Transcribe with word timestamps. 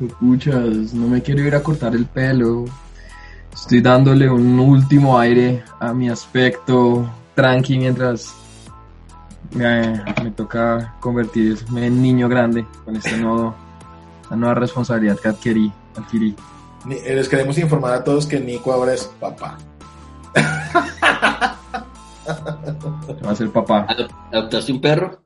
No, 0.00 0.06
escuchas, 0.06 0.94
no 0.94 1.06
me 1.08 1.22
quiero 1.22 1.42
ir 1.42 1.54
a 1.54 1.62
cortar 1.62 1.94
el 1.94 2.06
pelo. 2.06 2.64
Estoy 3.52 3.80
dándole 3.80 4.30
un 4.30 4.58
último 4.58 5.18
aire 5.18 5.62
a 5.80 5.92
mi 5.92 6.08
aspecto 6.08 7.08
tranqui 7.34 7.78
mientras 7.78 8.32
me, 9.52 10.02
me 10.22 10.30
toca 10.30 10.94
convertirme 11.00 11.86
en 11.86 12.00
niño 12.00 12.28
grande 12.28 12.64
con 12.84 12.96
esta 12.96 13.16
nuevo, 13.16 13.54
la 14.30 14.36
nueva 14.36 14.54
responsabilidad 14.54 15.18
que 15.18 15.28
adquirí. 15.28 15.72
adquirí. 15.96 16.34
Eh, 16.90 17.14
Les 17.14 17.28
queremos 17.28 17.58
informar 17.58 17.92
a 17.92 18.04
todos 18.04 18.26
que 18.26 18.40
Nico 18.40 18.72
ahora 18.72 18.94
es 18.94 19.04
papá. 19.20 19.58
Va 22.26 23.30
a 23.30 23.34
ser 23.34 23.50
papá. 23.50 23.86
Adop- 23.88 24.10
¿Adoptaste 24.32 24.72
un 24.72 24.80
perro? 24.80 25.20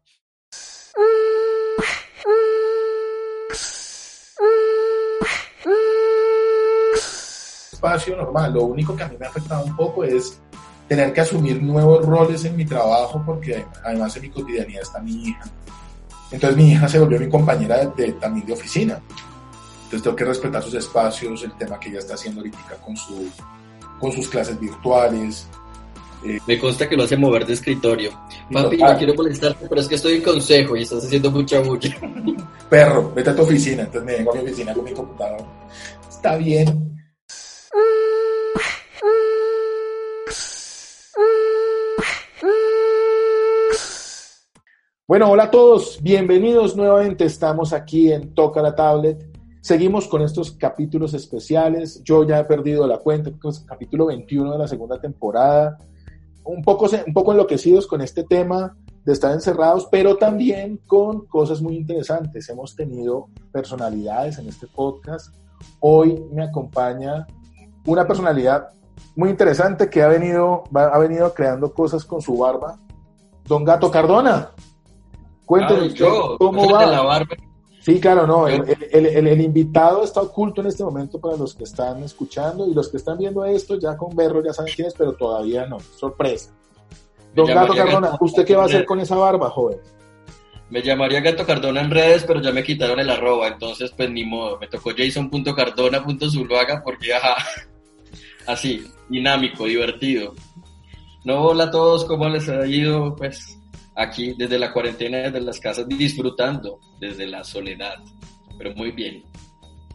Espacio 7.85 8.17
normal. 8.17 8.53
Lo 8.55 8.65
único 8.65 8.97
que 8.97 9.03
a 9.03 9.09
mí 9.09 9.17
me 9.19 9.27
ha 9.27 9.29
afectado 9.29 9.65
un 9.65 9.77
poco 9.77 10.05
es 10.05 10.41
tener 10.89 11.13
que 11.13 11.21
asumir 11.21 11.63
nuevos 11.63 12.05
roles 12.05 12.45
en 12.45 12.57
mi 12.57 12.65
trabajo 12.65 13.23
porque 13.25 13.65
además 13.85 14.17
en 14.17 14.23
mi 14.23 14.31
cotidianidad 14.31 14.83
está 14.83 15.01
mi 15.01 15.29
hija. 15.29 15.43
Entonces 16.31 16.57
mi 16.57 16.73
hija 16.73 16.89
se 16.89 16.99
volvió 16.99 17.19
mi 17.21 17.29
compañera 17.29 17.79
de, 17.85 18.05
de- 18.07 18.13
también 18.13 18.47
de 18.47 18.55
oficina. 18.55 19.01
Entonces 19.85 20.03
tengo 20.03 20.17
que 20.17 20.25
respetar 20.25 20.63
sus 20.63 20.75
espacios, 20.75 21.43
el 21.45 21.53
tema 21.53 21.79
que 21.79 21.91
ella 21.91 21.99
está 21.99 22.15
haciendo 22.15 22.41
ahorita 22.41 22.59
con, 22.85 22.97
su, 22.97 23.29
con 24.01 24.11
sus 24.13 24.29
clases 24.29 24.59
virtuales. 24.59 25.47
Me 26.47 26.59
consta 26.59 26.89
que 26.89 26.97
lo 26.97 27.03
hace 27.03 27.19
mover 27.19 27.45
de 27.47 27.53
escritorio. 27.53 28.11
Papi, 28.51 28.79
no 28.79 28.97
quiero 28.99 29.15
molestarte, 29.15 29.67
pero 29.69 29.81
es 29.83 29.87
que 29.89 29.97
estoy 29.97 30.15
en 30.15 30.23
consejo 30.23 30.75
y 30.75 30.83
estás 30.83 31.05
haciendo 31.05 31.31
mucha 31.31 31.61
bulla. 31.61 31.95
Perro, 32.71 33.13
vete 33.15 33.29
a 33.29 33.37
tu 33.37 33.43
oficina. 33.43 33.83
Entonces 33.83 34.05
me 34.05 34.13
vengo 34.17 34.33
a 34.33 34.35
mi 34.37 34.41
oficina 34.41 34.73
con 34.73 34.85
mi 34.85 34.93
computador. 34.95 35.45
Está 36.09 36.37
bien. 36.37 36.94
Bueno, 45.07 45.31
hola 45.31 45.45
a 45.45 45.51
todos, 45.51 46.03
bienvenidos 46.03 46.77
nuevamente. 46.77 47.25
Estamos 47.25 47.73
aquí 47.73 48.11
en 48.11 48.35
Toca 48.35 48.63
la 48.63 48.75
Tablet. 48.75 49.25
Seguimos 49.61 50.09
con 50.09 50.23
estos 50.23 50.53
capítulos 50.53 51.15
especiales. 51.15 52.03
Yo 52.05 52.27
ya 52.27 52.41
he 52.41 52.45
perdido 52.45 52.87
la 52.87 52.99
cuenta, 52.99 53.31
capítulo 53.67 54.07
21 54.07 54.53
de 54.53 54.59
la 54.59 54.67
segunda 54.67 55.01
temporada. 55.01 55.79
Un 56.45 56.63
poco, 56.63 56.87
un 57.07 57.13
poco 57.13 57.33
enloquecidos 57.33 57.87
con 57.87 58.01
este 58.01 58.25
tema 58.25 58.77
de 59.05 59.13
estar 59.13 59.33
encerrados, 59.33 59.87
pero 59.91 60.17
también 60.17 60.81
con 60.87 61.27
cosas 61.27 61.61
muy 61.61 61.77
interesantes. 61.77 62.49
Hemos 62.49 62.75
tenido 62.75 63.29
personalidades 63.53 64.39
en 64.39 64.49
este 64.49 64.67
podcast. 64.67 65.35
Hoy 65.81 66.25
me 66.33 66.45
acompaña 66.45 67.27
una 67.87 68.07
personalidad 68.07 68.69
muy 69.17 69.31
interesante 69.31 69.89
que 69.91 70.03
ha 70.03 70.09
venido, 70.09 70.65
va- 70.75 70.89
ha 70.89 70.99
venido 70.99 71.33
creando 71.35 71.73
cosas 71.73 72.05
con 72.05 72.21
su 72.23 72.37
barba. 72.39 72.79
Don 73.47 73.65
Gato 73.65 73.91
Cardona. 73.91 74.51
Yo, 75.95 76.37
cómo 76.39 76.71
va. 76.71 76.87
la 76.87 77.03
barba. 77.03 77.37
Sí, 77.81 78.01
claro, 78.01 78.27
no. 78.27 78.49
El, 78.49 78.63
el- 78.93 79.07
el- 79.07 79.27
el 79.29 79.41
invitado 79.43 80.03
está 80.05 80.23
oculto 80.23 80.63
en 80.63 80.69
este 80.69 80.83
momento 80.83 81.21
para 81.21 81.37
los 81.37 81.55
que 81.55 81.65
están 81.65 82.03
escuchando 82.03 82.67
y 82.67 82.73
los 82.73 82.89
que 82.89 82.97
están 82.97 83.19
viendo 83.19 83.45
esto 83.45 83.79
ya 83.79 83.95
con 83.97 84.17
berro 84.17 84.43
ya 84.43 84.55
saben 84.55 84.73
quién 84.75 84.89
es, 84.89 84.95
pero 84.95 85.13
todavía 85.13 85.67
no. 85.67 85.79
Sorpresa. 85.81 86.51
Don 87.35 87.47
Gato 87.47 87.75
Cardona, 87.75 88.11
Gato 88.13 88.25
¿usted 88.25 88.45
qué 88.47 88.57
va 88.57 88.63
a 88.63 88.67
hacer 88.67 88.87
con 88.87 89.01
esa 89.01 89.17
barba, 89.17 89.51
joven? 89.51 89.79
Me 90.71 90.81
llamaría 90.83 91.21
Gato 91.21 91.45
Cardona 91.45 91.83
en 91.83 91.91
redes, 91.91 92.25
pero 92.25 92.41
ya 92.41 92.53
me 92.53 92.63
quitaron 92.65 92.99
el 93.01 93.11
arroba, 93.11 93.49
entonces 93.49 93.93
pues 93.95 94.11
ni 94.11 94.25
modo. 94.25 94.59
Me 94.59 94.67
tocó 94.67 94.91
jason.cardona.zuluaga 94.97 96.83
porque, 96.83 97.13
ajá, 97.15 97.35
así, 98.47 98.85
dinámico, 99.09 99.65
divertido. 99.65 100.35
No, 101.25 101.43
hola 101.43 101.65
a 101.65 101.71
todos, 101.71 102.05
¿cómo 102.05 102.29
les 102.29 102.49
ha 102.49 102.67
ido? 102.67 103.15
Pues 103.17 103.59
aquí 103.95 104.35
desde 104.37 104.59
la 104.59 104.73
cuarentena, 104.73 105.19
desde 105.19 105.41
las 105.41 105.61
casas, 105.61 105.89
disfrutando 105.89 106.81
desde 107.01 107.27
la 107.27 107.45
soledad, 107.45 107.95
pero 108.59 108.75
muy 108.75 108.91
bien. 108.91 109.23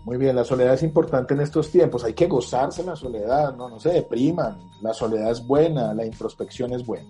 Muy 0.06 0.18
bien, 0.18 0.36
la 0.36 0.46
soledad 0.46 0.74
es 0.74 0.84
importante 0.84 1.34
en 1.34 1.42
estos 1.42 1.70
tiempos. 1.70 2.04
Hay 2.04 2.14
que 2.14 2.26
gozarse 2.26 2.84
la 2.84 2.96
soledad, 2.96 3.56
no, 3.56 3.70
no 3.70 3.80
se 3.80 3.90
depriman. 3.90 4.58
La 4.82 4.94
soledad 4.94 5.30
es 5.32 5.46
buena, 5.46 5.94
la 5.94 6.06
introspección 6.06 6.74
es 6.74 6.86
buena. 6.86 7.10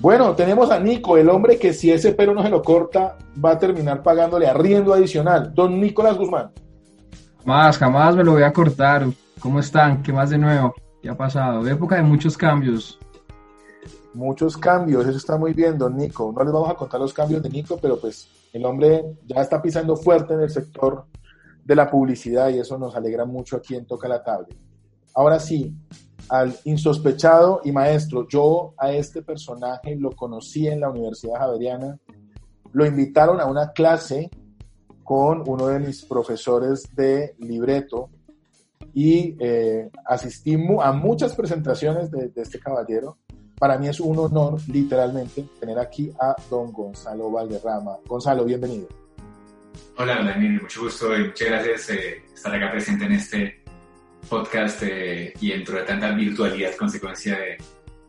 Bueno, 0.00 0.34
tenemos 0.34 0.70
a 0.70 0.80
Nico, 0.80 1.16
el 1.16 1.30
hombre 1.30 1.58
que 1.58 1.72
si 1.72 1.92
ese 1.92 2.12
pelo 2.12 2.34
no 2.34 2.42
se 2.42 2.48
lo 2.50 2.60
corta, 2.60 3.16
va 3.42 3.52
a 3.52 3.58
terminar 3.58 4.02
pagándole 4.02 4.48
arriendo 4.48 4.92
adicional. 4.92 5.54
Don 5.54 5.80
Nicolás 5.80 6.18
Guzmán. 6.18 6.50
Jamás, 7.38 7.78
jamás 7.78 8.16
me 8.16 8.24
lo 8.24 8.32
voy 8.32 8.42
a 8.42 8.52
cortar. 8.52 9.06
¿Cómo 9.42 9.58
están? 9.58 10.04
¿Qué 10.04 10.12
más 10.12 10.30
de 10.30 10.38
nuevo? 10.38 10.72
¿Qué 11.02 11.08
ha 11.08 11.16
pasado? 11.16 11.66
Época 11.66 11.96
de 11.96 12.02
muchos 12.02 12.38
cambios. 12.38 12.96
Muchos 14.14 14.56
cambios, 14.56 15.04
eso 15.04 15.16
está 15.16 15.36
muy 15.36 15.52
bien, 15.52 15.76
don 15.76 15.96
Nico. 15.96 16.32
No 16.32 16.44
les 16.44 16.52
vamos 16.52 16.70
a 16.70 16.74
contar 16.74 17.00
los 17.00 17.12
cambios 17.12 17.42
de 17.42 17.50
Nico, 17.50 17.76
pero 17.82 17.98
pues 17.98 18.28
el 18.52 18.64
hombre 18.64 19.02
ya 19.26 19.42
está 19.42 19.60
pisando 19.60 19.96
fuerte 19.96 20.34
en 20.34 20.42
el 20.42 20.50
sector 20.50 21.06
de 21.64 21.74
la 21.74 21.90
publicidad 21.90 22.50
y 22.50 22.60
eso 22.60 22.78
nos 22.78 22.94
alegra 22.94 23.24
mucho 23.24 23.56
aquí 23.56 23.74
en 23.74 23.84
Toca 23.84 24.06
la 24.06 24.22
Tablet. 24.22 24.56
Ahora 25.12 25.40
sí, 25.40 25.74
al 26.28 26.54
insospechado 26.62 27.62
y 27.64 27.72
maestro, 27.72 28.28
yo 28.28 28.74
a 28.78 28.92
este 28.92 29.22
personaje 29.22 29.96
lo 29.96 30.12
conocí 30.12 30.68
en 30.68 30.78
la 30.78 30.88
Universidad 30.88 31.40
Javeriana, 31.40 31.98
lo 32.70 32.86
invitaron 32.86 33.40
a 33.40 33.46
una 33.46 33.72
clase 33.72 34.30
con 35.02 35.42
uno 35.48 35.66
de 35.66 35.80
mis 35.80 36.04
profesores 36.04 36.94
de 36.94 37.34
libreto 37.40 38.08
y 38.94 39.36
eh, 39.40 39.90
asistí 40.06 40.56
mu- 40.56 40.82
a 40.82 40.92
muchas 40.92 41.34
presentaciones 41.34 42.10
de, 42.10 42.28
de 42.28 42.42
este 42.42 42.58
caballero. 42.58 43.18
Para 43.58 43.78
mí 43.78 43.88
es 43.88 44.00
un 44.00 44.18
honor, 44.18 44.60
literalmente, 44.68 45.44
tener 45.60 45.78
aquí 45.78 46.10
a 46.20 46.34
don 46.50 46.72
Gonzalo 46.72 47.30
Valderrama. 47.30 47.96
Gonzalo, 48.06 48.44
bienvenido. 48.44 48.88
Hola, 49.98 50.22
Daniel, 50.24 50.62
mucho 50.62 50.82
gusto 50.82 51.16
y 51.16 51.24
muchas 51.28 51.48
gracias 51.48 51.90
eh, 51.90 52.22
estar 52.34 52.54
acá 52.54 52.70
presente 52.72 53.04
en 53.04 53.12
este 53.12 53.62
podcast 54.28 54.82
eh, 54.82 55.32
y 55.40 55.50
dentro 55.50 55.76
de 55.76 55.84
tanta 55.84 56.10
virtualidad 56.12 56.74
consecuencia 56.76 57.38
de 57.38 57.58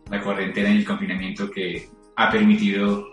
la 0.10 0.24
cuarentena 0.24 0.70
y 0.70 0.78
el 0.78 0.86
confinamiento 0.86 1.50
que 1.52 1.88
ha 2.16 2.32
permitido 2.32 3.06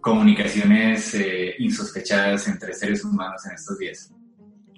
comunicaciones 0.00 1.14
eh, 1.14 1.54
insospechadas 1.58 2.48
entre 2.48 2.72
seres 2.72 3.04
humanos 3.04 3.44
en 3.46 3.52
estos 3.52 3.78
días. 3.78 4.12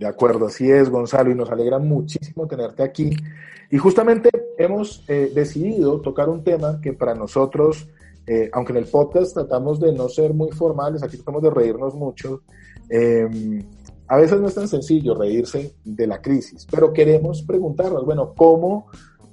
De 0.03 0.09
acuerdo, 0.09 0.47
así 0.47 0.69
es, 0.69 0.91
Gonzalo, 0.91 1.31
y 1.31 1.37
nos 1.37 1.49
alegra 1.49 1.79
muchísimo 1.79 2.49
tenerte 2.49 2.83
aquí. 2.83 3.11
Y 3.71 3.79
justamente 3.79 4.31
hemos 4.59 5.05
eh, 5.07 5.31
decidido 5.33 6.01
tocar 6.01 6.29
un 6.29 6.43
tema 6.43 6.81
que 6.81 6.93
para 6.93 7.15
nosotros, 7.15 7.87
eh, 8.27 8.51
aunque 8.53 8.73
en 8.73 8.79
el 8.79 8.87
podcast 8.87 9.33
tratamos 9.33 9.79
de 9.79 9.93
no 9.93 10.09
ser 10.09 10.35
muy 10.35 10.51
formales, 10.51 11.05
aquí 11.05 11.19
tratamos 11.19 11.43
de 11.43 11.51
reírnos 11.51 11.95
mucho, 11.95 12.43
eh, 12.91 13.29
a 14.09 14.17
veces 14.17 14.41
no 14.41 14.49
es 14.49 14.55
tan 14.57 14.67
sencillo 14.67 15.15
reírse 15.15 15.77
de 15.85 16.07
la 16.09 16.21
crisis, 16.21 16.67
pero 16.69 16.93
queremos 16.93 17.43
preguntarnos, 17.43 18.05
bueno, 18.05 18.35
¿cómo 18.35 18.89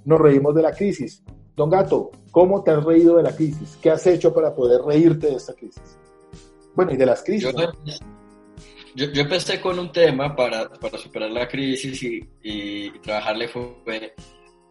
nos 0.06 0.22
reímos 0.22 0.54
de 0.54 0.62
la 0.62 0.72
crisis? 0.72 1.24
Don 1.56 1.72
Gato, 1.72 2.12
¿cómo 2.30 2.62
te 2.62 2.70
has 2.70 2.84
reído 2.84 3.18
de 3.18 3.24
la 3.24 3.36
crisis? 3.36 3.76
¿Qué 3.82 3.90
has 3.90 4.06
hecho 4.06 4.36
para 4.36 4.54
poder 4.54 4.82
reírte 4.84 5.26
de 5.26 5.34
esta 5.34 5.54
crisis? 5.54 5.98
Bueno, 6.76 6.94
y 6.94 6.98
de 6.98 7.08
las 7.08 7.24
crisis. 7.24 7.56
Yo, 9.00 9.12
yo 9.14 9.22
empecé 9.22 9.62
con 9.62 9.80
un 9.80 9.92
tema 9.92 10.36
para, 10.36 10.70
para 10.70 10.98
superar 10.98 11.32
la 11.32 11.48
crisis 11.48 12.04
y, 12.04 12.20
y 12.44 12.90
trabajarle 13.00 13.48
fue, 13.48 14.14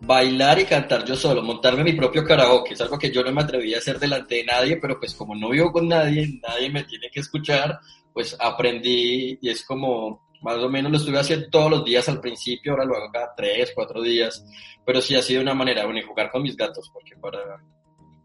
bailar 0.01 0.59
y 0.59 0.65
cantar 0.65 1.05
yo 1.05 1.17
solo, 1.17 1.43
montarme 1.43 1.83
mi 1.83 1.95
propio 1.95 2.25
karaoke. 2.25 2.75
Es 2.75 2.81
algo 2.83 2.99
que 2.99 3.11
yo 3.11 3.23
no 3.23 3.33
me 3.33 3.43
atreví 3.43 3.75
a 3.75 3.79
hacer 3.79 3.99
delante 3.99 4.37
de 4.37 4.45
nadie, 4.45 4.77
pero 4.77 4.99
pues 4.99 5.15
como 5.15 5.35
no 5.35 5.49
vivo 5.49 5.73
con 5.73 5.89
nadie, 5.89 6.41
nadie 6.47 6.71
me 6.71 6.85
tiene 6.85 7.11
que 7.11 7.21
escuchar, 7.21 7.79
pues 8.13 8.37
aprendí 8.39 9.39
y 9.41 9.49
es 9.49 9.65
como 9.65 10.29
Más 10.43 10.57
o 10.59 10.69
menos 10.69 10.93
lo 10.93 10.99
estuve 10.99 11.19
haciendo 11.19 11.49
todos 11.51 11.71
los 11.71 11.85
días 11.85 12.09
al 12.09 12.21
principio, 12.21 12.73
ahora 12.73 12.85
lo 12.85 12.97
hago 12.97 13.11
cada 13.11 13.35
tres, 13.35 13.73
cuatro 13.75 14.03
días, 14.03 14.45
pero 14.85 15.01
sí 15.01 15.17
ha 15.17 15.23
sido 15.23 15.43
una 15.43 15.55
manera, 15.55 15.85
bueno, 15.85 15.99
y 15.99 16.03
jugar 16.03 16.31
con 16.31 16.43
mis 16.43 16.57
gatos, 16.57 16.91
porque 16.93 17.17
para, 17.17 17.41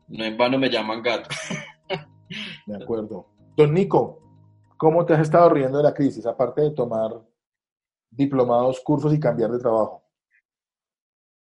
no 0.09 0.23
en 0.23 0.37
vano 0.37 0.59
me 0.59 0.69
llaman 0.69 1.01
gato. 1.01 1.29
De 2.67 2.75
acuerdo. 2.75 3.27
Don 3.55 3.73
Nico, 3.73 4.22
¿cómo 4.83 5.05
te 5.05 5.13
has 5.13 5.21
estado 5.21 5.47
riendo 5.47 5.77
de 5.77 5.85
la 5.85 5.93
crisis, 5.93 6.25
aparte 6.25 6.59
de 6.59 6.71
tomar 6.71 7.09
diplomados, 8.11 8.81
cursos 8.81 9.13
y 9.13 9.19
cambiar 9.19 9.49
de 9.49 9.59
trabajo? 9.59 10.03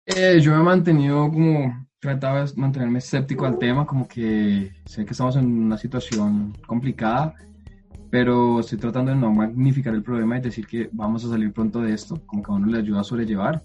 Eh, 0.07 0.41
yo 0.41 0.53
me 0.53 0.61
he 0.61 0.63
mantenido 0.63 1.29
como, 1.29 1.87
trataba 1.99 2.47
de 2.47 2.53
mantenerme 2.57 2.99
escéptico 2.99 3.45
al 3.45 3.59
tema, 3.59 3.85
como 3.85 4.09
que 4.09 4.73
sé 4.87 5.05
que 5.05 5.11
estamos 5.11 5.37
en 5.37 5.65
una 5.65 5.77
situación 5.77 6.55
complicada, 6.67 7.35
pero 8.11 8.61
estoy 8.61 8.79
tratando 8.79 9.11
de 9.11 9.19
no 9.19 9.31
magnificar 9.31 9.93
el 9.93 10.03
problema 10.03 10.39
y 10.39 10.41
decir 10.41 10.67
que 10.67 10.89
vamos 10.93 11.23
a 11.27 11.29
salir 11.29 11.53
pronto 11.53 11.83
de 11.83 11.93
esto, 11.93 12.19
como 12.25 12.43
que 12.43 12.51
a 12.51 12.55
uno 12.55 12.69
le 12.69 12.79
ayuda 12.79 13.03
a 13.03 13.05
sobrellevar. 13.05 13.63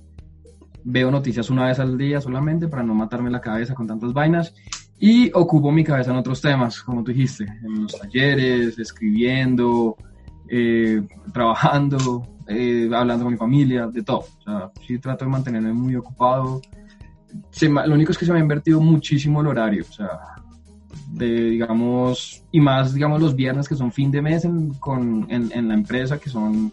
Veo 0.83 1.09
noticias 1.11 1.49
una 1.49 1.67
vez 1.67 1.79
al 1.79 1.97
día 1.97 2.19
solamente 2.19 2.67
para 2.67 2.83
no 2.83 2.93
matarme 2.93 3.31
la 3.31 3.39
cabeza 3.39 3.73
con 3.73 3.87
tantas 3.87 4.11
vainas 4.11 4.53
y 5.03 5.31
ocupo 5.33 5.71
mi 5.71 5.83
cabeza 5.83 6.11
en 6.11 6.17
otros 6.17 6.39
temas, 6.39 6.79
como 6.83 7.03
tú 7.03 7.11
dijiste, 7.11 7.43
en 7.43 7.81
los 7.81 7.99
talleres, 7.99 8.77
escribiendo, 8.77 9.97
eh, 10.47 11.01
trabajando, 11.33 12.37
eh, 12.47 12.87
hablando 12.93 13.23
con 13.23 13.33
mi 13.33 13.37
familia, 13.37 13.87
de 13.87 14.03
todo. 14.03 14.19
O 14.19 14.41
sea, 14.43 14.71
sí 14.85 14.99
trato 14.99 15.25
de 15.25 15.31
mantenerme 15.31 15.73
muy 15.73 15.95
ocupado. 15.95 16.61
lo 17.61 17.95
único 17.95 18.11
es 18.11 18.17
que 18.19 18.27
se 18.27 18.31
me 18.31 18.37
ha 18.37 18.43
invertido 18.43 18.79
muchísimo 18.79 19.41
el 19.41 19.47
horario. 19.47 19.83
O 19.89 19.91
sea, 19.91 20.19
de, 21.07 21.45
digamos, 21.45 22.45
y 22.51 22.61
más, 22.61 22.93
digamos, 22.93 23.19
los 23.19 23.35
viernes 23.35 23.67
que 23.67 23.75
son 23.75 23.91
fin 23.91 24.11
de 24.11 24.21
mes 24.21 24.45
en, 24.45 24.75
con, 24.75 25.25
en, 25.31 25.51
en 25.51 25.67
la 25.67 25.73
empresa, 25.73 26.19
que 26.19 26.29
son 26.29 26.71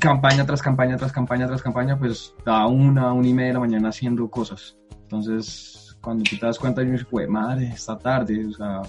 campaña 0.00 0.44
tras 0.44 0.60
campaña, 0.60 0.96
tras 0.96 1.12
campaña, 1.12 1.46
tras 1.46 1.62
campaña, 1.62 1.96
pues 1.96 2.34
da 2.44 2.66
una, 2.66 3.12
una 3.12 3.28
y 3.28 3.32
media 3.32 3.48
de 3.48 3.54
la 3.54 3.60
mañana 3.60 3.90
haciendo 3.90 4.28
cosas. 4.28 4.76
Entonces, 5.02 5.81
cuando 6.02 6.24
tú 6.24 6.36
te 6.36 6.46
das 6.46 6.58
cuenta, 6.58 6.82
yo 6.82 6.90
me 7.12 7.26
madre, 7.28 7.68
esta 7.68 7.96
tarde, 7.96 8.46
o 8.46 8.52
sea, 8.52 8.82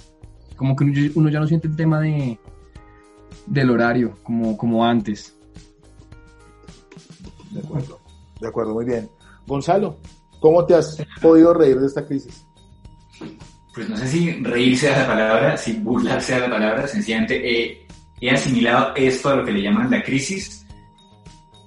como 0.57 0.75
que 0.75 1.12
uno 1.15 1.30
ya 1.30 1.39
no 1.39 1.48
siente 1.48 1.68
el 1.68 1.75
tema 1.75 2.01
de, 2.01 2.38
del 3.45 3.69
horario 3.69 4.18
como, 4.24 4.57
como 4.57 4.83
antes. 4.83 5.38
De 7.51 7.60
acuerdo, 7.60 8.00
de 8.42 8.48
acuerdo, 8.48 8.74
muy 8.74 8.86
bien. 8.86 9.10
Gonzalo, 9.45 9.98
¿cómo 10.39 10.65
te 10.65 10.74
has 10.74 10.98
podido 11.21 11.54
reír 11.54 11.80
de 11.80 11.86
esta 11.86 12.06
crisis? 12.06 12.45
Pues 13.75 13.89
no 13.89 13.98
sé 13.98 14.07
si 14.07 14.31
reírse 14.44 14.94
a 14.94 15.00
la 15.00 15.07
palabra, 15.07 15.57
si 15.57 15.74
burlarse 15.74 16.36
a 16.36 16.39
la 16.39 16.50
palabra, 16.50 16.88
sencillamente 16.88 17.42
he, 18.21 18.31
asimilado 18.31 18.95
esto 18.95 19.30
a 19.30 19.36
lo 19.36 19.45
que 19.45 19.51
le 19.51 19.62
llaman 19.62 19.92
la 19.92 20.01
crisis 20.01 20.65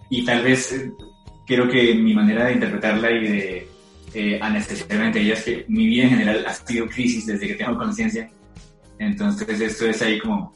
y 0.08 0.24
tal 0.24 0.42
vez 0.42 0.72
eh, 0.72 0.90
creo 1.46 1.68
que 1.68 1.94
mi 1.94 2.14
manera 2.14 2.46
de 2.46 2.54
interpretarla 2.54 3.10
y 3.10 3.28
de 3.28 3.65
eh, 4.18 4.38
anestesiarme 4.40 5.12
ella 5.20 5.34
es 5.34 5.44
que 5.44 5.66
mi 5.68 5.88
vida 5.88 6.04
en 6.04 6.10
general 6.10 6.46
ha 6.46 6.54
sido 6.54 6.86
crisis 6.86 7.26
desde 7.26 7.48
que 7.48 7.54
tengo 7.54 7.76
conciencia. 7.76 8.30
Entonces 8.98 9.60
esto 9.60 9.84
es 9.86 10.00
ahí 10.00 10.18
como 10.18 10.54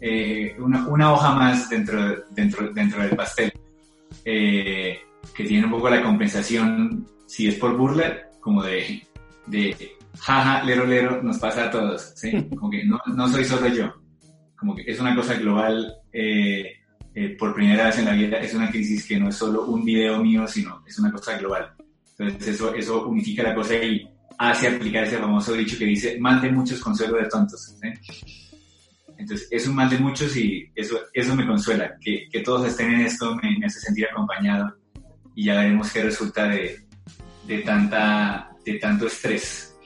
eh, 0.00 0.56
una, 0.58 0.84
una, 0.88 1.12
hoja 1.12 1.32
más 1.32 1.70
dentro, 1.70 2.24
dentro, 2.30 2.72
dentro 2.72 3.00
del 3.00 3.14
pastel, 3.14 3.52
eh, 4.24 4.98
que 5.32 5.44
tiene 5.44 5.66
un 5.66 5.70
poco 5.70 5.88
la 5.88 6.02
compensación, 6.02 7.06
si 7.26 7.46
es 7.46 7.54
por 7.54 7.76
burla, 7.76 8.30
como 8.40 8.64
de, 8.64 9.06
de 9.46 9.96
jaja, 10.18 10.64
lero, 10.64 10.84
lero, 10.84 11.22
nos 11.22 11.38
pasa 11.38 11.66
a 11.66 11.70
todos, 11.70 12.14
¿sí? 12.16 12.48
Como 12.56 12.68
que 12.68 12.84
no, 12.84 12.98
no 13.14 13.28
soy 13.28 13.44
solo 13.44 13.68
yo, 13.68 13.94
como 14.56 14.74
que 14.74 14.82
es 14.84 14.98
una 14.98 15.14
cosa 15.14 15.34
global, 15.34 15.94
eh, 16.12 16.74
por 17.38 17.54
primera 17.54 17.84
vez 17.84 17.98
en 17.98 18.06
la 18.06 18.12
vida 18.12 18.38
es 18.38 18.54
una 18.54 18.70
crisis 18.70 19.06
que 19.06 19.20
no 19.20 19.28
es 19.28 19.36
solo 19.36 19.66
un 19.66 19.84
video 19.84 20.20
mío, 20.20 20.48
sino 20.48 20.82
es 20.84 20.98
una 20.98 21.12
cosa 21.12 21.38
global. 21.38 21.77
Entonces 22.18 22.54
eso, 22.54 22.74
eso 22.74 23.06
unifica 23.06 23.42
la 23.42 23.54
cosa 23.54 23.74
y 23.76 24.08
hace 24.38 24.68
aplicar 24.68 25.04
ese 25.04 25.18
famoso 25.18 25.52
dicho 25.52 25.78
que 25.78 25.84
dice, 25.84 26.18
mande 26.18 26.50
muchos 26.50 26.80
consuelo 26.80 27.16
de 27.16 27.28
tontos. 27.28 27.76
Entonces, 29.18 29.48
es 29.50 29.66
un 29.66 29.74
mal 29.74 29.90
de 29.90 29.98
muchos 29.98 30.36
y 30.36 30.70
eso, 30.74 30.96
eso 31.12 31.34
me 31.34 31.46
consuela. 31.46 31.96
Que, 32.00 32.28
que 32.30 32.40
todos 32.40 32.66
estén 32.66 32.94
en 32.94 33.00
esto 33.00 33.34
me, 33.36 33.64
hace 33.66 33.80
sentir 33.80 34.06
acompañado 34.06 34.72
y 35.34 35.46
ya 35.46 35.56
veremos 35.60 35.92
qué 35.92 36.04
resulta 36.04 36.48
de, 36.48 36.86
de, 37.46 37.58
tanta, 37.58 38.56
de 38.64 38.74
tanto 38.74 39.06
estrés. 39.06 39.76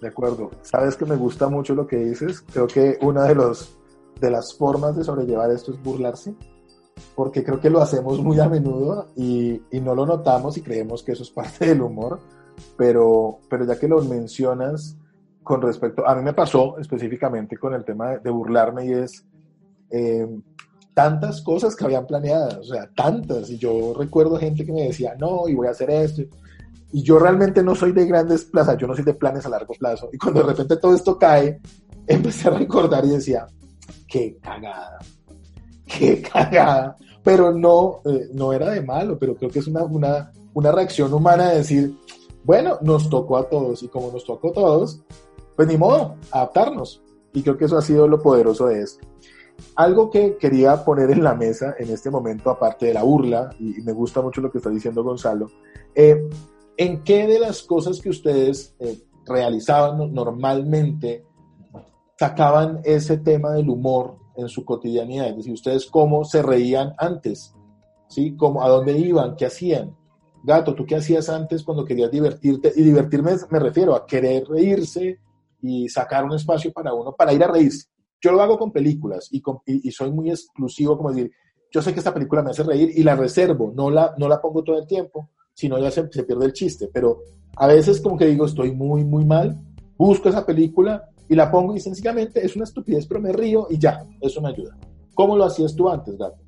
De 0.00 0.08
acuerdo. 0.08 0.50
Sabes 0.62 0.96
que 0.96 1.04
me 1.04 1.16
gusta 1.16 1.48
mucho 1.48 1.74
lo 1.74 1.86
que 1.86 1.96
dices. 1.96 2.40
Creo 2.52 2.68
que 2.68 2.96
una 3.00 3.24
de, 3.24 3.34
los, 3.34 3.76
de 4.20 4.30
las 4.30 4.56
formas 4.56 4.96
de 4.96 5.04
sobrellevar 5.04 5.50
esto 5.50 5.72
es 5.72 5.82
burlarse, 5.82 6.32
porque 7.14 7.44
creo 7.44 7.60
que 7.60 7.70
lo 7.70 7.80
hacemos 7.80 8.20
muy 8.20 8.38
a 8.40 8.48
menudo 8.48 9.08
y, 9.16 9.60
y 9.70 9.80
no 9.80 9.94
lo 9.94 10.06
notamos 10.06 10.56
y 10.56 10.62
creemos 10.62 11.02
que 11.02 11.12
eso 11.12 11.22
es 11.22 11.30
parte 11.30 11.66
del 11.66 11.82
humor, 11.82 12.20
pero, 12.76 13.38
pero 13.48 13.64
ya 13.64 13.78
que 13.78 13.88
lo 13.88 14.02
mencionas, 14.02 14.96
con 15.42 15.62
respecto, 15.62 16.06
a 16.06 16.14
mí 16.14 16.22
me 16.22 16.32
pasó 16.32 16.78
específicamente 16.78 17.56
con 17.56 17.74
el 17.74 17.84
tema 17.84 18.16
de, 18.18 18.30
burlarme 18.30 18.86
y 18.86 18.92
es 18.92 19.24
eh, 19.90 20.28
tantas 20.94 21.42
cosas 21.42 21.74
que 21.74 21.84
habían 21.84 22.06
planeadas, 22.06 22.58
o 22.58 22.64
sea, 22.64 22.90
tantas, 22.94 23.50
y 23.50 23.58
yo 23.58 23.94
recuerdo 23.96 24.36
gente 24.38 24.64
que 24.64 24.72
me 24.72 24.84
decía, 24.84 25.14
no, 25.18 25.48
y 25.48 25.54
voy 25.54 25.66
a 25.66 25.70
hacer 25.70 25.90
esto, 25.90 26.22
y 26.92 27.02
yo 27.02 27.18
realmente 27.18 27.62
no 27.62 27.74
soy 27.74 27.92
de 27.92 28.06
grandes 28.06 28.44
plazas, 28.44 28.76
yo 28.76 28.86
no 28.86 28.94
soy 28.94 29.04
de 29.04 29.14
planes 29.14 29.46
a 29.46 29.48
largo 29.48 29.74
plazo, 29.74 30.10
y 30.12 30.18
cuando 30.18 30.40
de 30.40 30.48
repente 30.48 30.76
todo 30.76 30.94
esto 30.94 31.18
cae, 31.18 31.60
empecé 32.06 32.48
a 32.48 32.52
recordar 32.52 33.04
y 33.04 33.10
decía, 33.10 33.46
qué 34.06 34.36
cagada, 34.42 34.98
qué 35.98 36.22
cagada, 36.22 36.96
pero 37.22 37.52
no, 37.52 38.00
eh, 38.04 38.28
no 38.32 38.52
era 38.52 38.70
de 38.70 38.82
malo, 38.82 39.18
pero 39.18 39.34
creo 39.36 39.50
que 39.50 39.58
es 39.58 39.66
una, 39.66 39.84
una, 39.84 40.32
una 40.54 40.72
reacción 40.72 41.12
humana 41.12 41.50
de 41.50 41.58
decir, 41.58 41.96
bueno, 42.44 42.78
nos 42.82 43.08
tocó 43.10 43.36
a 43.36 43.48
todos, 43.48 43.82
y 43.82 43.88
como 43.88 44.10
nos 44.10 44.24
tocó 44.24 44.50
a 44.50 44.52
todos, 44.52 45.02
pues 45.56 45.68
ni 45.68 45.76
modo, 45.76 46.16
adaptarnos. 46.30 47.02
Y 47.32 47.42
creo 47.42 47.56
que 47.56 47.66
eso 47.66 47.76
ha 47.76 47.82
sido 47.82 48.08
lo 48.08 48.20
poderoso 48.20 48.66
de 48.66 48.82
esto. 48.82 49.06
Algo 49.76 50.10
que 50.10 50.36
quería 50.36 50.84
poner 50.84 51.10
en 51.10 51.22
la 51.22 51.34
mesa 51.34 51.74
en 51.78 51.90
este 51.90 52.10
momento, 52.10 52.50
aparte 52.50 52.86
de 52.86 52.94
la 52.94 53.02
burla, 53.02 53.50
y, 53.58 53.80
me 53.82 53.92
gusta 53.92 54.22
mucho 54.22 54.40
lo 54.40 54.50
que 54.50 54.58
está 54.58 54.70
diciendo 54.70 55.04
Gonzalo, 55.04 55.50
eh, 55.94 56.28
¿en 56.76 57.02
qué 57.04 57.26
de 57.26 57.38
las 57.38 57.62
cosas 57.62 58.00
que 58.00 58.08
ustedes 58.08 58.74
eh, 58.78 58.98
realizaban 59.26 60.12
normalmente 60.12 61.24
sacaban 62.18 62.80
ese 62.84 63.18
tema 63.18 63.52
del 63.52 63.70
humor 63.70 64.19
en 64.40 64.48
su 64.48 64.64
cotidianidad? 64.64 65.28
Es 65.28 65.36
decir, 65.36 65.52
¿ustedes 65.52 65.86
cómo 65.86 66.24
se 66.24 66.42
reían 66.42 66.94
antes? 66.98 67.54
¿Sí? 68.08 68.34
¿Cómo, 68.36 68.62
¿A 68.62 68.68
dónde 68.68 68.98
iban? 68.98 69.36
¿Qué 69.36 69.46
hacían? 69.46 69.96
Gato, 70.42 70.74
¿tú 70.74 70.86
qué 70.86 70.96
hacías 70.96 71.28
antes 71.28 71.62
cuando 71.62 71.84
querías 71.84 72.10
divertirte? 72.10 72.72
Y 72.74 72.82
divertirme 72.82 73.32
me 73.50 73.58
refiero 73.58 73.94
a 73.94 74.06
querer 74.06 74.46
reírse, 74.48 75.20
y 75.62 75.88
sacar 75.88 76.24
un 76.24 76.34
espacio 76.34 76.72
para 76.72 76.92
uno, 76.94 77.12
para 77.12 77.32
ir 77.32 77.42
a 77.44 77.48
reírse. 77.48 77.86
Yo 78.20 78.32
lo 78.32 78.42
hago 78.42 78.58
con 78.58 78.72
películas 78.72 79.28
y, 79.30 79.42
y, 79.66 79.90
soy 79.90 80.10
muy 80.10 80.30
exclusivo, 80.30 80.96
como 80.96 81.10
decir, 81.10 81.30
yo 81.70 81.80
sé 81.80 81.92
que 81.92 82.00
esta 82.00 82.12
película 82.12 82.42
me 82.42 82.50
hace 82.50 82.62
reír 82.62 82.90
y 82.94 83.02
la 83.02 83.16
reservo, 83.16 83.72
no 83.74 83.90
la, 83.90 84.14
no 84.18 84.28
la 84.28 84.40
pongo 84.40 84.62
todo 84.62 84.78
el 84.78 84.86
tiempo, 84.86 85.30
sino 85.54 85.78
ya 85.78 85.90
se 85.90 86.04
pierde 86.04 86.44
el 86.44 86.52
chiste. 86.52 86.90
Pero 86.92 87.20
a 87.56 87.66
veces 87.66 88.00
como 88.00 88.18
que 88.18 88.26
digo, 88.26 88.44
estoy 88.44 88.72
muy, 88.72 89.04
muy 89.04 89.24
mal, 89.24 89.58
busco 89.96 90.28
esa 90.28 90.44
película 90.44 91.08
y 91.30 91.36
la 91.36 91.48
pongo 91.48 91.76
y 91.76 91.80
sencillamente 91.80 92.44
es 92.44 92.56
una 92.56 92.64
estupidez, 92.64 93.06
pero 93.06 93.20
me 93.20 93.32
río 93.32 93.68
y 93.70 93.78
ya, 93.78 94.04
eso 94.20 94.40
me 94.40 94.48
ayuda. 94.48 94.76
¿Cómo 95.14 95.36
lo 95.36 95.44
hacías 95.44 95.76
tú 95.76 95.88
antes, 95.88 96.18
Gato? 96.18 96.40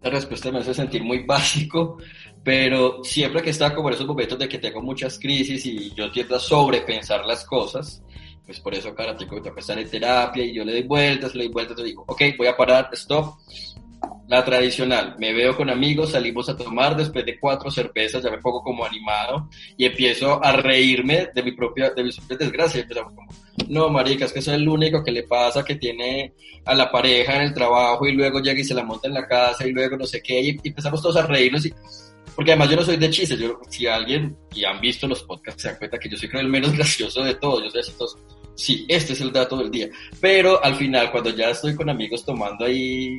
La 0.00 0.10
respuesta 0.10 0.52
me 0.52 0.60
hace 0.60 0.72
sentir 0.72 1.02
muy 1.02 1.24
básico, 1.26 1.98
pero 2.44 3.02
siempre 3.02 3.42
que 3.42 3.50
está 3.50 3.74
como 3.74 3.88
en 3.88 3.94
esos 3.96 4.06
momentos 4.06 4.38
de 4.38 4.48
que 4.48 4.58
tengo 4.58 4.80
muchas 4.80 5.18
crisis 5.18 5.66
y 5.66 5.92
yo 5.92 6.10
tiendo 6.12 6.36
a 6.36 6.38
sobrepensar 6.38 7.26
las 7.26 7.44
cosas, 7.44 8.00
pues 8.46 8.60
por 8.60 8.74
eso 8.74 8.94
cada 8.94 9.16
tiempo 9.16 9.34
me 9.34 9.42
toca 9.42 9.58
estar 9.58 9.76
en 9.76 9.90
terapia 9.90 10.44
y 10.44 10.54
yo 10.54 10.64
le 10.64 10.72
doy 10.72 10.82
vueltas, 10.84 11.34
le 11.34 11.44
doy 11.44 11.52
vueltas, 11.52 11.76
y 11.80 11.82
digo, 11.82 12.04
ok, 12.06 12.22
voy 12.38 12.46
a 12.46 12.56
parar, 12.56 12.90
stop, 12.92 13.38
la 14.32 14.42
tradicional, 14.42 15.14
me 15.18 15.34
veo 15.34 15.54
con 15.54 15.68
amigos, 15.68 16.12
salimos 16.12 16.48
a 16.48 16.56
tomar, 16.56 16.96
después 16.96 17.22
de 17.26 17.38
cuatro 17.38 17.70
cervezas 17.70 18.22
ya 18.22 18.30
me 18.30 18.38
pongo 18.38 18.62
como 18.62 18.82
animado 18.82 19.50
y 19.76 19.84
empiezo 19.84 20.42
a 20.42 20.52
reírme 20.52 21.28
de 21.34 21.42
mi 21.42 21.52
propia, 21.52 21.90
de 21.90 22.02
mis 22.02 22.16
propias 22.16 22.38
desgracias. 22.38 22.84
Empezamos 22.84 23.12
como, 23.12 23.30
no, 23.68 23.90
marica, 23.90 24.24
es 24.24 24.32
que 24.32 24.40
soy 24.40 24.54
el 24.54 24.66
único 24.66 25.04
que 25.04 25.12
le 25.12 25.24
pasa 25.24 25.62
que 25.62 25.74
tiene 25.74 26.32
a 26.64 26.74
la 26.74 26.90
pareja 26.90 27.36
en 27.36 27.42
el 27.42 27.52
trabajo 27.52 28.06
y 28.06 28.12
luego 28.12 28.40
llega 28.40 28.58
y 28.58 28.64
se 28.64 28.72
la 28.72 28.84
monta 28.84 29.06
en 29.06 29.12
la 29.12 29.28
casa 29.28 29.66
y 29.66 29.72
luego 29.72 29.98
no 29.98 30.06
sé 30.06 30.22
qué, 30.22 30.40
y 30.40 30.58
empezamos 30.64 31.02
todos 31.02 31.16
a 31.16 31.26
reírnos 31.26 31.66
y 31.66 31.74
porque 32.34 32.52
además 32.52 32.70
yo 32.70 32.76
no 32.76 32.84
soy 32.84 32.96
de 32.96 33.10
chistes, 33.10 33.38
yo, 33.38 33.60
si 33.68 33.86
alguien, 33.86 34.34
y 34.54 34.64
han 34.64 34.80
visto 34.80 35.06
los 35.06 35.22
podcasts, 35.24 35.60
se 35.60 35.68
dan 35.68 35.76
cuenta 35.76 35.98
que 35.98 36.08
yo 36.08 36.16
soy 36.16 36.30
creo 36.30 36.40
el 36.40 36.48
menos 36.48 36.72
gracioso 36.76 37.22
de 37.22 37.34
todos, 37.34 37.64
yo 37.64 37.82
soy 37.82 37.94
todos, 37.98 38.16
sí, 38.54 38.86
este 38.88 39.12
es 39.12 39.20
el 39.20 39.30
dato 39.30 39.58
del 39.58 39.70
día, 39.70 39.90
pero 40.22 40.64
al 40.64 40.74
final 40.76 41.10
cuando 41.10 41.28
ya 41.28 41.50
estoy 41.50 41.74
con 41.74 41.90
amigos 41.90 42.24
tomando 42.24 42.64
ahí 42.64 43.18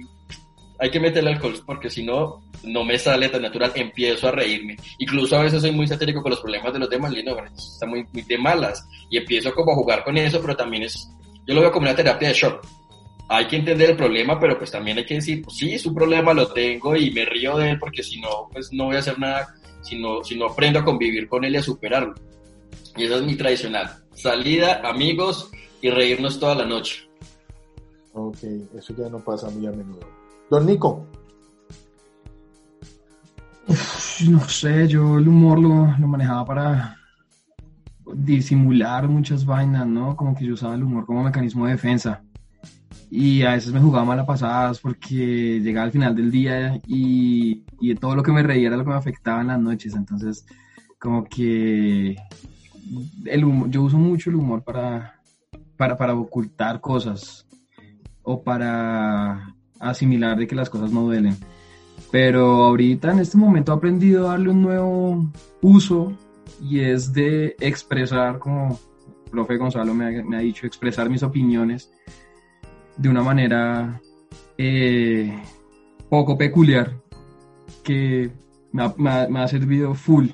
hay 0.84 0.92
que 0.92 1.00
meterle 1.00 1.32
alcohol 1.32 1.56
porque 1.66 1.90
si 1.90 2.04
no, 2.04 2.44
no 2.66 2.84
me 2.84 3.00
sale 3.00 3.30
tan 3.30 3.42
natural, 3.42 3.72
empiezo 3.74 4.28
a 4.28 4.32
reírme. 4.32 4.76
Incluso 4.98 5.38
a 5.38 5.44
veces 5.44 5.62
soy 5.62 5.72
muy 5.72 5.88
satírico 5.88 6.22
con 6.22 6.32
los 6.32 6.42
problemas 6.42 6.74
de 6.74 6.80
los 6.80 6.90
demás, 6.90 7.14
y 7.14 7.24
no, 7.24 7.38
está 7.46 7.86
muy, 7.86 8.06
muy 8.12 8.22
de 8.24 8.38
malas. 8.38 8.86
Y 9.10 9.16
empiezo 9.16 9.54
como 9.54 9.72
a 9.72 9.76
jugar 9.76 10.04
con 10.04 10.18
eso, 10.18 10.42
pero 10.42 10.58
también 10.58 10.84
es, 10.84 11.10
yo 11.48 11.56
lo 11.56 11.62
veo 11.62 11.72
como 11.72 11.86
una 11.86 11.96
terapia 11.96 12.28
de 12.28 12.34
shock. 12.34 12.68
hay 13.30 13.48
que 13.48 13.56
entender 13.56 13.92
el 13.92 13.96
problema, 13.96 14.38
pero 14.38 14.58
pues 14.58 14.72
también 14.72 14.98
hay 14.98 15.06
que 15.06 15.14
decir, 15.14 15.42
pues 15.42 15.56
sí, 15.56 15.80
su 15.80 15.94
problema 15.94 16.34
lo 16.34 16.52
tengo 16.52 16.98
y 16.98 17.12
me 17.12 17.24
río 17.24 17.58
de 17.58 17.70
él 17.72 17.80
porque 17.80 18.04
si 18.04 18.20
no, 18.20 18.50
pues 18.52 18.74
no 18.74 18.88
voy 18.88 18.98
a 18.98 19.00
hacer 19.00 19.18
nada, 19.18 19.56
si 19.82 19.98
no, 19.98 20.22
si 20.22 20.38
no 20.38 20.48
aprendo 20.48 20.80
a 20.80 20.84
convivir 20.84 21.30
con 21.30 21.46
él 21.46 21.54
y 21.54 21.60
a 21.60 21.64
superarlo. 21.64 22.14
Y 22.98 23.06
eso 23.06 23.16
es 23.16 23.22
mi 23.22 23.38
tradicional. 23.38 24.04
Salida, 24.16 24.82
amigos 24.84 25.50
y 25.82 25.90
reírnos 25.90 26.42
toda 26.42 26.56
la 26.56 26.66
noche. 26.66 27.08
Ok, 28.12 28.40
eso 28.78 28.94
ya 28.98 29.08
no 29.08 29.20
pasa 29.20 29.50
muy 29.50 29.66
a 29.66 29.72
menudo. 29.72 30.13
Don 30.54 30.68
Nico. 30.68 31.08
no 34.30 34.40
sé, 34.48 34.88
yo 34.88 35.18
el 35.18 35.28
humor 35.28 35.58
lo, 35.58 35.98
lo 35.98 36.08
manejaba 36.08 36.46
para 36.46 36.98
disimular 38.14 39.08
muchas 39.08 39.48
vainas, 39.48 39.88
¿no? 39.88 40.16
Como 40.16 40.36
que 40.36 40.46
yo 40.46 40.54
usaba 40.54 40.76
el 40.76 40.84
humor 40.84 41.08
como 41.08 41.24
mecanismo 41.24 41.66
de 41.66 41.72
defensa 41.72 42.22
y 43.10 43.42
a 43.42 43.54
veces 43.54 43.74
me 43.74 43.80
jugaba 43.80 44.06
mal 44.06 44.24
pasadas 44.28 44.80
porque 44.80 45.60
llegaba 45.60 45.86
al 45.88 45.92
final 45.92 46.16
del 46.16 46.30
día 46.30 46.80
y, 46.86 47.64
y 47.82 47.96
todo 47.96 48.16
lo 48.16 48.22
que 48.22 48.32
me 48.32 48.44
reía 48.44 48.68
era 48.68 48.78
lo 48.78 48.84
que 48.84 48.92
me 48.92 48.96
afectaba 48.96 49.42
en 49.42 49.48
las 49.48 49.60
noches. 49.60 49.96
Entonces, 49.96 50.46
como 51.00 51.24
que 51.24 52.16
el 53.26 53.70
yo 53.72 53.82
uso 53.82 53.98
mucho 53.98 54.30
el 54.30 54.36
humor 54.36 54.64
para, 54.64 55.20
para, 55.78 55.98
para 55.98 56.14
ocultar 56.14 56.80
cosas 56.80 57.48
o 58.22 58.44
para 58.44 59.53
asimilar 59.90 60.38
de 60.38 60.48
que 60.48 60.56
las 60.56 60.70
cosas 60.70 60.92
no 60.92 61.04
duelen. 61.04 61.38
Pero 62.12 62.64
ahorita 62.66 63.12
en 63.12 63.20
este 63.20 63.38
momento 63.38 63.72
he 63.72 63.76
aprendido 63.76 64.28
a 64.28 64.32
darle 64.32 64.50
un 64.50 64.62
nuevo 64.62 65.32
uso 65.62 66.14
y 66.62 66.80
es 66.80 67.14
de 67.14 67.56
expresar, 67.60 68.40
como 68.40 68.80
el 69.26 69.32
profe 69.32 69.58
Gonzalo 69.58 69.94
me 69.94 70.06
ha, 70.06 70.24
me 70.24 70.38
ha 70.38 70.40
dicho, 70.40 70.66
expresar 70.66 71.10
mis 71.10 71.24
opiniones 71.24 71.92
de 72.98 73.10
una 73.10 73.22
manera 73.24 74.00
eh, 74.58 75.34
poco 76.10 76.38
peculiar 76.38 76.94
que 77.84 78.32
me 78.72 79.40
ha, 79.40 79.48
servido 79.48 79.94
full 79.94 80.28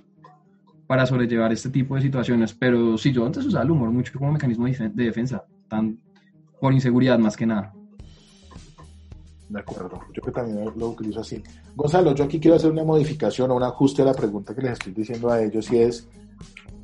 para 0.88 1.06
sobrellevar 1.06 1.51
este 1.51 1.70
tipo 1.70 1.96
de 1.96 2.01
situaciones. 2.01 2.53
Pero 2.53 2.98
sí, 2.98 3.12
yo 3.12 3.25
antes 3.25 3.46
usaba 3.46 3.63
el 3.63 3.72
humor 3.72 3.91
mucho 3.91 4.18
como 4.18 4.32
mecanismo 4.32 4.65
de 4.65 5.03
defensa, 5.03 5.46
tan 5.68 6.00
por 6.60 6.74
inseguridad 6.74 7.20
más 7.20 7.38
que 7.38 7.46
nada. 7.46 7.74
De 9.50 9.60
acuerdo, 9.60 10.00
yo 10.13 10.22
que 10.22 10.32
también 10.32 10.72
lo 10.75 10.89
utilizo 10.89 11.22
así. 11.22 11.41
Gonzalo, 11.75 12.13
yo 12.13 12.24
aquí 12.24 12.39
quiero 12.39 12.56
hacer 12.56 12.72
una 12.72 12.84
modificación 12.84 13.50
o 13.51 13.56
un 13.56 13.63
ajuste 13.63 14.03
a 14.03 14.06
la 14.06 14.13
pregunta 14.13 14.53
que 14.53 14.62
les 14.62 14.74
estoy 14.74 14.94
diciendo 14.94 15.29
a 15.29 15.41
ellos 15.41 15.72
y 15.72 15.79
es, 15.79 16.08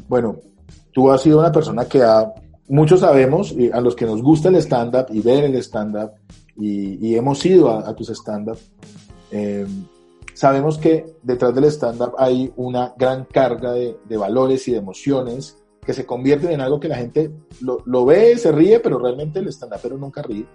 bueno, 0.07 0.37
tú 0.91 1.11
has 1.11 1.21
sido 1.21 1.39
una 1.39 1.51
persona 1.51 1.85
que 1.85 2.01
ha 2.01 2.33
muchos 2.67 3.01
sabemos, 3.01 3.55
a 3.73 3.81
los 3.81 3.95
que 3.95 4.05
nos 4.05 4.21
gusta 4.21 4.49
el 4.49 4.55
stand-up 4.55 5.07
y 5.11 5.21
ver 5.21 5.43
el 5.45 5.55
stand-up, 5.55 6.11
y, 6.57 7.15
hemos 7.15 7.45
ido 7.45 7.69
a, 7.69 7.93
tus 7.95 8.09
stand-up, 8.09 8.57
eh, 9.31 9.65
sabemos 10.33 10.77
que 10.77 11.05
detrás 11.21 11.53
del 11.53 11.65
stand-up 11.65 12.13
hay 12.17 12.51
una 12.55 12.93
gran 12.97 13.25
carga 13.25 13.73
de, 13.73 14.17
valores 14.17 14.67
y 14.67 14.71
de 14.71 14.77
emociones 14.77 15.57
que 15.85 15.93
se 15.93 16.05
convierten 16.05 16.51
en 16.51 16.61
algo 16.61 16.79
que 16.79 16.87
la 16.87 16.95
gente 16.95 17.31
lo, 17.61 18.05
ve, 18.05 18.37
se 18.37 18.51
ríe, 18.51 18.79
pero 18.79 18.97
realmente 18.97 19.39
el 19.39 19.49
stand 19.49 19.73
pero 19.81 19.97
nunca 19.97 20.21
ríe. 20.21 20.45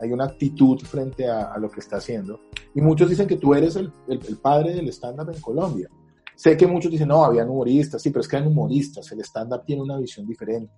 Hay 0.00 0.12
una 0.12 0.24
actitud 0.24 0.80
frente 0.80 1.28
a, 1.28 1.56
lo 1.58 1.70
que 1.70 1.80
está 1.80 1.96
haciendo. 1.96 2.40
Y 2.74 2.80
muchos 2.80 3.08
dicen 3.08 3.26
que 3.26 3.36
tú 3.36 3.54
eres 3.54 3.76
el, 3.76 3.92
el 4.08 4.38
padre 4.38 4.74
del 4.74 4.88
stand-up 4.88 5.30
en 5.34 5.40
Colombia. 5.40 5.88
Sé 6.34 6.56
que 6.56 6.66
muchos 6.66 6.90
dicen, 6.90 7.08
no, 7.08 7.22
habían 7.22 7.50
humoristas, 7.50 8.00
sí, 8.00 8.10
pero 8.10 8.22
es 8.22 8.28
que 8.28 8.36
hay 8.36 8.46
humoristas, 8.46 9.12
el 9.12 9.20
stand-up 9.20 9.62
tiene 9.64 9.82
una 9.82 9.98
visión 9.98 10.26
diferente 10.26 10.72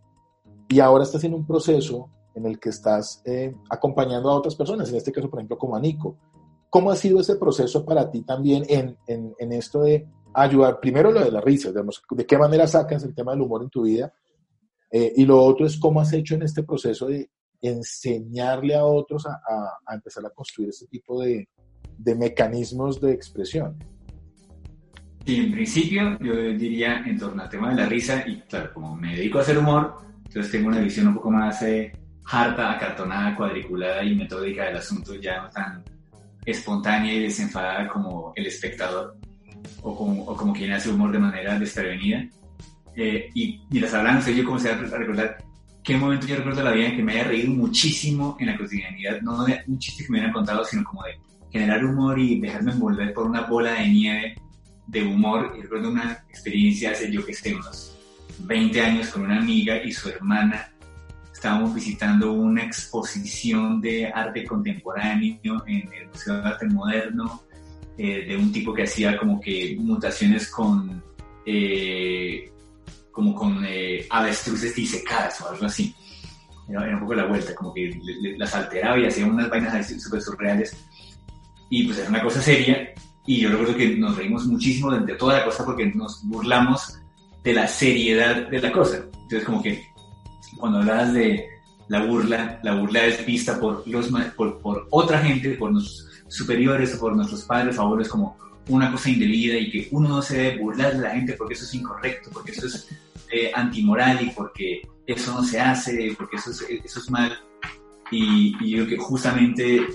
y 0.72 0.80
ahora 0.80 1.04
estás 1.04 1.22
en 1.24 1.34
un 1.34 1.46
proceso 1.46 2.08
en 2.34 2.46
el 2.46 2.58
que 2.58 2.70
estás 2.70 3.20
eh, 3.26 3.54
acompañando 3.68 4.30
a 4.30 4.34
otras 4.34 4.54
personas, 4.54 4.88
en 4.88 4.96
este 4.96 5.12
caso, 5.12 5.28
por 5.28 5.38
ejemplo, 5.38 5.58
como 5.58 5.76
a 5.76 5.80
Nico. 5.80 6.16
¿Cómo 6.70 6.90
ha 6.90 6.96
sido 6.96 7.20
ese 7.20 7.36
proceso 7.36 7.84
para 7.84 8.10
ti 8.10 8.22
también 8.22 8.64
en, 8.68 8.96
en, 9.06 9.34
en 9.38 9.52
esto 9.52 9.82
de 9.82 10.08
ayudar? 10.32 10.80
Primero 10.80 11.12
lo 11.12 11.20
de 11.20 11.30
la 11.30 11.42
risa, 11.42 11.68
digamos, 11.68 12.02
de 12.10 12.24
qué 12.24 12.38
manera 12.38 12.66
sacas 12.66 13.04
el 13.04 13.14
tema 13.14 13.32
del 13.32 13.42
humor 13.42 13.62
en 13.62 13.68
tu 13.68 13.82
vida. 13.82 14.14
Eh, 14.90 15.12
y 15.16 15.26
lo 15.26 15.42
otro 15.42 15.66
es 15.66 15.78
cómo 15.78 16.00
has 16.00 16.12
hecho 16.14 16.36
en 16.36 16.42
este 16.42 16.62
proceso 16.62 17.06
de 17.06 17.30
enseñarle 17.62 18.74
a 18.74 18.84
otros 18.84 19.24
a, 19.26 19.40
a, 19.86 19.94
empezar 19.94 20.26
a 20.26 20.30
construir 20.30 20.70
este 20.70 20.86
tipo 20.88 21.22
de, 21.22 21.48
de 21.96 22.14
mecanismos 22.14 23.00
de 23.00 23.12
expresión. 23.12 23.78
Sí, 25.24 25.36
en 25.36 25.52
principio 25.52 26.18
yo 26.18 26.34
diría 26.34 27.04
en 27.06 27.16
torno 27.16 27.42
al 27.42 27.48
tema 27.48 27.70
de 27.70 27.76
la 27.76 27.86
risa, 27.86 28.24
y 28.26 28.40
claro, 28.40 28.74
como 28.74 28.96
me 28.96 29.14
dedico 29.14 29.38
a 29.38 29.42
hacer 29.42 29.56
humor, 29.56 29.96
entonces 30.26 30.50
tengo 30.50 30.68
una 30.68 30.80
visión 30.80 31.08
un 31.08 31.14
poco 31.14 31.30
más 31.30 31.62
eh, 31.62 31.92
harta, 32.24 32.72
acartonada, 32.72 33.36
cuadriculada 33.36 34.02
y 34.02 34.16
metódica 34.16 34.64
del 34.64 34.76
asunto, 34.76 35.14
ya 35.14 35.42
no 35.42 35.50
tan 35.50 35.84
espontánea 36.44 37.14
y 37.14 37.22
desenfadada 37.22 37.88
como 37.88 38.32
el 38.34 38.46
espectador 38.46 39.16
o 39.82 39.96
como, 39.96 40.24
o 40.24 40.36
como 40.36 40.52
quien 40.52 40.72
hace 40.72 40.90
humor 40.90 41.12
de 41.12 41.18
manera 41.20 41.56
desprevenida. 41.56 42.28
Eh, 42.96 43.30
y 43.34 43.60
mientras 43.70 43.94
hablando, 43.94 44.28
yo 44.28 44.44
comencé 44.44 44.70
a 44.70 44.76
recordar 44.76 45.38
qué 45.82 45.96
momento 45.96 46.26
yo 46.26 46.36
recuerdo 46.36 46.58
de 46.58 46.64
la 46.64 46.72
vida 46.72 46.88
en 46.88 46.96
que 46.96 47.02
me 47.02 47.12
haya 47.12 47.24
reído 47.24 47.50
muchísimo 47.50 48.36
en 48.38 48.46
la 48.46 48.56
cotidianidad, 48.56 49.20
no 49.20 49.44
de 49.44 49.62
un 49.66 49.78
chiste 49.78 50.04
que 50.04 50.12
me 50.12 50.18
hubieran 50.18 50.32
contado, 50.32 50.64
sino 50.64 50.84
como 50.84 51.02
de 51.02 51.18
generar 51.50 51.84
humor 51.84 52.18
y 52.18 52.40
dejarme 52.40 52.72
envolver 52.72 53.12
por 53.12 53.26
una 53.26 53.42
bola 53.42 53.74
de 53.74 53.88
nieve 53.88 54.34
de 54.86 55.02
humor. 55.02 55.54
Y 55.58 55.62
recuerdo 55.62 55.90
una 55.90 56.24
experiencia 56.28 56.92
hace, 56.92 57.10
yo 57.10 57.24
que 57.24 57.34
sé, 57.34 57.54
unos 57.54 57.96
20 58.40 58.80
años 58.80 59.08
con 59.08 59.22
una 59.22 59.38
amiga 59.38 59.82
y 59.82 59.92
su 59.92 60.08
hermana. 60.08 60.68
Estábamos 61.32 61.74
visitando 61.74 62.32
una 62.32 62.62
exposición 62.62 63.80
de 63.80 64.06
arte 64.06 64.44
contemporáneo 64.44 65.64
en 65.66 65.92
el 65.92 66.06
Museo 66.06 66.40
de 66.40 66.48
Arte 66.48 66.66
Moderno, 66.66 67.42
eh, 67.98 68.24
de 68.26 68.36
un 68.36 68.52
tipo 68.52 68.72
que 68.72 68.84
hacía 68.84 69.18
como 69.18 69.40
que 69.40 69.76
mutaciones 69.78 70.48
con, 70.48 71.02
eh, 71.44 72.50
como 73.12 73.34
con 73.34 73.64
eh, 73.64 74.06
avestruces 74.10 74.74
disecadas 74.74 75.40
o 75.42 75.50
algo 75.50 75.66
así. 75.66 75.94
Era, 76.68 76.94
un 76.94 77.00
poco 77.00 77.14
la 77.14 77.26
vuelta, 77.26 77.54
como 77.54 77.74
que 77.74 78.00
las 78.38 78.54
alteraba 78.54 78.98
y 78.98 79.06
hacía 79.06 79.26
unas 79.26 79.50
vainas 79.50 79.86
súper 80.02 80.22
surreales. 80.22 80.76
Y 81.68 81.84
pues 81.84 81.98
era 81.98 82.08
una 82.08 82.22
cosa 82.22 82.40
seria. 82.40 82.92
Y 83.26 83.40
yo 83.40 83.50
recuerdo 83.50 83.76
que 83.76 83.96
nos 83.96 84.16
reímos 84.16 84.46
muchísimo 84.46 84.90
de 84.90 85.14
toda 85.14 85.38
la 85.38 85.44
cosa 85.44 85.64
porque 85.64 85.86
nos 85.86 86.24
burlamos 86.24 86.98
de 87.44 87.52
la 87.52 87.68
seriedad 87.68 88.48
de 88.48 88.60
la 88.60 88.72
cosa. 88.72 89.04
Entonces, 89.12 89.44
como 89.44 89.62
que 89.62 89.86
cuando 90.58 90.78
hablas 90.78 91.12
de 91.12 91.46
la 91.88 92.04
burla, 92.04 92.60
la 92.62 92.74
burla 92.74 93.04
es 93.04 93.24
vista 93.26 93.60
por, 93.60 93.86
los, 93.86 94.08
por, 94.36 94.60
por 94.60 94.86
otra 94.90 95.18
gente, 95.18 95.50
por 95.50 95.72
nuestros 95.72 96.08
superiores 96.28 96.94
o 96.94 97.00
por 97.00 97.14
nuestros 97.14 97.42
padres, 97.42 97.78
abuelos, 97.78 98.08
como 98.08 98.36
una 98.68 98.90
cosa 98.90 99.10
indebida 99.10 99.56
y 99.56 99.70
que 99.70 99.88
uno 99.90 100.08
no 100.08 100.22
se 100.22 100.36
debe 100.36 100.58
burlar 100.58 100.94
de 100.94 101.02
la 101.02 101.10
gente 101.10 101.34
porque 101.34 101.54
eso 101.54 101.64
es 101.64 101.74
incorrecto, 101.74 102.30
porque 102.32 102.52
eso 102.52 102.66
es 102.66 102.88
eh, 103.30 103.50
antimoral 103.54 104.22
y 104.22 104.30
porque 104.30 104.82
eso 105.06 105.34
no 105.34 105.42
se 105.42 105.60
hace, 105.60 106.14
porque 106.16 106.36
eso 106.36 106.50
es, 106.50 106.62
eso 106.84 107.00
es 107.00 107.10
mal. 107.10 107.38
Y, 108.10 108.54
y 108.60 108.70
yo 108.70 108.84
creo 108.84 108.88
que 108.88 109.04
justamente 109.04 109.86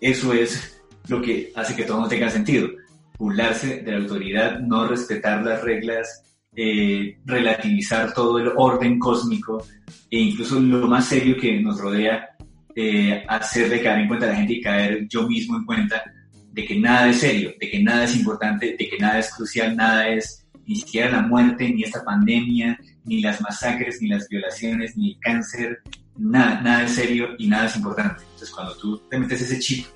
eso 0.00 0.32
es 0.32 0.82
lo 1.08 1.20
que 1.20 1.52
hace 1.54 1.76
que 1.76 1.84
todo 1.84 2.00
no 2.00 2.08
tenga 2.08 2.30
sentido. 2.30 2.68
Burlarse 3.18 3.82
de 3.82 3.92
la 3.92 3.98
autoridad, 3.98 4.60
no 4.60 4.86
respetar 4.86 5.44
las 5.44 5.62
reglas 5.62 6.24
eh, 6.56 7.18
relativizar 7.24 8.14
todo 8.14 8.38
el 8.38 8.52
orden 8.54 8.96
cósmico 8.96 9.66
e 10.08 10.20
incluso 10.20 10.60
lo 10.60 10.86
más 10.86 11.06
serio 11.08 11.36
que 11.36 11.60
nos 11.60 11.80
rodea, 11.80 12.28
eh, 12.76 13.24
hacerle 13.26 13.82
caer 13.82 14.02
en 14.02 14.06
cuenta 14.08 14.26
a 14.26 14.28
la 14.28 14.36
gente 14.36 14.52
y 14.52 14.60
caer 14.60 15.08
yo 15.08 15.26
mismo 15.26 15.56
en 15.56 15.64
cuenta 15.64 16.04
de 16.54 16.64
que 16.64 16.78
nada 16.78 17.08
es 17.08 17.18
serio, 17.18 17.52
de 17.60 17.68
que 17.68 17.82
nada 17.82 18.04
es 18.04 18.16
importante, 18.16 18.76
de 18.78 18.88
que 18.88 18.96
nada 18.98 19.18
es 19.18 19.34
crucial, 19.34 19.76
nada 19.76 20.08
es 20.08 20.46
ni 20.66 20.76
siquiera 20.76 21.10
la 21.10 21.22
muerte, 21.22 21.68
ni 21.68 21.82
esta 21.82 22.04
pandemia, 22.04 22.78
ni 23.04 23.20
las 23.20 23.40
masacres, 23.40 24.00
ni 24.00 24.08
las 24.08 24.28
violaciones, 24.28 24.96
ni 24.96 25.12
el 25.12 25.18
cáncer, 25.18 25.80
nada, 26.16 26.60
nada 26.60 26.84
es 26.84 26.92
serio 26.92 27.30
y 27.38 27.48
nada 27.48 27.66
es 27.66 27.76
importante. 27.76 28.22
Entonces 28.22 28.50
cuando 28.50 28.76
tú 28.76 28.98
te 29.10 29.18
metes 29.18 29.42
ese 29.42 29.58
chip 29.58 29.86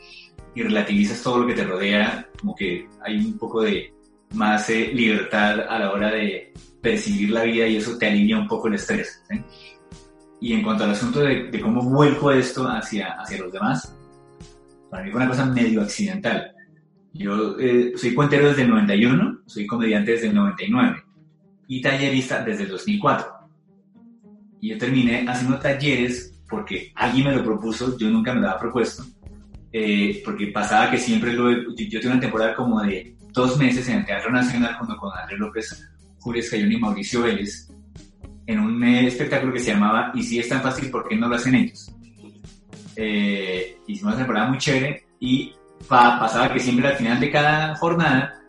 y 0.54 0.62
relativizas 0.62 1.22
todo 1.22 1.38
lo 1.38 1.46
que 1.46 1.54
te 1.54 1.64
rodea, 1.64 2.28
como 2.40 2.56
que 2.56 2.88
hay 3.06 3.18
un 3.18 3.38
poco 3.38 3.62
de 3.62 3.94
más 4.34 4.68
eh, 4.68 4.90
libertad 4.92 5.60
a 5.60 5.78
la 5.78 5.92
hora 5.92 6.10
de 6.10 6.52
percibir 6.82 7.30
la 7.30 7.44
vida 7.44 7.68
y 7.68 7.76
eso 7.76 7.96
te 7.96 8.08
alivia 8.08 8.36
un 8.36 8.48
poco 8.48 8.66
el 8.66 8.74
estrés. 8.74 9.22
Y 10.40 10.54
en 10.54 10.62
cuanto 10.62 10.84
al 10.84 10.90
asunto 10.90 11.20
de, 11.20 11.60
cómo 11.60 11.82
vuelco 11.82 12.32
esto 12.32 12.66
hacia, 12.66 13.12
hacia 13.20 13.38
los 13.38 13.52
demás, 13.52 13.94
para 14.90 15.04
mí 15.04 15.10
fue 15.10 15.20
una 15.20 15.28
cosa 15.28 15.46
medio 15.46 15.82
accidental. 15.82 16.52
Yo 17.12 17.58
eh, 17.58 17.92
soy 17.96 18.14
cuentero 18.14 18.48
desde 18.48 18.62
el 18.62 18.70
91, 18.70 19.40
soy 19.46 19.66
comediante 19.66 20.12
desde 20.12 20.28
el 20.28 20.34
99 20.34 21.02
y 21.66 21.80
tallerista 21.80 22.42
desde 22.42 22.64
el 22.64 22.70
2004. 22.70 23.26
Y 24.60 24.70
yo 24.70 24.78
terminé 24.78 25.24
haciendo 25.28 25.58
talleres 25.58 26.40
porque 26.48 26.92
alguien 26.94 27.26
me 27.26 27.36
lo 27.36 27.44
propuso, 27.44 27.96
yo 27.98 28.10
nunca 28.10 28.34
me 28.34 28.40
lo 28.40 28.48
había 28.48 28.60
propuesto, 28.60 29.04
eh, 29.72 30.22
porque 30.24 30.48
pasaba 30.48 30.90
que 30.90 30.98
siempre 30.98 31.32
lo, 31.32 31.50
yo 31.52 32.00
tengo 32.00 32.12
una 32.12 32.20
temporada 32.20 32.54
como 32.54 32.82
de 32.82 33.16
dos 33.32 33.58
meses 33.58 33.88
en 33.88 33.98
el 33.98 34.06
Teatro 34.06 34.30
Nacional 34.30 34.74
junto 34.74 34.96
con 34.96 35.12
Andrés 35.16 35.38
López, 35.38 35.90
Julio 36.18 36.40
Escayón 36.40 36.72
y 36.72 36.78
Mauricio 36.78 37.22
Vélez, 37.22 37.68
en 38.46 38.60
un 38.60 38.82
espectáculo 38.82 39.52
que 39.52 39.60
se 39.60 39.72
llamaba 39.72 40.10
Y 40.14 40.22
si 40.22 40.38
es 40.38 40.48
tan 40.48 40.62
fácil, 40.62 40.90
¿por 40.90 41.06
qué 41.06 41.16
no 41.16 41.28
lo 41.28 41.36
hacen 41.36 41.54
ellos? 41.54 41.94
Eh, 43.00 43.78
hicimos 43.86 44.14
una 44.14 44.22
temporada 44.22 44.48
muy 44.48 44.58
chévere 44.58 45.06
y 45.20 45.54
pasaba 45.88 46.52
que 46.52 46.58
siempre 46.58 46.88
al 46.88 46.96
final 46.96 47.20
de 47.20 47.30
cada 47.30 47.76
jornada 47.76 48.42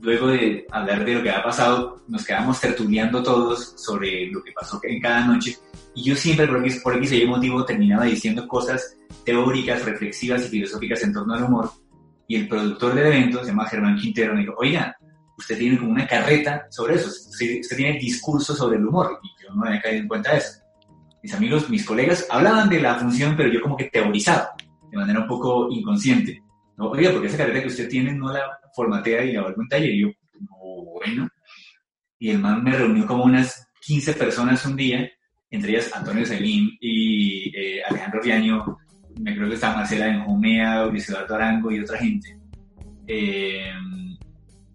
luego 0.00 0.28
de 0.28 0.66
hablar 0.70 1.04
de 1.04 1.14
lo 1.14 1.22
que 1.22 1.30
ha 1.30 1.42
pasado, 1.42 2.02
nos 2.08 2.26
quedamos 2.26 2.60
tertuliando 2.60 3.22
todos 3.22 3.74
sobre 3.76 4.26
lo 4.26 4.42
que 4.42 4.50
pasó 4.52 4.80
en 4.82 5.00
cada 5.00 5.24
noche. 5.26 5.56
Y 5.94 6.02
yo 6.02 6.16
siempre, 6.16 6.46
por 6.48 6.58
X, 6.58 6.80
por 6.82 6.96
X 6.96 7.28
motivo, 7.28 7.64
terminaba 7.64 8.04
diciendo 8.04 8.48
cosas 8.48 8.96
teóricas, 9.24 9.84
reflexivas 9.84 10.44
y 10.46 10.48
filosóficas 10.48 11.02
en 11.04 11.12
torno 11.12 11.34
al 11.34 11.44
humor. 11.44 11.70
Y 12.26 12.36
el 12.36 12.48
productor 12.48 12.94
del 12.94 13.06
evento, 13.06 13.40
se 13.40 13.50
llama 13.50 13.68
Germán 13.68 13.96
Quintero, 13.96 14.34
me 14.34 14.40
dijo, 14.40 14.54
oiga, 14.58 14.96
usted 15.38 15.56
tiene 15.56 15.78
como 15.78 15.92
una 15.92 16.06
carreta 16.06 16.66
sobre 16.68 16.96
eso, 16.96 17.08
usted, 17.08 17.60
tiene 17.76 17.98
discurso 17.98 18.56
sobre 18.56 18.78
el 18.78 18.86
humor. 18.86 19.20
Y 19.22 19.42
yo 19.42 19.54
no 19.54 19.64
había 19.64 19.80
caído 19.80 20.02
en 20.02 20.08
cuenta 20.08 20.32
de 20.32 20.38
eso. 20.38 20.63
Mis 21.24 21.32
amigos, 21.32 21.70
mis 21.70 21.86
colegas 21.86 22.26
hablaban 22.28 22.68
de 22.68 22.82
la 22.82 22.96
función, 22.96 23.34
pero 23.34 23.50
yo 23.50 23.62
como 23.62 23.78
que 23.78 23.84
teorizaba 23.84 24.50
de 24.90 24.98
manera 24.98 25.20
un 25.20 25.26
poco 25.26 25.70
inconsciente. 25.70 26.42
No, 26.76 26.90
oiga, 26.90 27.12
porque 27.12 27.28
esa 27.28 27.38
carreta 27.38 27.62
que 27.62 27.68
usted 27.68 27.88
tiene 27.88 28.12
no 28.12 28.30
la 28.30 28.42
formatea 28.74 29.24
y 29.24 29.32
la 29.32 29.40
vuelve 29.40 29.62
un 29.62 29.68
taller. 29.68 29.94
Y 29.94 30.02
yo, 30.02 30.08
bueno. 30.60 31.26
Y 32.18 32.28
el 32.28 32.40
man 32.40 32.62
me 32.62 32.72
reunió 32.76 33.06
como 33.06 33.24
unas 33.24 33.70
15 33.80 34.12
personas 34.12 34.66
un 34.66 34.76
día, 34.76 35.10
entre 35.48 35.70
ellas 35.70 35.90
Antonio 35.94 36.26
Celín 36.26 36.76
y 36.78 37.56
eh, 37.56 37.82
Alejandro 37.88 38.20
Viaño, 38.22 38.76
me 39.18 39.34
creo 39.34 39.48
que 39.48 39.54
estaba 39.54 39.76
Marcela 39.76 40.08
Benjumea, 40.08 40.84
Luis 40.84 41.08
Eduardo 41.08 41.36
Arango 41.36 41.70
y 41.70 41.80
otra 41.80 41.96
gente. 41.96 42.38
Eh, 43.06 43.72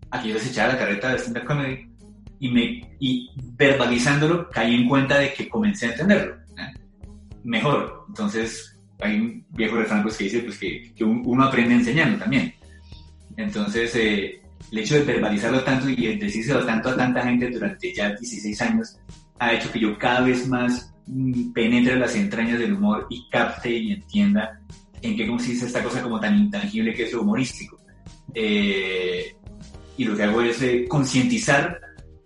aquí 0.10 0.30
yo 0.30 0.34
les 0.34 0.50
echaba 0.50 0.74
la 0.74 0.80
carreta 0.80 1.12
de 1.12 1.20
stand-up 1.20 1.89
y, 2.40 2.50
me, 2.50 2.96
y 3.00 3.30
verbalizándolo 3.58 4.50
caí 4.50 4.76
en 4.76 4.88
cuenta 4.88 5.20
de 5.20 5.34
que 5.34 5.50
comencé 5.50 5.88
a 5.88 5.92
entenderlo. 5.92 6.36
Mejor. 7.44 8.06
Entonces, 8.10 8.78
hay 9.00 9.20
un 9.20 9.46
viejo 9.52 9.78
refrán 9.78 10.04
pues, 10.04 10.18
que 10.18 10.26
dice 10.26 10.40
pues, 10.40 10.58
que, 10.58 10.94
que 10.94 11.04
uno 11.04 11.44
aprende 11.44 11.76
enseñando 11.76 12.18
también. 12.18 12.54
Entonces, 13.38 13.96
eh, 13.96 14.42
el 14.72 14.78
hecho 14.78 14.96
de 14.96 15.04
verbalizarlo 15.04 15.64
tanto 15.64 15.90
y 15.90 16.18
decírselo 16.18 16.66
tanto 16.66 16.90
a 16.90 16.98
tanta 16.98 17.24
gente 17.24 17.50
durante 17.50 17.94
ya 17.94 18.10
16 18.10 18.62
años 18.62 18.98
ha 19.40 19.54
hecho 19.54 19.72
que 19.72 19.80
yo 19.80 19.98
cada 19.98 20.22
vez 20.22 20.48
más 20.48 20.94
mm, 21.08 21.52
penetre 21.54 21.98
las 21.98 22.16
entrañas 22.16 22.60
del 22.60 22.74
humor 22.74 23.08
y 23.10 23.28
capte 23.30 23.72
y 23.72 23.94
entienda 23.94 24.60
en 25.02 25.16
qué 25.16 25.26
consiste 25.28 25.66
esta 25.66 25.84
cosa 25.84 26.04
como 26.04 26.20
tan 26.20 26.38
intangible 26.38 26.94
que 26.94 27.04
es 27.04 27.14
lo 27.14 27.22
humorístico. 27.22 27.80
Eh, 28.34 29.36
y 29.98 30.04
lo 30.04 30.16
que 30.16 30.24
hago 30.24 30.42
es 30.42 30.62
eh, 30.62 30.86
concientizar 30.88 31.80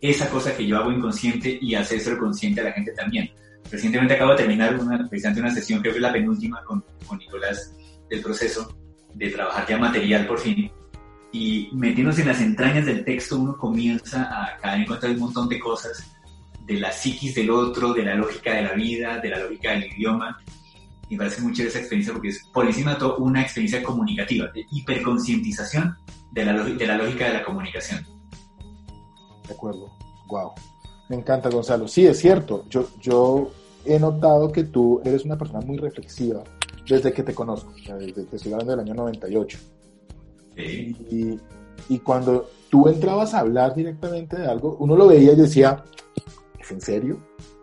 esa 0.09 0.29
cosa 0.29 0.55
que 0.55 0.67
yo 0.67 0.77
hago 0.77 0.91
inconsciente 0.91 1.57
y 1.61 1.75
hacerlo 1.75 2.19
consciente 2.19 2.61
a 2.61 2.65
la 2.65 2.73
gente 2.73 2.91
también. 2.91 3.31
Recientemente 3.71 4.15
acabo 4.15 4.31
de 4.31 4.37
terminar 4.37 4.77
una, 4.79 5.07
precisamente 5.09 5.41
una 5.41 5.53
sesión, 5.53 5.79
creo 5.79 5.93
que 5.93 5.99
es 5.99 6.03
la 6.03 6.11
penúltima 6.11 6.61
con, 6.63 6.83
con 7.07 7.17
Nicolás 7.17 7.75
del 8.09 8.21
proceso 8.21 8.77
de 9.13 9.29
trabajar 9.29 9.65
ya 9.67 9.77
material 9.77 10.27
por 10.27 10.39
fin 10.39 10.69
y 11.33 11.69
metiéndose 11.73 12.21
en 12.21 12.27
las 12.27 12.41
entrañas 12.41 12.85
del 12.85 13.03
texto 13.03 13.39
uno 13.39 13.57
comienza 13.57 14.23
a 14.23 14.55
caer 14.57 14.81
en 14.81 14.85
cuenta 14.85 15.07
de 15.07 15.13
un 15.13 15.19
montón 15.19 15.49
de 15.49 15.59
cosas, 15.59 16.15
de 16.63 16.79
la 16.79 16.91
psiquis 16.91 17.33
del 17.33 17.49
otro, 17.49 17.91
de 17.91 18.03
la 18.03 18.13
lógica 18.13 18.53
de 18.53 18.61
la 18.61 18.73
vida, 18.73 19.17
de 19.17 19.29
la 19.29 19.39
lógica 19.39 19.71
del 19.71 19.85
idioma. 19.85 20.39
Y 21.09 21.15
me 21.15 21.25
parece 21.25 21.41
chévere 21.41 21.69
esa 21.69 21.79
experiencia 21.79 22.13
porque 22.13 22.29
es 22.29 22.43
por 22.53 22.67
encima 22.67 22.93
de 22.93 22.99
todo 22.99 23.17
una 23.17 23.41
experiencia 23.41 23.81
comunicativa, 23.81 24.47
de 24.53 24.63
hiperconcientización 24.71 25.97
de 26.31 26.45
la, 26.45 26.53
de 26.63 26.87
la 26.87 26.97
lógica 26.97 27.25
de 27.25 27.33
la 27.33 27.43
comunicación. 27.43 28.05
De 29.47 29.53
acuerdo, 29.53 29.91
wow. 30.27 30.51
Me 31.09 31.17
encanta 31.17 31.49
Gonzalo. 31.49 31.87
Sí, 31.87 32.05
es 32.05 32.19
cierto. 32.19 32.65
Yo, 32.69 32.87
yo 32.99 33.51
he 33.85 33.99
notado 33.99 34.51
que 34.51 34.63
tú 34.63 35.01
eres 35.03 35.25
una 35.25 35.37
persona 35.37 35.59
muy 35.61 35.77
reflexiva 35.77 36.43
desde 36.87 37.13
que 37.13 37.23
te 37.23 37.33
conozco, 37.33 37.71
desde, 37.73 38.25
te 38.25 38.35
estoy 38.35 38.51
hablando 38.51 38.71
del 38.75 38.81
año 38.81 38.93
98 38.93 39.57
y, 40.57 41.39
y, 41.89 41.99
cuando 41.99 42.49
tú 42.69 42.87
entrabas 42.87 43.33
a 43.33 43.39
hablar 43.39 43.73
directamente 43.73 44.37
de 44.37 44.45
algo, 44.45 44.77
uno 44.79 44.95
lo 44.95 45.07
veía 45.07 45.33
y 45.33 45.35
decía, 45.35 45.83
¿es 46.59 46.71
en 46.71 46.81
serio? 46.81 47.17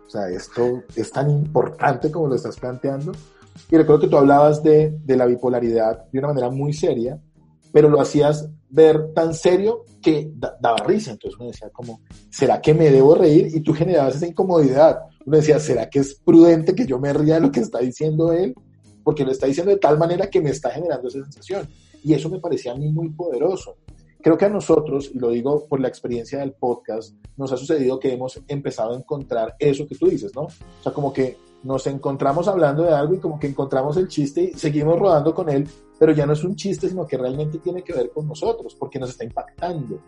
O 0.05 0.09
sea, 0.09 0.27
esto 0.27 0.83
es 0.95 1.11
tan 1.11 1.29
importante 1.29 2.11
como 2.11 2.27
lo 2.27 2.35
estás 2.35 2.59
planteando. 2.59 3.13
Y 3.69 3.77
recuerdo 3.77 4.01
que 4.01 4.07
tú 4.07 4.17
hablabas 4.17 4.61
de, 4.61 4.97
de 5.05 5.15
la 5.15 5.25
bipolaridad 5.25 6.09
de 6.11 6.19
una 6.19 6.29
manera 6.29 6.49
muy 6.49 6.73
seria, 6.73 7.17
pero 7.71 7.87
lo 7.87 8.01
hacías 8.01 8.49
ver 8.71 9.13
tan 9.13 9.33
serio 9.33 9.85
que 10.01 10.31
daba 10.33 10.77
risa. 10.85 11.11
Entonces 11.11 11.39
uno 11.39 11.49
decía 11.49 11.69
como, 11.69 12.01
¿será 12.29 12.61
que 12.61 12.73
me 12.73 12.89
debo 12.89 13.15
reír? 13.15 13.49
Y 13.53 13.61
tú 13.61 13.73
generabas 13.73 14.15
esa 14.15 14.27
incomodidad. 14.27 14.99
Uno 15.25 15.37
decía, 15.37 15.59
¿será 15.59 15.89
que 15.89 15.99
es 15.99 16.15
prudente 16.15 16.73
que 16.73 16.85
yo 16.85 16.97
me 16.97 17.13
ría 17.13 17.35
de 17.35 17.41
lo 17.41 17.51
que 17.51 17.59
está 17.59 17.79
diciendo 17.79 18.31
él? 18.31 18.55
Porque 19.03 19.25
lo 19.25 19.31
está 19.31 19.47
diciendo 19.47 19.71
de 19.71 19.77
tal 19.77 19.97
manera 19.97 20.29
que 20.29 20.41
me 20.41 20.49
está 20.49 20.71
generando 20.71 21.07
esa 21.07 21.21
sensación. 21.23 21.69
Y 22.03 22.13
eso 22.13 22.29
me 22.29 22.39
parecía 22.39 22.71
a 22.71 22.75
mí 22.75 22.91
muy 22.91 23.09
poderoso. 23.09 23.77
Creo 24.21 24.37
que 24.37 24.45
a 24.45 24.49
nosotros, 24.49 25.11
y 25.13 25.19
lo 25.19 25.29
digo 25.31 25.65
por 25.67 25.79
la 25.79 25.87
experiencia 25.87 26.39
del 26.39 26.53
podcast, 26.53 27.15
nos 27.37 27.51
ha 27.51 27.57
sucedido 27.57 27.99
que 27.99 28.13
hemos 28.13 28.39
empezado 28.47 28.93
a 28.93 28.97
encontrar 28.97 29.55
eso 29.59 29.87
que 29.87 29.95
tú 29.95 30.07
dices, 30.07 30.31
¿no? 30.35 30.43
O 30.43 30.83
sea, 30.83 30.93
como 30.93 31.11
que 31.11 31.37
nos 31.63 31.85
encontramos 31.87 32.47
hablando 32.47 32.83
de 32.83 32.93
algo 32.93 33.13
y 33.13 33.19
como 33.19 33.39
que 33.39 33.47
encontramos 33.47 33.97
el 33.97 34.07
chiste 34.07 34.51
y 34.53 34.57
seguimos 34.57 34.99
rodando 34.99 35.33
con 35.33 35.49
él, 35.49 35.67
pero 35.99 36.11
ya 36.11 36.25
no 36.25 36.33
es 36.33 36.43
un 36.43 36.55
chiste, 36.55 36.89
sino 36.89 37.05
que 37.05 37.17
realmente 37.17 37.59
tiene 37.59 37.83
que 37.83 37.93
ver 37.93 38.09
con 38.11 38.27
nosotros, 38.27 38.75
porque 38.75 38.99
nos 38.99 39.11
está 39.11 39.23
impactando 39.23 39.99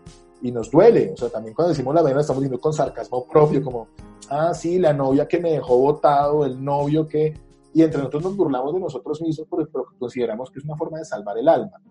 y 0.42 0.52
nos 0.52 0.72
duele. 0.72 1.12
O 1.14 1.18
sea, 1.18 1.30
también 1.30 1.54
cuando 1.54 1.70
decimos 1.70 1.94
la 1.94 2.02
vena 2.02 2.22
estamos 2.22 2.42
diciendo 2.42 2.62
con 2.62 2.74
sarcasmo 2.74 3.28
propio, 3.28 3.64
como, 3.64 3.88
ah, 4.30 4.54
sí, 4.54 4.80
la 4.80 4.94
novia 4.94 5.28
que 5.28 5.40
me 5.40 5.52
dejó 5.52 5.78
botado, 5.78 6.46
el 6.46 6.64
novio 6.64 7.08
que 7.08 7.34
y 7.74 7.82
entre 7.82 7.98
nosotros 7.98 8.24
nos 8.24 8.38
burlamos 8.38 8.74
de 8.74 8.80
nosotros 8.80 9.22
mismos 9.22 9.48
porque, 9.50 9.72
consideramos 9.98 10.52
que 10.52 10.60
es 10.60 10.66
una 10.66 10.76
forma 10.76 11.00
de 11.00 11.06
salvar 11.06 11.38
el 11.38 11.48
alma. 11.48 11.82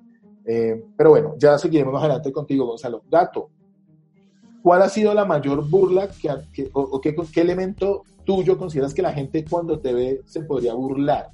Eh, 0.45 0.81
pero 0.97 1.11
bueno, 1.11 1.35
ya 1.39 1.59
seguiremos 1.59 1.93
más 1.93 2.03
adelante 2.05 2.33
contigo, 2.33 2.67
Gonzalo. 2.67 3.03
Gato, 3.11 3.51
¿cuál 4.63 4.83
ha 4.83 4.89
sido 4.89 5.15
la 5.15 5.25
mayor 5.25 5.69
burla 5.69 6.09
que, 6.09 6.71
o, 6.73 7.01
qué, 7.01 7.15
elemento 7.41 8.03
tuyo 8.25 8.57
consideras 8.57 8.95
que 8.95 9.03
la 9.03 9.13
gente 9.13 9.45
cuando 9.49 9.79
te 9.79 9.93
ve 9.93 10.23
se 10.27 10.43
podría 10.43 10.75
burlar? 10.75 11.31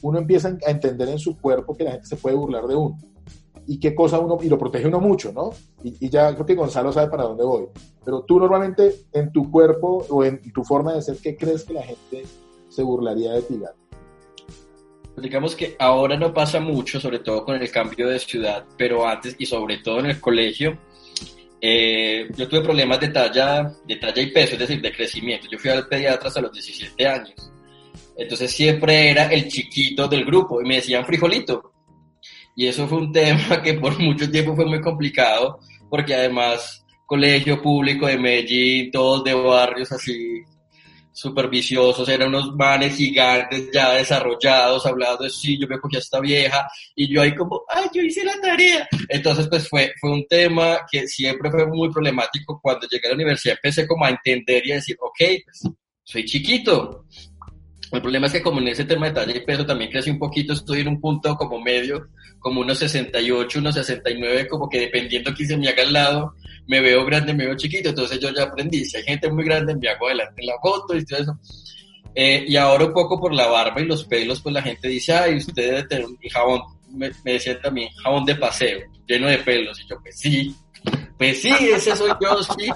Uno 0.00 0.18
empieza 0.18 0.56
a 0.66 0.70
entender 0.70 1.08
en 1.08 1.18
su 1.18 1.38
cuerpo 1.38 1.76
que 1.76 1.84
la 1.84 1.92
gente 1.92 2.06
se 2.06 2.16
puede 2.16 2.36
burlar 2.36 2.66
de 2.66 2.74
uno. 2.74 2.98
Y 3.66 3.78
qué 3.78 3.94
cosa 3.94 4.18
uno, 4.18 4.38
y 4.42 4.48
lo 4.48 4.58
protege 4.58 4.88
uno 4.88 5.00
mucho, 5.00 5.32
¿no? 5.32 5.50
Y, 5.84 6.06
y 6.06 6.08
ya 6.10 6.34
creo 6.34 6.46
que 6.46 6.54
Gonzalo 6.54 6.92
sabe 6.92 7.08
para 7.08 7.24
dónde 7.24 7.44
voy. 7.44 7.66
Pero 8.04 8.22
tú 8.22 8.40
normalmente 8.40 9.04
en 9.12 9.30
tu 9.30 9.50
cuerpo 9.50 10.04
o 10.08 10.24
en 10.24 10.40
tu 10.52 10.64
forma 10.64 10.94
de 10.94 11.02
ser, 11.02 11.18
¿qué 11.18 11.36
crees 11.36 11.62
que 11.64 11.74
la 11.74 11.82
gente 11.82 12.24
se 12.68 12.82
burlaría 12.82 13.32
de 13.32 13.42
ti, 13.42 13.58
Gato? 13.58 13.82
digamos 15.16 15.54
que 15.54 15.76
ahora 15.78 16.16
no 16.16 16.32
pasa 16.32 16.60
mucho, 16.60 17.00
sobre 17.00 17.18
todo 17.18 17.44
con 17.44 17.60
el 17.60 17.70
cambio 17.70 18.08
de 18.08 18.18
ciudad, 18.18 18.64
pero 18.76 19.06
antes 19.06 19.36
y 19.38 19.46
sobre 19.46 19.78
todo 19.78 20.00
en 20.00 20.06
el 20.06 20.20
colegio, 20.20 20.78
eh, 21.64 22.28
yo 22.36 22.48
tuve 22.48 22.60
problemas 22.60 22.98
de 22.98 23.10
talla, 23.10 23.72
de 23.84 23.94
talla 23.94 24.20
y 24.20 24.32
peso, 24.32 24.54
es 24.54 24.58
decir, 24.58 24.80
de 24.80 24.92
crecimiento. 24.92 25.46
Yo 25.48 25.60
fui 25.60 25.70
al 25.70 25.86
pediatra 25.86 26.26
hasta 26.26 26.40
los 26.40 26.52
17 26.52 27.06
años. 27.06 27.52
Entonces 28.16 28.50
siempre 28.50 29.10
era 29.10 29.26
el 29.26 29.46
chiquito 29.46 30.08
del 30.08 30.24
grupo 30.24 30.60
y 30.60 30.64
me 30.64 30.76
decían 30.76 31.06
frijolito. 31.06 31.72
Y 32.56 32.66
eso 32.66 32.88
fue 32.88 32.98
un 32.98 33.12
tema 33.12 33.62
que 33.62 33.74
por 33.74 33.96
mucho 34.00 34.28
tiempo 34.28 34.56
fue 34.56 34.66
muy 34.66 34.80
complicado, 34.80 35.60
porque 35.88 36.16
además 36.16 36.84
colegio 37.06 37.62
público 37.62 38.08
de 38.08 38.18
Medellín, 38.18 38.90
todos 38.90 39.22
de 39.22 39.34
barrios 39.34 39.92
así 39.92 40.42
superviciosos, 41.12 42.08
eran 42.08 42.28
unos 42.28 42.54
manes 42.54 42.96
gigantes 42.96 43.70
ya 43.72 43.92
desarrollados, 43.92 44.86
hablando 44.86 45.24
de 45.24 45.30
sí, 45.30 45.58
yo 45.60 45.68
me 45.68 45.78
cogí 45.78 45.96
esta 45.96 46.20
vieja, 46.20 46.66
y 46.94 47.12
yo 47.12 47.22
ahí 47.22 47.34
como, 47.34 47.62
ay, 47.68 47.86
yo 47.94 48.02
hice 48.02 48.24
la 48.24 48.40
tarea. 48.40 48.88
Entonces, 49.08 49.46
pues 49.48 49.68
fue, 49.68 49.92
fue 50.00 50.10
un 50.10 50.26
tema 50.26 50.80
que 50.90 51.06
siempre 51.06 51.50
fue 51.50 51.66
muy 51.66 51.90
problemático. 51.90 52.60
Cuando 52.62 52.86
llegué 52.88 53.06
a 53.06 53.10
la 53.10 53.16
universidad 53.16 53.56
empecé 53.56 53.86
como 53.86 54.04
a 54.04 54.10
entender 54.10 54.66
y 54.66 54.72
a 54.72 54.76
decir, 54.76 54.96
ok, 55.00 55.42
pues 55.44 55.62
soy 56.02 56.24
chiquito. 56.24 57.06
El 57.92 58.00
problema 58.00 58.26
es 58.26 58.32
que 58.32 58.42
como 58.42 58.58
en 58.60 58.68
ese 58.68 58.86
tema 58.86 59.06
de 59.06 59.12
talla 59.12 59.36
y 59.36 59.44
peso 59.44 59.66
también 59.66 59.90
crecí 59.90 60.08
un 60.10 60.18
poquito, 60.18 60.54
estoy 60.54 60.80
en 60.80 60.88
un 60.88 61.00
punto 61.00 61.36
como 61.36 61.60
medio, 61.60 62.08
como 62.42 62.60
unos 62.60 62.78
68, 62.78 63.60
unos 63.60 63.74
69, 63.76 64.48
como 64.48 64.68
que 64.68 64.80
dependiendo 64.80 65.32
quién 65.32 65.48
se 65.48 65.56
me 65.56 65.68
haga 65.68 65.82
al 65.84 65.92
lado, 65.92 66.34
me 66.66 66.80
veo 66.80 67.04
grande, 67.04 67.32
me 67.32 67.46
veo 67.46 67.56
chiquito, 67.56 67.90
entonces 67.90 68.18
yo 68.18 68.30
ya 68.34 68.42
aprendí, 68.44 68.84
si 68.84 68.96
hay 68.96 69.04
gente 69.04 69.30
muy 69.30 69.44
grande, 69.44 69.76
me 69.76 69.88
hago 69.88 70.08
adelante 70.08 70.42
la 70.44 70.58
foto 70.60 70.96
y 70.96 71.04
todo 71.04 71.20
eso. 71.20 71.38
Eh, 72.14 72.44
y 72.46 72.56
ahora 72.56 72.84
un 72.84 72.92
poco 72.92 73.18
por 73.18 73.32
la 73.32 73.46
barba 73.46 73.80
y 73.80 73.86
los 73.86 74.04
pelos, 74.04 74.42
pues 74.42 74.52
la 74.52 74.60
gente 74.60 74.88
dice, 74.88 75.14
ay, 75.14 75.36
usted 75.36 75.54
debe 75.54 75.84
tener 75.84 76.04
un 76.04 76.18
jabón, 76.30 76.60
me, 76.90 77.10
me 77.24 77.32
decían 77.34 77.58
también, 77.62 77.88
jabón 78.02 78.24
de 78.24 78.34
paseo, 78.34 78.80
lleno 79.06 79.28
de 79.28 79.38
pelos, 79.38 79.80
y 79.80 79.88
yo, 79.88 79.96
pues 80.02 80.18
sí, 80.18 80.54
pues 81.22 81.40
sí, 81.40 81.50
ese 81.72 81.94
soy 81.94 82.10
yo, 82.20 82.42
sí. 82.42 82.68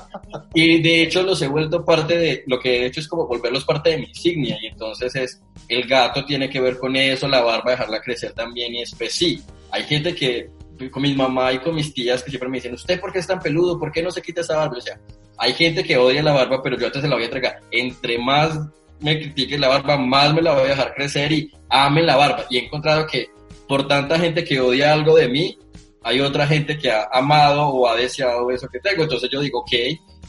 Y 0.55 0.81
de 0.81 1.03
hecho 1.03 1.25
los 1.25 1.43
he 1.43 1.49
vuelto 1.49 1.85
parte 1.85 2.17
de, 2.17 2.45
lo 2.47 2.61
que 2.61 2.83
he 2.83 2.87
hecho 2.87 3.01
es 3.01 3.09
como 3.09 3.27
volverlos 3.27 3.65
parte 3.65 3.91
de 3.91 3.99
mi 3.99 4.05
insignia. 4.05 4.57
Y 4.63 4.69
entonces 4.69 5.17
es, 5.17 5.43
el 5.69 5.89
gato 5.89 6.25
tiene 6.25 6.49
que 6.49 6.61
ver 6.61 6.79
con 6.79 6.95
eso, 6.95 7.27
la 7.27 7.41
barba 7.41 7.73
dejarla 7.73 8.01
crecer 8.01 8.35
también. 8.35 8.73
Y 8.73 8.83
es, 8.83 8.95
pues 8.95 9.15
sí, 9.15 9.43
hay 9.73 9.83
gente 9.83 10.15
que 10.15 10.49
con 10.93 11.03
mi 11.03 11.13
mamá 11.13 11.53
y 11.55 11.59
con 11.59 11.75
mis 11.75 11.93
tías 11.93 12.23
que 12.23 12.31
siempre 12.31 12.49
me 12.49 12.59
dicen, 12.59 12.75
¿usted 12.75 13.01
por 13.01 13.13
qué 13.13 13.19
es 13.19 13.27
tan 13.27 13.41
peludo? 13.41 13.81
¿Por 13.81 13.91
qué 13.91 14.01
no 14.01 14.13
se 14.13 14.23
quita 14.23 14.43
esa 14.43 14.59
barba? 14.59 14.79
O 14.79 14.81
sea, 14.81 15.01
hay 15.39 15.53
gente 15.53 15.83
que 15.83 15.97
odia 15.97 16.23
la 16.23 16.33
barba, 16.33 16.63
pero 16.63 16.79
yo 16.79 16.87
antes 16.87 17.03
se 17.03 17.09
la 17.09 17.17
voy 17.17 17.25
a 17.25 17.27
entregar. 17.27 17.61
Entre 17.73 18.17
más 18.17 18.61
me 19.01 19.19
critiquen 19.19 19.61
la 19.61 19.69
barba, 19.69 19.97
más 19.97 20.33
me 20.33 20.41
la 20.41 20.53
voy 20.53 20.67
a 20.67 20.69
dejar 20.69 20.95
crecer 20.95 21.33
y 21.33 21.51
amen 21.69 22.07
la 22.07 22.15
barba. 22.15 22.45
Y 22.49 22.59
he 22.59 22.65
encontrado 22.67 23.09
que 23.09 23.27
por 23.67 23.89
tanta 23.89 24.21
gente 24.21 24.45
que 24.45 24.61
odia 24.61 24.93
algo 24.93 25.17
de 25.17 25.27
mí, 25.27 25.59
hay 26.07 26.21
otra 26.21 26.47
gente 26.47 26.79
que 26.79 26.89
ha 26.89 27.09
amado 27.11 27.67
o 27.67 27.89
ha 27.89 27.97
deseado 27.97 28.49
eso 28.53 28.69
que 28.69 28.79
tengo. 28.79 29.03
Entonces 29.03 29.29
yo 29.29 29.41
digo, 29.41 29.59
ok, 29.59 29.73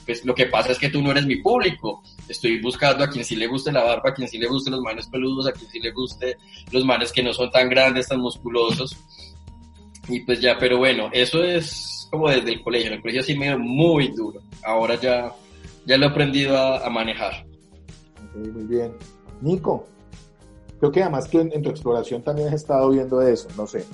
pues 0.07 0.25
lo 0.25 0.33
que 0.33 0.47
pasa 0.47 0.71
es 0.71 0.79
que 0.79 0.89
tú 0.89 1.03
no 1.03 1.11
eres 1.11 1.27
mi 1.27 1.35
público. 1.35 2.01
Estoy 2.27 2.59
buscando 2.59 3.03
a 3.03 3.07
quien 3.07 3.23
sí 3.23 3.35
le 3.35 3.45
guste 3.45 3.71
la 3.71 3.83
barba, 3.83 4.09
a 4.09 4.13
quien 4.15 4.27
sí 4.27 4.39
le 4.39 4.47
guste 4.47 4.71
los 4.71 4.81
manes 4.81 5.05
peludos, 5.05 5.45
a 5.45 5.51
quien 5.51 5.69
sí 5.69 5.79
le 5.79 5.91
guste 5.91 6.35
los 6.71 6.83
manes 6.83 7.11
que 7.11 7.21
no 7.21 7.31
son 7.31 7.51
tan 7.51 7.69
grandes, 7.69 8.07
tan 8.07 8.19
musculosos. 8.19 8.97
Y 10.07 10.21
pues 10.21 10.41
ya, 10.41 10.57
pero 10.57 10.79
bueno, 10.79 11.11
eso 11.13 11.43
es 11.43 12.07
como 12.09 12.27
desde 12.27 12.53
el 12.53 12.63
colegio. 12.63 12.87
En 12.87 12.93
el 12.93 13.01
colegio 13.01 13.21
sí 13.21 13.37
me 13.37 13.45
dio 13.45 13.59
muy 13.59 14.07
duro. 14.07 14.41
Ahora 14.65 14.95
ya, 14.95 15.31
ya 15.85 15.95
lo 15.97 16.07
he 16.07 16.09
aprendido 16.09 16.57
a, 16.57 16.89
manejar. 16.89 17.45
muy 18.33 18.63
bien. 18.63 18.93
Nico, 19.41 19.85
creo 20.79 20.91
que 20.91 21.03
además 21.03 21.27
que 21.27 21.41
en, 21.41 21.61
tu 21.61 21.69
exploración 21.69 22.23
también 22.23 22.47
has 22.47 22.55
estado 22.55 22.89
viendo 22.89 23.21
eso, 23.21 23.47
no 23.55 23.67
sé. 23.67 23.85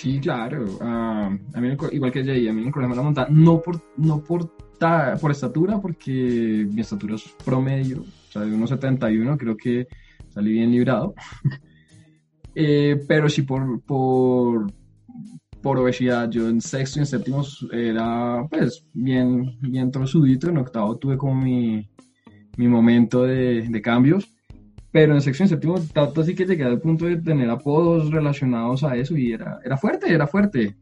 Sí, 0.00 0.18
claro. 0.18 0.78
Ah, 0.80 1.30
a 1.52 1.60
mí, 1.60 1.76
igual 1.92 2.10
que 2.10 2.24
Jay, 2.24 2.48
a 2.48 2.54
mí 2.54 2.64
me 2.64 2.96
la 2.96 3.02
monta, 3.02 3.26
no 3.28 3.60
por, 3.60 3.82
no 3.98 4.24
por, 4.24 4.50
por 5.20 5.30
estatura, 5.30 5.78
porque 5.78 6.66
mi 6.72 6.80
estatura 6.80 7.16
es 7.16 7.36
promedio, 7.44 8.00
o 8.00 8.32
sea, 8.32 8.40
de 8.40 8.56
1,71, 8.56 9.36
creo 9.36 9.58
que 9.58 9.86
salí 10.30 10.52
bien 10.52 10.70
librado. 10.70 11.12
eh, 12.54 12.98
pero 13.06 13.28
sí 13.28 13.42
por, 13.42 13.82
por, 13.82 14.72
por 15.60 15.78
obesidad. 15.78 16.30
Yo 16.30 16.48
en 16.48 16.62
sexto 16.62 16.98
y 16.98 17.00
en 17.00 17.06
séptimo 17.06 17.44
era 17.70 18.46
pues 18.48 18.82
bien, 18.94 19.58
bien 19.60 19.90
trozudito, 19.90 20.48
en 20.48 20.56
octavo 20.56 20.96
tuve 20.96 21.18
como 21.18 21.34
mi, 21.34 21.86
mi 22.56 22.68
momento 22.68 23.24
de, 23.24 23.82
cambios, 23.84 24.34
pero 24.92 25.16
en 25.16 25.22
en 25.22 25.48
séptimo 25.48 25.76
tanto 25.92 26.20
así 26.20 26.34
que 26.34 26.44
llegué 26.44 26.64
al 26.64 26.80
punto 26.80 27.04
de 27.04 27.16
tener 27.16 27.48
apodos 27.48 28.10
relacionados 28.10 28.82
a 28.82 28.96
eso 28.96 29.16
y 29.16 29.32
era, 29.32 29.60
era 29.64 29.76
fuerte, 29.76 30.12
era 30.12 30.26
fuerte. 30.26 30.76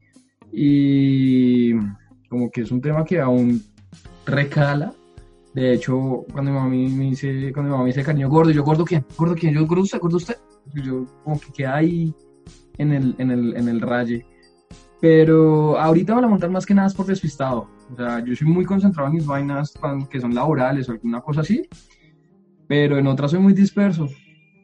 Y 0.50 1.74
como 2.28 2.50
que 2.50 2.62
es 2.62 2.70
un 2.70 2.80
tema 2.80 3.04
que 3.04 3.20
aún 3.20 3.62
recala. 4.24 4.92
De 5.54 5.74
hecho, 5.74 6.24
cuando 6.32 6.50
mi 6.50 6.56
mamá 6.56 6.68
me 6.68 7.10
dice, 7.10 7.52
cuando 7.52 7.68
mi 7.68 7.70
mamá 7.70 7.82
me 7.82 7.88
dice 7.88 8.02
cariño 8.02 8.30
gordo, 8.30 8.50
yo 8.50 8.62
gordo 8.62 8.84
quién, 8.84 9.04
gordo 9.16 9.34
quién, 9.34 9.54
yo 9.54 9.66
gordo 9.66 9.82
usted, 9.82 9.98
gordo 9.98 10.16
usted. 10.16 10.36
Yo 10.74 11.06
como 11.24 11.40
que 11.40 11.52
queda 11.52 11.76
ahí 11.76 12.14
en 12.78 12.92
el, 12.92 13.14
en 13.18 13.30
el, 13.30 13.56
en 13.56 13.68
el 13.68 13.80
raye. 13.80 14.24
Pero 15.00 15.78
ahorita 15.78 16.14
voy 16.14 16.24
a 16.24 16.28
montar 16.28 16.50
más 16.50 16.66
que 16.66 16.74
nada 16.74 16.88
es 16.88 16.94
por 16.94 17.06
despistado. 17.06 17.68
O 17.92 17.96
sea, 17.96 18.24
yo 18.24 18.34
soy 18.34 18.48
muy 18.48 18.64
concentrado 18.64 19.08
en 19.08 19.16
mis 19.16 19.26
vainas 19.26 19.74
que 20.10 20.20
son 20.20 20.34
laborales 20.34 20.88
o 20.88 20.92
alguna 20.92 21.20
cosa 21.20 21.40
así, 21.42 21.62
pero 22.68 22.98
en 22.98 23.06
otras 23.06 23.32
soy 23.32 23.40
muy 23.40 23.54
disperso. 23.54 24.08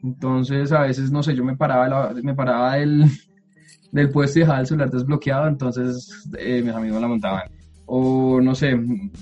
Entonces, 0.03 0.71
a 0.71 0.81
veces, 0.81 1.11
no 1.11 1.23
sé, 1.23 1.35
yo 1.35 1.43
me 1.43 1.57
paraba, 1.57 2.13
me 2.23 2.35
paraba 2.35 2.75
del, 2.75 3.05
del 3.91 4.09
puesto 4.09 4.39
y 4.39 4.41
dejaba 4.41 4.59
el 4.59 4.67
celular 4.67 4.91
desbloqueado, 4.91 5.47
entonces 5.47 6.29
eh, 6.37 6.61
mis 6.63 6.73
amigos 6.73 7.01
la 7.01 7.07
montaban. 7.07 7.49
O, 7.87 8.39
no 8.41 8.55
sé, 8.55 8.79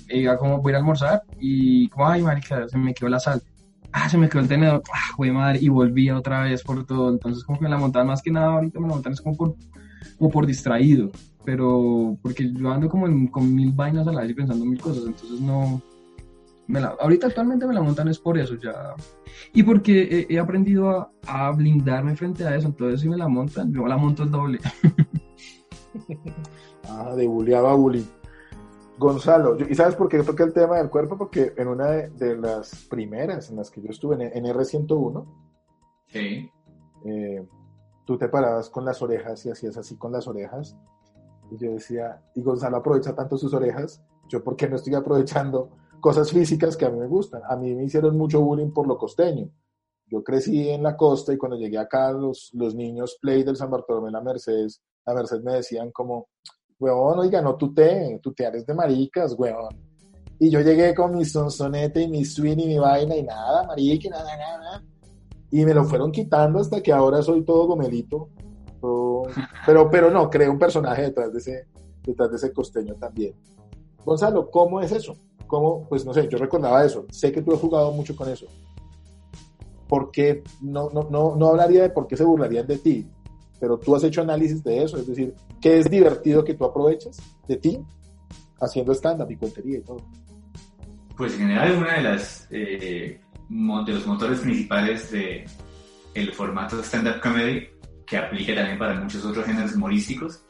iba 0.10 0.38
como 0.38 0.62
voy 0.62 0.74
a 0.74 0.78
almorzar 0.78 1.24
y 1.40 1.90
como, 1.90 2.08
ay, 2.08 2.22
marica, 2.22 2.68
se 2.68 2.78
me 2.78 2.94
quedó 2.94 3.10
la 3.10 3.20
sal. 3.20 3.42
Ah, 3.92 4.10
se 4.10 4.18
me 4.18 4.30
quedó 4.30 4.42
el 4.42 4.48
tenedor. 4.48 4.82
Ah, 4.94 5.14
güey, 5.18 5.32
madre. 5.32 5.60
Y 5.62 5.70
volvía 5.70 6.18
otra 6.18 6.44
vez 6.44 6.64
por 6.64 6.86
todo. 6.86 7.12
Entonces, 7.12 7.44
como 7.44 7.60
que 7.60 7.66
me 7.66 7.70
la 7.70 7.78
montaban 7.78 8.08
más 8.08 8.22
que 8.22 8.32
nada, 8.32 8.54
ahorita 8.54 8.80
me 8.80 8.88
la 8.88 8.94
montan 8.94 9.14
es 9.14 9.22
como 9.22 9.38
por 9.38 9.56
o 10.20 10.30
por 10.30 10.46
distraído, 10.46 11.12
pero 11.46 12.18
porque 12.22 12.52
yo 12.52 12.72
ando 12.72 12.90
como 12.90 13.32
con 13.32 13.54
mil 13.54 13.72
vainas 13.72 14.08
a 14.08 14.12
la 14.12 14.22
vez 14.22 14.32
y 14.32 14.34
pensando 14.34 14.66
mil 14.66 14.80
cosas, 14.80 15.04
entonces 15.06 15.40
no... 15.40 15.82
Me 16.68 16.80
la, 16.80 16.96
ahorita 17.00 17.28
actualmente 17.28 17.68
me 17.68 17.74
la 17.74 17.82
montan 17.82 18.08
es 18.08 18.20
por 18.20 18.38
eso 18.38 18.56
ya. 18.56 18.96
Y 19.54 19.64
porque 19.64 20.26
he, 20.30 20.40
aprendido 20.40 21.12
a, 21.28 21.52
blindarme 21.52 22.16
frente 22.16 22.46
a 22.46 22.56
eso, 22.56 22.68
entonces 22.68 23.02
si 23.02 23.10
me 23.10 23.18
la 23.18 23.28
montan, 23.28 23.74
yo 23.74 23.86
la 23.86 23.98
monto 23.98 24.24
el 24.24 24.32
doble. 24.32 24.60
ah, 26.90 27.14
de 27.16 27.28
bulleaba 27.28 27.72
a 27.72 27.76
bully. 27.76 28.06
Gonzalo, 28.98 29.58
¿y 29.60 29.76
sabes 29.76 29.96
por 29.96 30.08
qué 30.08 30.24
toqué 30.24 30.44
el 30.44 30.54
tema 30.54 30.78
del 30.78 30.90
cuerpo? 30.90 31.18
Porque 31.18 31.54
en 31.58 31.68
una 31.68 31.88
de, 31.88 32.38
las 32.38 32.86
primeras 32.86 33.50
en 33.50 33.58
las 33.58 33.70
que 33.70 33.82
yo 33.82 33.90
estuve, 33.90 34.16
en, 34.16 34.46
R101, 34.46 35.26
sí. 36.08 36.50
Eh, 37.06 37.46
tú 38.06 38.18
te 38.18 38.30
parabas 38.30 38.70
con 38.70 38.86
las 38.86 39.02
orejas 39.02 39.46
y 39.46 39.50
hacías 39.50 39.78
así 39.78 39.98
con 39.98 40.12
las 40.12 40.28
orejas. 40.28 40.78
Y 41.52 41.58
yo 41.58 41.72
decía, 41.72 42.22
y 42.36 42.44
Gonzalo 42.44 42.78
aprovecha 42.78 43.16
tanto 43.16 43.38
sus 43.38 43.54
orejas, 43.54 44.02
yo 44.30 44.44
por 44.44 44.56
qué 44.56 44.70
no 44.70 44.78
estoy 44.78 44.96
aprovechando 44.96 45.72
cosas 46.04 46.30
físicas 46.32 46.76
que 46.76 46.86
a 46.86 46.90
mí 46.90 47.00
me 47.00 47.08
gustan. 47.08 47.42
A 47.50 47.56
mí 47.56 47.74
me 47.74 47.86
hicieron 47.86 48.18
mucho 48.18 48.42
bullying 48.42 48.74
por 48.74 48.86
lo 48.86 48.98
costeño. 48.98 49.50
Yo 50.08 50.22
crecí 50.24 50.68
en 50.70 50.84
la 50.84 50.98
costa 50.98 51.34
y 51.34 51.38
cuando 51.38 51.58
llegué 51.58 51.78
acá 51.78 52.12
los, 52.12 52.52
los 52.54 52.76
niños 52.76 53.18
play 53.22 53.44
del 53.44 53.56
San 53.56 53.72
Bartolomé 53.72 54.12
la 54.12 54.20
Mercedes, 54.20 54.84
la 55.06 55.14
Mercedes 55.14 55.44
me 55.44 55.54
decían 55.54 55.92
como, 55.92 56.28
weón, 56.78 57.20
oiga, 57.20 57.42
no 57.42 57.56
tú 57.56 57.74
te, 57.74 58.20
tú 58.22 58.34
te 58.34 58.44
eres 58.44 58.66
de 58.66 58.74
maricas, 58.74 59.34
weón. 59.38 59.70
Y 60.40 60.50
yo 60.50 60.60
llegué 60.60 60.94
con 60.94 61.16
mi 61.16 61.24
sonsonete 61.24 62.02
y 62.02 62.10
mi 62.10 62.26
swing 62.26 62.58
y 62.58 62.68
mi 62.68 62.78
vaina 62.78 63.16
y 63.16 63.24
nada, 63.24 63.64
marica, 63.64 64.10
nada, 64.10 64.38
nada 64.38 64.84
y 65.54 65.64
me 65.66 65.74
lo 65.76 65.86
fueron 65.86 66.12
quitando 66.12 66.60
hasta 66.60 66.82
que 66.82 66.92
ahora 66.92 67.22
soy 67.22 67.46
todo 67.46 67.68
gomelito. 67.68 68.30
Pero, 69.66 69.90
pero 69.90 70.12
no, 70.12 70.30
creo 70.30 70.52
un 70.52 70.60
personaje 70.60 71.04
detrás 71.04 71.32
de, 71.32 71.40
ese, 71.40 71.68
detrás 72.04 72.30
de 72.32 72.36
ese 72.36 72.52
costeño 72.52 72.96
también. 72.96 73.34
Gonzalo, 74.04 74.52
¿cómo 74.52 74.82
es 74.82 74.92
eso? 74.92 75.16
¿Cómo? 75.48 75.88
Pues 75.88 76.06
no 76.06 76.14
sé, 76.14 76.28
yo 76.30 76.38
recordaba 76.38 76.86
eso. 76.86 77.06
Sé 77.10 77.32
que 77.32 77.42
tú 77.42 77.54
has 77.54 77.60
jugado 77.60 77.92
mucho 77.92 78.16
con 78.16 78.30
eso. 78.30 78.48
¿Por 79.88 80.12
qué? 80.12 80.44
No, 80.62 80.90
no, 80.92 81.08
no, 81.10 81.36
no 81.36 81.48
hablaría 81.50 81.84
de 81.84 81.90
por 81.90 82.08
qué 82.08 82.18
se 82.18 82.24
burlarían 82.24 82.66
de 82.66 82.78
ti, 82.78 83.08
pero 83.60 83.78
tú 83.78 83.96
has 83.96 84.04
hecho 84.04 84.22
análisis 84.22 84.64
de 84.64 84.84
eso. 84.84 84.98
Es 84.98 85.08
decir, 85.08 85.34
¿qué 85.62 85.80
es 85.80 85.90
divertido 85.90 86.44
que 86.44 86.54
tú 86.54 86.66
aprovechas 86.66 87.18
de 87.48 87.58
ti 87.58 87.80
haciendo 88.60 88.94
stand-up 88.94 89.30
y 89.30 89.36
cuentería 89.36 89.78
y 89.78 89.82
todo? 89.82 89.98
Pues 91.16 91.34
en 91.34 91.40
general 91.40 91.78
una 91.78 91.96
de 91.96 92.02
las 92.02 92.48
eh, 92.50 93.20
de 93.50 93.94
los 93.94 94.08
motores 94.08 94.40
principales 94.40 95.12
de 95.12 95.46
el 96.16 96.34
formato 96.34 96.82
stand-up 96.84 97.20
comedy, 97.22 97.68
que 98.06 98.18
aplica 98.18 98.56
también 98.56 98.78
para 98.78 99.00
muchos 99.00 99.24
otros 99.26 99.46
géneros 99.46 99.76
humorísticos, 99.76 100.44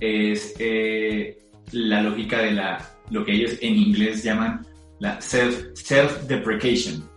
es 0.00 0.54
eh, 0.58 1.38
la 1.72 2.02
lógica 2.02 2.38
de 2.38 2.52
la, 2.52 2.91
lo 3.10 3.24
que 3.24 3.32
ellos 3.32 3.52
en 3.60 3.76
inglés 3.76 4.22
llaman 4.22 4.66
la 4.98 5.20
self, 5.20 5.72
self-deprecation, 5.74 7.08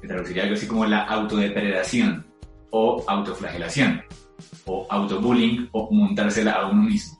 que 0.00 0.08
traduciría 0.08 0.44
algo 0.44 0.54
así 0.54 0.66
como 0.66 0.86
la 0.86 1.04
autodepredación 1.04 2.26
o 2.70 3.04
autoflagelación, 3.06 4.02
o 4.64 4.86
autobullying, 4.90 5.68
o 5.72 5.90
montársela 5.90 6.52
a 6.52 6.66
uno 6.66 6.82
mismo 6.82 7.16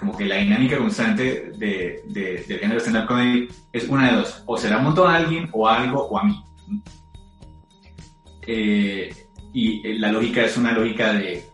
como 0.00 0.16
que 0.16 0.24
la 0.24 0.36
dinámica 0.36 0.78
constante 0.78 1.52
de, 1.58 2.02
de, 2.08 2.44
del 2.48 2.58
género 2.58 2.80
stand-up 2.80 3.06
comedy 3.06 3.48
es 3.70 3.86
una 3.86 4.10
de 4.10 4.16
dos, 4.16 4.42
o 4.46 4.56
se 4.56 4.70
la 4.70 4.78
monto 4.78 5.06
a 5.06 5.16
alguien, 5.16 5.50
o 5.52 5.68
a 5.68 5.82
algo, 5.82 6.06
o 6.06 6.18
a 6.18 6.24
mí. 6.24 6.42
Eh, 8.46 9.14
y 9.52 9.86
eh, 9.86 9.98
la 9.98 10.10
lógica 10.10 10.42
es 10.42 10.56
una 10.56 10.72
lógica 10.72 11.12
de, 11.12 11.44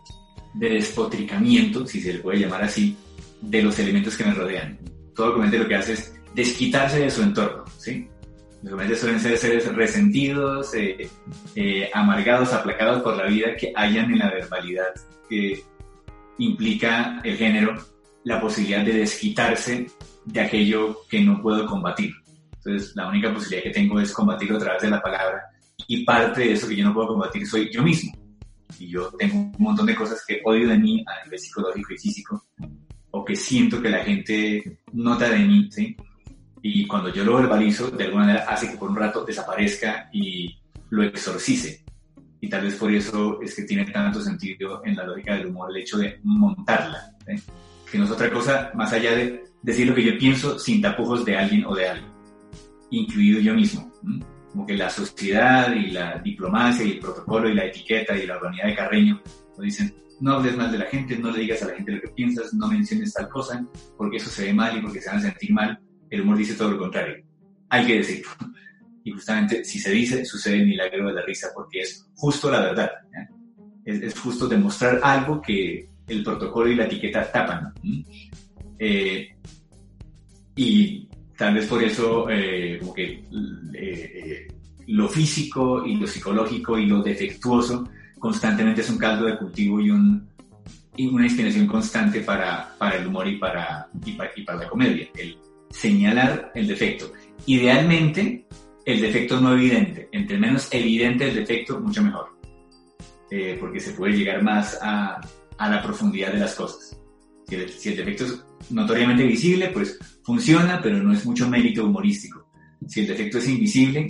de, 0.53 0.69
despotricamiento, 0.69 1.85
si 1.85 1.99
se 1.99 2.13
le 2.13 2.19
puede 2.19 2.39
llamar 2.39 2.63
así, 2.63 2.95
de 3.41 3.61
los 3.61 3.77
elementos 3.79 4.15
que 4.15 4.23
me 4.23 4.33
rodean. 4.33 4.79
Todo 5.17 5.33
comediante 5.33 5.59
lo 5.59 5.67
que 5.67 5.75
hace 5.75 5.93
es 5.93 6.15
desquitarse 6.35 6.99
de 6.99 7.09
su 7.09 7.23
entorno, 7.23 7.65
¿sí? 7.77 8.07
Los 8.61 8.71
comediantes 8.71 8.99
suelen 8.99 9.19
ser 9.19 9.37
seres 9.37 9.75
resentidos, 9.75 10.71
eh, 10.75 11.89
amargados, 11.93 12.53
aplacados 12.53 13.01
por 13.01 13.17
la 13.17 13.25
vida 13.25 13.55
que 13.55 13.73
hayan 13.75 14.11
en 14.11 14.19
la 14.19 14.29
verbalidad 14.29 14.93
que 15.27 15.63
implica 16.37 17.19
el 17.23 17.35
género 17.35 17.75
la 18.23 18.39
posibilidad 18.39 18.85
de 18.85 18.93
desquitarse 18.93 19.87
de 20.25 20.39
aquello 20.39 20.99
que 21.09 21.21
no 21.21 21.41
puedo 21.41 21.65
combatir. 21.65 22.13
Entonces, 22.57 22.95
la 22.95 23.07
única 23.07 23.33
posibilidad 23.33 23.63
que 23.63 23.69
tengo 23.71 23.99
es 23.99 24.11
combatirlo 24.11 24.57
a 24.57 24.59
través 24.59 24.81
de 24.83 24.89
la 24.89 25.01
palabra 25.01 25.41
y 25.87 26.03
parte 26.03 26.41
de 26.41 26.53
eso 26.53 26.67
que 26.67 26.75
yo 26.75 26.85
no 26.85 26.93
puedo 26.93 27.07
combatir 27.09 27.47
soy 27.47 27.71
yo 27.71 27.81
mismo. 27.81 28.11
Y 28.77 28.89
yo 28.89 29.09
tengo 29.17 29.35
un 29.39 29.55
montón 29.57 29.85
de 29.85 29.95
cosas 29.95 30.23
que 30.27 30.41
odio 30.43 30.67
de 30.67 30.77
mí 30.77 31.03
a 31.07 31.23
nivel 31.23 31.39
psicológico 31.39 31.93
y 31.93 31.97
físico 31.97 32.45
o 33.11 33.23
que 33.23 33.35
siento 33.35 33.81
que 33.81 33.89
la 33.89 34.03
gente 34.03 34.79
nota 34.93 35.29
de 35.29 35.39
mí, 35.39 35.69
¿sí? 35.71 35.95
Y 36.61 36.85
cuando 36.85 37.13
yo 37.13 37.23
lo 37.23 37.37
verbalizo, 37.37 37.89
de 37.91 38.05
alguna 38.05 38.25
manera 38.25 38.45
hace 38.47 38.69
que 38.71 38.77
por 38.77 38.89
un 38.89 38.97
rato 38.97 39.23
desaparezca 39.23 40.09
y 40.11 40.57
lo 40.89 41.03
exorcice. 41.03 41.83
Y 42.41 42.49
tal 42.49 42.63
vez 42.63 42.75
por 42.75 42.91
eso 42.91 43.41
es 43.41 43.55
que 43.55 43.63
tiene 43.63 43.85
tanto 43.85 44.21
sentido 44.21 44.81
en 44.83 44.95
la 44.95 45.05
lógica 45.05 45.35
del 45.35 45.47
humor 45.47 45.71
el 45.71 45.81
hecho 45.81 45.97
de 45.97 46.19
montarla. 46.23 47.15
¿sí? 47.25 47.41
que 47.91 47.97
no 47.97 48.05
es 48.05 48.11
otra 48.11 48.29
cosa 48.29 48.71
más 48.73 48.91
allá 48.93 49.15
de 49.15 49.43
decir 49.61 49.87
lo 49.87 49.95
que 49.95 50.03
yo 50.03 50.17
pienso 50.17 50.59
sin 50.59 50.81
tapujos 50.81 51.25
de 51.25 51.37
alguien 51.37 51.65
o 51.65 51.75
de 51.75 51.87
algo, 51.87 52.07
incluido 52.91 53.39
yo 53.39 53.53
mismo. 53.53 53.91
Como 54.51 54.65
que 54.65 54.75
la 54.75 54.89
sociedad 54.89 55.73
y 55.73 55.91
la 55.91 56.19
diplomacia 56.19 56.85
y 56.85 56.91
el 56.91 56.99
protocolo 56.99 57.49
y 57.49 57.53
la 57.53 57.65
etiqueta 57.65 58.17
y 58.17 58.25
la 58.25 58.37
urbanidad 58.37 58.65
de 58.65 58.75
Carreño 58.75 59.21
nos 59.49 59.59
dicen, 59.59 59.93
no 60.19 60.33
hables 60.33 60.57
mal 60.57 60.71
de 60.71 60.79
la 60.79 60.85
gente, 60.85 61.17
no 61.17 61.31
le 61.31 61.41
digas 61.41 61.61
a 61.63 61.67
la 61.67 61.75
gente 61.75 61.91
lo 61.91 62.01
que 62.01 62.07
piensas, 62.09 62.53
no 62.53 62.67
menciones 62.67 63.13
tal 63.13 63.29
cosa, 63.29 63.65
porque 63.97 64.17
eso 64.17 64.29
se 64.29 64.45
ve 64.45 64.53
mal 64.53 64.77
y 64.77 64.81
porque 64.81 65.01
se 65.01 65.09
van 65.09 65.19
a 65.19 65.21
sentir 65.21 65.51
mal. 65.51 65.79
El 66.09 66.21
humor 66.21 66.37
dice 66.37 66.55
todo 66.55 66.71
lo 66.71 66.79
contrario. 66.79 67.23
Hay 67.69 67.85
que 67.85 67.97
decirlo. 67.97 68.31
y 69.03 69.11
justamente 69.11 69.63
si 69.63 69.79
se 69.79 69.91
dice, 69.91 70.25
sucede 70.25 70.57
el 70.57 70.67
milagro 70.67 71.07
de 71.07 71.13
la 71.13 71.21
risa 71.21 71.49
porque 71.53 71.81
es 71.81 72.07
justo 72.15 72.49
la 72.49 72.61
verdad. 72.61 72.91
Es, 73.85 74.19
justo 74.19 74.47
demostrar 74.47 74.99
algo 75.01 75.41
que 75.41 75.89
el 76.07 76.23
protocolo 76.23 76.69
y 76.69 76.75
la 76.75 76.85
etiqueta 76.85 77.31
tapan. 77.31 77.73
Eh, 78.79 79.29
y 80.55 81.07
tal 81.37 81.53
vez 81.53 81.67
por 81.67 81.83
eso 81.83 82.29
eh, 82.29 82.77
como 82.79 82.93
que 82.93 83.23
eh, 83.73 84.47
lo 84.87 85.07
físico 85.07 85.85
y 85.85 85.95
lo 85.95 86.07
psicológico 86.07 86.77
y 86.77 86.85
lo 86.85 87.01
defectuoso 87.01 87.87
constantemente 88.19 88.81
es 88.81 88.89
un 88.89 88.97
caldo 88.97 89.25
de 89.25 89.37
cultivo 89.37 89.79
y, 89.79 89.89
un, 89.89 90.27
y 90.95 91.07
una 91.07 91.25
inspiración 91.25 91.67
constante 91.67 92.21
para, 92.21 92.75
el 92.95 93.07
humor 93.07 93.27
y 93.27 93.37
para, 93.37 93.89
la 94.47 94.69
comedia. 94.69 95.07
El 95.15 95.37
señalar 95.69 96.51
el 96.55 96.67
defecto. 96.67 97.11
Idealmente, 97.45 98.45
el 98.85 99.01
defecto 99.01 99.39
no 99.39 99.53
evidente. 99.53 100.09
Entre 100.11 100.37
menos 100.37 100.67
evidente 100.71 101.27
el 101.29 101.35
defecto, 101.35 101.79
mucho 101.79 102.03
mejor. 102.03 102.37
Eh, 103.29 103.57
porque 103.59 103.79
se 103.79 103.91
puede 103.91 104.17
llegar 104.17 104.41
más 104.41 104.77
a, 104.81 105.19
a, 105.57 105.69
la 105.69 105.81
profundidad 105.81 106.31
de 106.31 106.39
las 106.39 106.55
cosas. 106.55 106.97
Si 107.47 107.55
el, 107.55 107.69
si 107.69 107.89
el 107.89 107.97
defecto 107.97 108.25
es 108.25 108.45
notoriamente 108.69 109.23
visible, 109.23 109.69
pues 109.69 109.99
funciona, 110.23 110.79
pero 110.81 111.01
no 111.01 111.13
es 111.13 111.25
mucho 111.25 111.47
mérito 111.49 111.85
humorístico. 111.85 112.49
Si 112.87 113.01
el 113.01 113.07
defecto 113.07 113.37
es 113.37 113.49
invisible, 113.49 114.07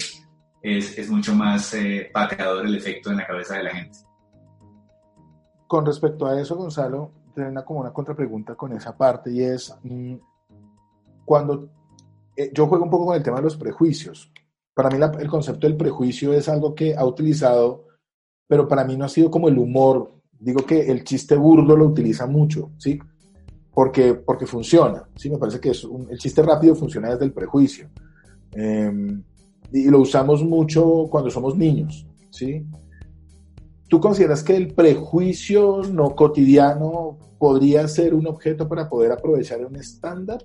es, 0.61 0.97
es 0.97 1.09
mucho 1.09 1.33
más 1.35 1.73
eh, 1.73 2.09
pateador 2.13 2.65
el 2.65 2.75
efecto 2.75 3.11
en 3.11 3.17
la 3.17 3.27
cabeza 3.27 3.57
de 3.57 3.63
la 3.63 3.75
gente. 3.75 3.99
Con 5.67 5.85
respecto 5.85 6.25
a 6.25 6.39
eso, 6.39 6.55
Gonzalo, 6.55 7.11
tengo 7.35 7.49
una, 7.49 7.65
como 7.65 7.81
una 7.81 7.93
contrapregunta 7.93 8.55
con 8.55 8.73
esa 8.73 8.97
parte 8.97 9.31
y 9.31 9.41
es, 9.41 9.75
mmm, 9.83 10.15
cuando 11.25 11.69
eh, 12.35 12.51
yo 12.53 12.67
juego 12.67 12.85
un 12.85 12.89
poco 12.89 13.07
con 13.07 13.15
el 13.15 13.23
tema 13.23 13.37
de 13.37 13.43
los 13.43 13.57
prejuicios. 13.57 14.31
Para 14.73 14.89
mí 14.89 14.97
el 15.19 15.27
concepto 15.27 15.67
del 15.67 15.75
prejuicio 15.75 16.33
es 16.33 16.47
algo 16.47 16.75
que 16.75 16.95
ha 16.95 17.03
utilizado, 17.03 17.87
pero 18.47 18.67
para 18.67 18.83
mí 18.85 18.95
no 18.95 19.05
ha 19.05 19.09
sido 19.09 19.31
como 19.31 19.49
el 19.49 19.57
humor. 19.57 20.13
Digo 20.39 20.63
que 20.65 20.91
el 20.91 21.03
chiste 21.03 21.35
burdo 21.35 21.75
lo 21.75 21.85
utiliza 21.85 22.27
mucho, 22.27 22.71
¿sí? 22.77 22.99
Porque, 23.73 24.13
porque 24.13 24.45
funciona, 24.45 25.09
¿sí? 25.15 25.29
Me 25.31 25.37
parece 25.37 25.59
que 25.59 25.71
es 25.71 25.83
el 25.83 26.17
chiste 26.19 26.43
rápido 26.43 26.75
funciona 26.75 27.09
desde 27.09 27.25
el 27.25 27.33
prejuicio. 27.33 27.89
Eh, 28.51 29.19
y 29.71 29.89
lo 29.89 29.99
usamos 29.99 30.43
mucho 30.43 31.07
cuando 31.09 31.29
somos 31.29 31.55
niños, 31.55 32.05
¿sí? 32.29 32.65
¿Tú 33.89 34.01
consideras 34.01 34.43
que 34.43 34.55
el 34.55 34.73
prejuicio 34.73 35.81
no 35.91 36.15
cotidiano 36.15 37.17
podría 37.39 37.87
ser 37.87 38.13
un 38.13 38.27
objeto 38.27 38.67
para 38.67 38.89
poder 38.89 39.11
aprovechar 39.11 39.65
un 39.65 39.77
estándar? 39.77 40.43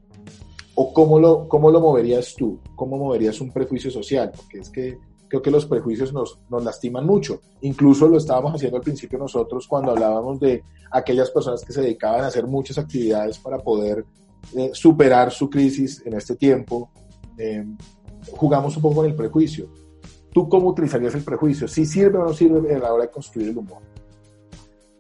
¿O 0.75 0.95
cómo 0.95 1.19
lo, 1.19 1.49
cómo 1.49 1.71
lo 1.71 1.81
moverías 1.81 2.35
tú? 2.37 2.61
¿Cómo 2.77 2.97
moverías 2.99 3.41
un 3.41 3.53
prejuicio 3.53 3.91
social? 3.91 4.31
Porque 4.35 4.59
es 4.59 4.71
que 4.71 4.97
creo 5.29 5.43
que 5.43 5.51
los 5.51 5.67
prejuicios 5.67 6.13
nos, 6.13 6.39
nos 6.51 6.63
lastiman 6.63 7.05
mucho. 7.05 7.41
Incluso 7.63 8.07
lo 8.07 8.19
estábamos 8.19 8.55
haciendo 8.55 8.77
al 8.77 8.83
principio 8.83 9.19
nosotros 9.19 9.67
cuando 9.67 9.91
hablábamos 9.91 10.39
de 10.39 10.63
aquellas 10.91 11.31
personas 11.31 11.65
que 11.65 11.73
se 11.73 11.81
dedicaban 11.81 12.23
a 12.23 12.29
hacer 12.29 12.47
muchas 12.47 12.79
actividades 12.79 13.39
para 13.39 13.59
poder 13.59 14.05
eh, 14.57 14.71
superar 14.73 15.33
su 15.33 15.51
crisis 15.51 16.03
en 16.05 16.15
este 16.15 16.37
tiempo. 16.37 16.91
Eh, 17.37 17.65
jugamos 18.31 18.77
un 18.77 18.83
poco 18.83 18.97
con 18.97 19.07
el 19.07 19.15
prejuicio. 19.15 19.69
¿Tú 20.33 20.49
cómo 20.49 20.69
utilizarías 20.69 21.15
el 21.15 21.23
prejuicio? 21.23 21.69
¿Si 21.69 21.85
sirve 21.85 22.19
o 22.19 22.25
no 22.25 22.33
sirve 22.33 22.75
a 22.75 22.79
la 22.79 22.93
hora 22.93 23.05
de 23.05 23.11
construir 23.11 23.49
el 23.49 23.59
humor? 23.59 23.83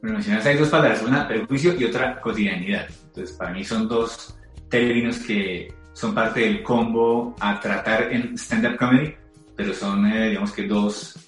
Bueno, 0.02 0.16
mencionas 0.16 0.44
hay 0.44 0.56
dos 0.56 0.68
palabras, 0.68 1.02
una 1.02 1.26
prejuicio 1.26 1.78
y 1.78 1.84
otra 1.84 2.20
cotidianidad. 2.20 2.86
Entonces, 3.06 3.36
para 3.36 3.52
mí 3.52 3.64
son 3.64 3.88
dos 3.88 4.34
términos 4.68 5.18
que 5.18 5.72
son 5.92 6.14
parte 6.14 6.40
del 6.40 6.62
combo 6.62 7.34
a 7.38 7.60
tratar 7.60 8.12
en 8.12 8.36
stand-up 8.36 8.76
comedy, 8.76 9.14
pero 9.56 9.72
son, 9.72 10.06
eh, 10.06 10.30
digamos 10.30 10.52
que, 10.52 10.66
dos 10.66 11.18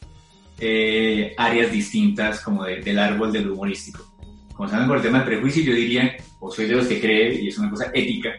eh, 0.59 1.35
áreas 1.37 1.71
distintas 1.71 2.41
como 2.41 2.65
de, 2.65 2.81
del 2.81 2.99
árbol 2.99 3.33
del 3.33 3.51
humorístico. 3.51 4.15
Comenzando 4.55 4.89
por 4.89 4.97
el 4.97 5.03
tema 5.03 5.19
del 5.19 5.29
prejuicio, 5.29 5.63
yo 5.63 5.75
diría, 5.75 6.17
o 6.41 6.51
soy 6.51 6.67
de 6.67 6.75
los 6.75 6.87
que 6.87 7.01
cree, 7.01 7.41
y 7.41 7.49
es 7.49 7.59
una 7.59 7.71
cosa 7.71 7.91
ética, 7.93 8.31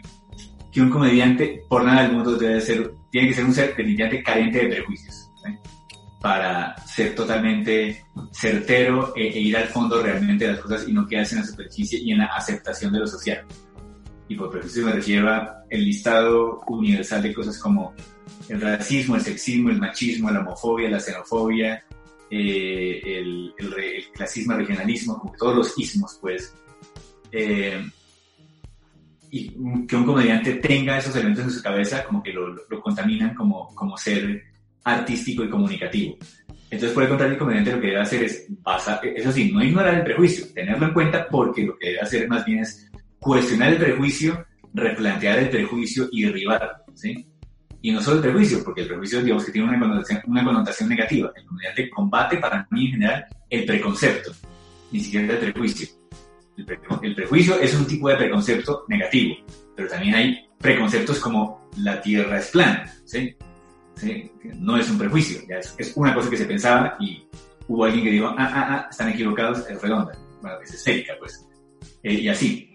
que 0.72 0.82
un 0.82 0.90
comediante, 0.90 1.64
por 1.70 1.84
nada 1.84 2.04
del 2.04 2.14
mundo, 2.14 2.36
debe 2.36 2.60
ser, 2.62 2.94
tiene 3.16 3.30
que 3.30 3.34
ser 3.34 3.46
un 3.46 3.54
ser 3.54 3.70
definitivamente 3.70 4.22
carente 4.22 4.60
de 4.60 4.68
prejuicios. 4.68 5.32
¿sí? 5.42 5.52
Para 6.20 6.76
ser 6.86 7.16
totalmente 7.16 8.04
certero 8.34 9.14
e, 9.16 9.30
e, 9.30 9.40
ir 9.40 9.56
al 9.56 9.70
fondo 9.70 10.04
realmente 10.04 10.46
de 10.46 10.52
las 10.52 10.60
cosas 10.60 10.86
y 10.86 10.92
no 10.92 11.08
quedarse 11.08 11.36
en 11.36 11.42
la 11.42 11.48
superficie 11.48 11.98
y 11.98 12.12
en 12.12 12.18
la 12.18 12.26
aceptación 12.26 12.92
de 12.92 13.00
lo 13.00 13.08
social. 13.08 13.46
Y 14.28 14.36
por 14.36 14.50
prejuicio 14.50 14.86
me 14.86 14.92
refiero 14.92 15.30
a 15.30 15.64
el 15.70 15.86
listado 15.86 16.60
universal 16.68 17.24
de 17.24 17.34
cosas 17.34 17.58
como 17.58 17.94
el 18.50 18.60
racismo, 18.60 19.16
el 19.16 19.22
sexismo, 19.22 19.70
el 19.70 19.80
machismo, 19.80 20.30
la 20.30 20.42
homofobia, 20.42 20.90
la 20.90 21.00
xenofobia, 21.00 21.86
eh, 22.30 23.02
el, 23.02 23.54
el, 23.58 23.74
el, 23.80 24.12
clasismo, 24.12 24.56
el 24.56 24.60
regionalismo, 24.60 25.18
como 25.20 25.34
todos 25.38 25.56
los 25.56 25.80
ismos, 25.80 26.18
pues. 26.20 26.54
Eh, 27.32 27.82
y 29.36 29.86
que 29.86 29.98
un 29.98 30.06
comediante 30.06 30.54
tenga 30.54 30.98
esos 30.98 31.14
elementos 31.14 31.44
en 31.44 31.52
su 31.52 31.62
cabeza 31.62 32.06
como 32.06 32.24
que 32.24 32.32
lo, 32.32 32.48
lo 32.48 32.82
contaminan 32.82 33.36
como, 33.36 33.68
como 33.76 33.98
ser 33.98 34.42
artístico 34.86 35.44
y 35.44 35.50
comunicativo. 35.50 36.16
Entonces, 36.70 36.94
por 36.94 37.04
el 37.04 37.10
contrario, 37.10 37.34
el 37.34 37.40
comediante 37.40 37.74
lo 37.74 37.82
que 37.82 37.88
debe 37.88 38.00
hacer 38.00 38.24
es, 38.24 38.46
basar, 38.64 39.02
eso 39.04 39.34
sí, 39.34 39.52
no 39.52 39.62
ignorar 39.62 39.96
el 39.96 40.04
prejuicio, 40.04 40.46
tenerlo 40.54 40.88
en 40.88 40.94
cuenta 40.94 41.28
porque 41.30 41.64
lo 41.64 41.78
que 41.78 41.88
debe 41.88 42.00
hacer 42.00 42.30
más 42.30 42.46
bien 42.46 42.60
es 42.60 42.90
cuestionar 43.20 43.74
el 43.74 43.78
prejuicio, 43.78 44.46
replantear 44.74 45.40
el 45.40 45.50
prejuicio 45.50 46.08
y 46.14 46.24
derribarlo, 46.24 46.72
¿sí? 46.94 47.28
Y 47.82 47.92
no 47.92 48.02
solo 48.02 48.18
el 48.18 48.24
prejuicio, 48.24 48.64
porque 48.64 48.84
el 48.84 48.88
prejuicio, 48.88 49.22
digamos 49.22 49.44
que 49.44 49.52
tiene 49.52 49.68
una 49.68 49.80
connotación, 49.80 50.22
una 50.28 50.46
connotación 50.46 50.88
negativa. 50.88 51.32
El 51.36 51.46
comediante 51.46 51.90
combate, 51.90 52.38
para 52.38 52.66
mí 52.72 52.86
en 52.86 52.92
general, 52.94 53.26
el 53.50 53.66
preconcepto, 53.66 54.32
ni 54.94 55.02
siquiera 55.02 55.34
el 55.34 55.40
prejuicio. 55.40 55.90
El, 56.58 56.66
pre 56.66 56.80
el 57.02 57.16
prejuicio 57.16 57.60
es 57.60 57.74
un 57.76 57.86
tipo 57.86 58.10
de 58.10 58.16
preconcepto 58.16 58.86
negativo, 58.88 59.36
pero 59.76 59.90
también 59.90 60.16
hay 60.16 60.48
preconceptos 60.58 61.20
como 61.20 61.70
la 61.78 62.02
Tierra 62.02 62.40
es 62.40 62.50
plana. 62.50 62.92
No 64.56 64.78
es 64.78 64.90
un 64.90 64.98
prejuicio, 64.98 65.42
es, 65.50 65.94
una 65.96 66.14
cosa 66.14 66.30
que 66.30 66.38
se 66.38 66.46
pensaba 66.46 66.98
y 67.00 67.28
hubo 67.68 67.86
alguien 67.86 68.04
que 68.04 68.12
dijo, 68.12 68.28
ah, 68.28 68.36
ah, 68.38 68.68
ah, 68.70 68.88
están 68.90 69.10
equivocados, 69.10 69.68
es 69.70 69.82
redonda, 69.82 70.18
bueno, 70.42 70.58
es 70.64 70.74
esférica, 70.74 71.14
pues. 71.20 71.46
Eh, 72.04 72.14
y 72.14 72.28
así, 72.28 72.74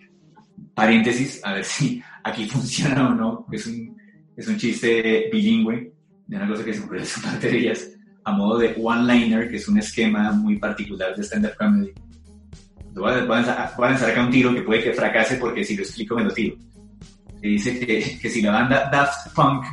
paréntesis, 0.75 1.41
a 1.45 1.55
ver 1.55 1.65
si 1.65 2.03
aquí 2.25 2.47
funciona 2.51 3.09
o 3.09 3.15
no, 3.15 3.47
es 3.53 3.67
un, 3.67 3.97
es 4.37 4.49
un 4.49 4.57
chiste 4.57 5.29
bilingüe 5.33 5.93
de 6.27 6.37
una 6.37 6.49
cosa 6.49 6.65
que 6.65 6.75
se 6.75 6.81
ocurrió 6.81 7.03
en 7.03 7.23
baterías 7.23 7.91
a 8.25 8.33
modo 8.33 8.59
de 8.59 8.77
one-liner, 8.81 9.49
que 9.49 9.57
es 9.57 9.69
un 9.69 9.79
esquema 9.79 10.33
muy 10.33 10.59
particular 10.59 11.15
de 11.17 11.23
stand-up 11.23 11.57
comedy. 11.59 11.93
Voy 12.95 13.13
a, 13.13 13.25
voy, 13.25 13.39
a, 13.39 14.07
acá 14.07 14.23
un 14.23 14.31
tiro 14.31 14.55
que 14.55 14.63
puede 14.63 14.83
que 14.83 14.93
fracase 14.93 15.37
porque 15.37 15.65
si 15.65 15.77
lo 15.77 15.83
explico 15.83 16.17
me 16.17 16.25
lo 16.25 16.33
tiro. 16.33 16.57
Se 17.41 17.47
dice 17.47 17.79
que, 17.79 18.19
que 18.19 18.29
si 18.29 18.43
la 18.43 18.53
banda 18.53 18.89
Daft 18.91 19.35
Punk 19.35 19.65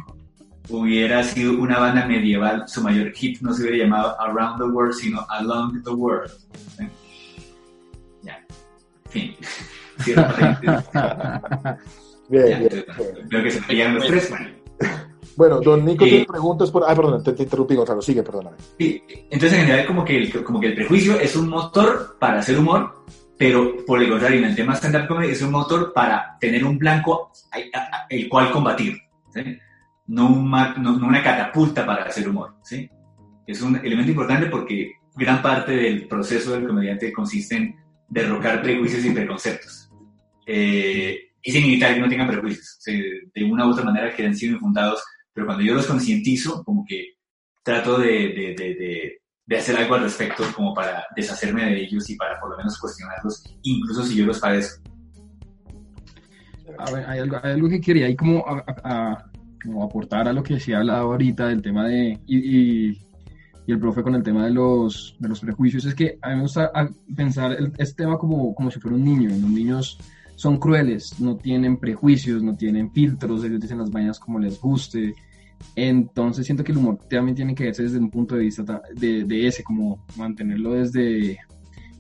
hubiera 0.70 1.24
sido 1.24 1.54
una 1.60 1.80
banda 1.80 2.06
medieval, 2.06 2.68
su 2.68 2.82
mayor 2.82 3.12
hit 3.14 3.42
no 3.42 3.54
se 3.54 3.64
hubiera 3.64 3.86
llamado 3.86 4.20
Around 4.22 4.58
the 4.58 4.66
World, 4.66 4.94
sino 4.94 5.26
Along 5.30 5.84
the 5.84 5.90
World. 5.90 6.32
¿Sí? 6.78 6.88
Ya, 8.22 8.46
fin. 9.10 9.36
bien, 12.30 12.60
bien, 12.60 12.86
Creo 13.30 13.44
que 13.44 13.52
se 13.52 13.90
los 13.90 14.06
tres, 14.06 14.30
bueno. 14.30 14.67
Bueno, 15.38 15.62
don 15.62 15.86
Nico 15.86 16.04
eh, 16.04 16.10
tiene 16.10 16.26
preguntas 16.26 16.72
por... 16.72 16.84
Ah, 16.88 16.96
perdón, 16.96 17.24
te, 17.24 17.32
te, 17.34 17.44
interrumpí, 17.44 17.76
Gonzalo. 17.76 18.02
Sigue, 18.02 18.24
perdóname. 18.24 18.58
Sí, 18.80 19.04
entonces 19.30 19.54
en 19.54 19.66
general 19.66 19.86
como 19.86 20.04
que, 20.04 20.18
el, 20.18 20.44
como 20.44 20.60
que 20.60 20.68
el 20.68 20.76
prejuicio 20.76 21.20
es 21.20 21.36
un 21.36 21.48
motor 21.48 22.18
para 22.20 22.40
hacer 22.40 22.58
humor, 22.58 23.06
pero 23.38 23.86
por 23.86 24.02
el 24.02 24.10
contrario, 24.10 24.40
en 24.40 24.46
el 24.46 24.56
tema 24.56 24.76
stand-up 24.76 25.08
comedy 25.08 25.34
es 25.34 25.42
un 25.44 25.52
motor 25.52 25.94
para 25.94 26.36
tener 26.40 26.66
un 26.66 26.80
blanco 26.80 27.32
el 28.10 28.28
cual 28.28 28.52
combatir, 28.52 28.98
¿sí? 29.32 29.60
no, 30.08 30.28
un, 30.28 30.50
no, 30.50 30.98
no, 30.98 31.08
una 31.08 31.22
catapulta 31.22 31.86
para 31.86 32.06
hacer 32.06 32.28
humor. 32.28 32.56
¿sí? 32.64 32.90
Es 33.46 33.62
un 33.62 33.76
elemento 33.76 34.10
importante 34.10 34.48
porque 34.48 34.94
gran 35.16 35.42
parte 35.44 35.74
del 35.74 36.08
proceso 36.08 36.54
del 36.54 36.68
comediante 36.68 37.14
consiste 37.14 37.58
en 37.58 37.76
derrocar 38.10 38.64
prejuicios 38.64 39.06
y 39.06 39.12
preconceptos. 39.12 39.92
Eh, 40.48 41.20
y 41.44 41.52
sin 41.52 41.64
evitar 41.66 41.94
que 41.94 42.02
no 42.02 42.10
tengan 42.10 42.28
prejuicios. 42.28 42.78
¿sí? 42.80 43.00
De 43.36 43.44
una 43.44 43.68
u 43.68 43.72
otra 43.72 43.84
manera 43.84 44.16
que 44.16 44.26
han 44.26 44.36
sido 44.36 44.56
infundados, 44.56 45.04
pero 45.38 45.46
cuando 45.46 45.64
yo 45.64 45.76
los 45.76 45.86
concientizo, 45.86 46.64
como 46.64 46.84
que 46.84 47.14
trato 47.62 48.00
de, 48.00 48.08
de, 48.08 48.56
de, 48.58 49.20
de, 49.46 49.56
hacer 49.56 49.78
algo 49.78 49.94
al 49.94 50.02
respecto 50.02 50.44
como 50.56 50.74
para 50.74 51.06
deshacerme 51.16 51.64
de 51.64 51.84
ellos 51.84 52.10
y 52.10 52.16
para 52.16 52.40
por 52.40 52.50
lo 52.50 52.58
menos 52.58 52.80
cuestionarlos, 52.80 53.44
incluso 53.62 54.04
si 54.04 54.16
yo 54.16 54.26
los 54.26 54.40
padezco. 54.40 54.82
A 56.80 56.90
ver, 56.90 57.06
hay 57.08 57.20
algo, 57.20 57.38
hay 57.44 57.52
algo 57.52 57.70
que 57.70 57.80
quería 57.80 58.08
ahí 58.08 58.16
como 58.16 58.44
como 59.64 59.84
aportar 59.84 60.28
a 60.28 60.34
lo 60.34 60.42
que 60.42 60.60
se 60.60 60.74
ha 60.74 60.80
hablado 60.80 61.12
ahorita 61.12 61.50
del 61.50 61.62
tema 61.62 61.88
de, 61.88 62.20
y, 62.26 62.38
y, 62.38 63.02
y, 63.68 63.72
el 63.72 63.80
profe 63.80 64.02
con 64.02 64.16
el 64.16 64.24
tema 64.24 64.44
de 64.44 64.52
los, 64.52 65.16
de 65.20 65.30
los 65.30 65.40
prejuicios, 65.40 65.86
es 65.86 65.94
que 65.94 66.18
a 66.20 66.30
mí 66.30 66.38
me 66.38 66.42
gusta 66.42 66.72
pensar 67.16 67.52
el, 67.52 67.72
este 67.78 68.06
tema 68.06 68.18
como, 68.18 68.56
como 68.56 68.72
si 68.72 68.80
fuera 68.80 68.98
un 68.98 69.04
niño. 69.04 69.30
Los 69.30 69.52
niños 69.52 70.00
son 70.36 70.58
crueles, 70.58 71.20
no 71.20 71.36
tienen 71.36 71.78
prejuicios, 71.78 72.42
no 72.42 72.56
tienen 72.56 72.92
filtros, 72.92 73.44
ellos 73.44 73.62
dicen 73.62 73.78
las 73.78 73.92
vainas 73.92 74.20
como 74.20 74.40
les 74.40 74.60
guste, 74.60 75.14
Entonces 75.76 76.46
siento 76.46 76.64
que 76.64 76.72
el 76.72 76.80
humor 76.80 76.98
también 77.10 77.36
tiene 77.36 77.54
que 77.54 77.66
verse 77.66 77.84
desde 77.84 78.00
un 78.00 78.10
punto 78.10 78.36
de 78.36 78.42
vista 78.42 78.82
de, 78.96 79.48
ese, 79.48 79.64
como 79.64 80.06
mantenerlo 80.16 80.74
desde 80.74 81.38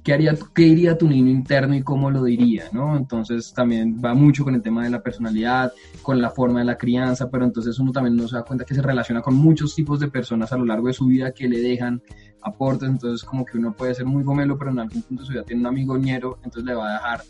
¿qué, 0.04 0.13
haría, 0.13 0.36
qué 0.56 0.63
diría 0.63 0.98
tu 0.98 1.08
niño 1.08 1.30
interno 1.30 1.76
y 1.76 1.84
cómo 1.84 2.10
lo 2.10 2.24
diría, 2.24 2.65
¿no? 2.72 2.98
Entonces 2.98 3.54
también 3.54 4.02
va 4.04 4.13
mucho 4.13 4.43
con 4.43 4.56
el 4.56 4.62
tema 4.62 4.84
de 4.84 4.89
la 4.89 5.04
personalidad, 5.04 5.74
con 6.02 6.22
la 6.22 6.30
forma 6.30 6.60
de 6.60 6.65
la 6.65 6.78
crianza, 6.78 7.30
pero 7.30 7.46
entonces 7.46 7.78
uno 7.78 7.91
también 7.91 8.15
no 8.15 8.28
se 8.28 8.38
da 8.38 8.43
cuenta 8.43 8.65
que 8.65 8.74
se 8.74 8.82
relaciona 8.82 9.22
con 9.22 9.36
muchos 9.36 9.76
tipos 9.76 10.00
de 10.00 10.08
personas 10.08 10.52
a 10.54 10.58
lo 10.58 10.65
largo 10.65 10.88
de 10.88 10.93
su 10.93 11.06
vida 11.06 11.32
que 11.32 11.48
le 11.48 11.60
dejan 11.60 12.02
aportes, 12.41 12.89
entonces 12.89 13.28
como 13.28 13.46
que 13.46 13.58
uno 13.58 13.76
puede 13.76 13.93
ser 13.93 14.06
muy 14.06 14.24
gomelo, 14.24 14.58
pero 14.58 14.72
en 14.72 14.80
algún 14.80 15.02
punto 15.02 15.24
de 15.24 15.28
su 15.28 15.34
vida 15.34 15.43
tiene 15.43 15.62
un 15.62 15.67
amigo 15.67 15.98
ñero, 15.98 16.38
entonces 16.38 16.63
le 16.63 16.74
va 16.74 16.89
a 16.89 16.93
dejar 16.93 17.22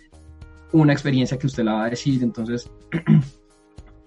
una 0.72 0.94
experiencia 0.94 1.38
que 1.38 1.48
usted 1.48 1.64
la 1.64 1.74
va 1.74 1.86
a 1.86 1.90
decir, 1.90 2.24
entonces... 2.24 2.70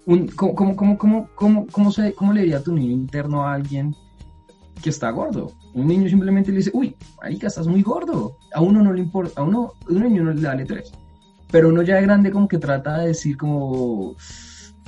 ¿cómo, 0.05 0.55
cómo, 0.55 0.97
cómo, 0.97 1.29
cómo, 1.35 1.67
cómo, 1.67 1.91
se, 1.91 2.13
¿Cómo 2.13 2.33
le 2.33 2.41
diría 2.41 2.63
tu 2.63 2.73
niño 2.73 2.91
interno 2.91 3.45
a 3.45 3.53
alguien 3.53 3.95
que 4.81 4.89
está 4.89 5.09
gordo. 5.11 5.51
Un 5.73 5.87
niño 5.87 6.09
simplemente 6.09 6.51
le 6.51 6.57
dice, 6.57 6.71
uy, 6.73 6.95
marica, 7.21 7.47
estás 7.47 7.67
muy 7.67 7.81
gordo. 7.81 8.37
A 8.53 8.61
uno 8.61 8.81
no 8.81 8.91
le 8.91 9.01
importa, 9.01 9.39
a 9.39 9.43
uno, 9.43 9.73
un 9.87 10.03
niño 10.03 10.23
no 10.23 10.33
le 10.33 10.41
da 10.41 10.57
tres. 10.65 10.91
Pero 11.51 11.69
uno 11.69 11.81
ya 11.83 11.95
de 11.95 12.01
grande 12.01 12.31
como 12.31 12.47
que 12.47 12.57
trata 12.57 12.99
de 12.99 13.09
decir 13.09 13.37
como, 13.37 14.15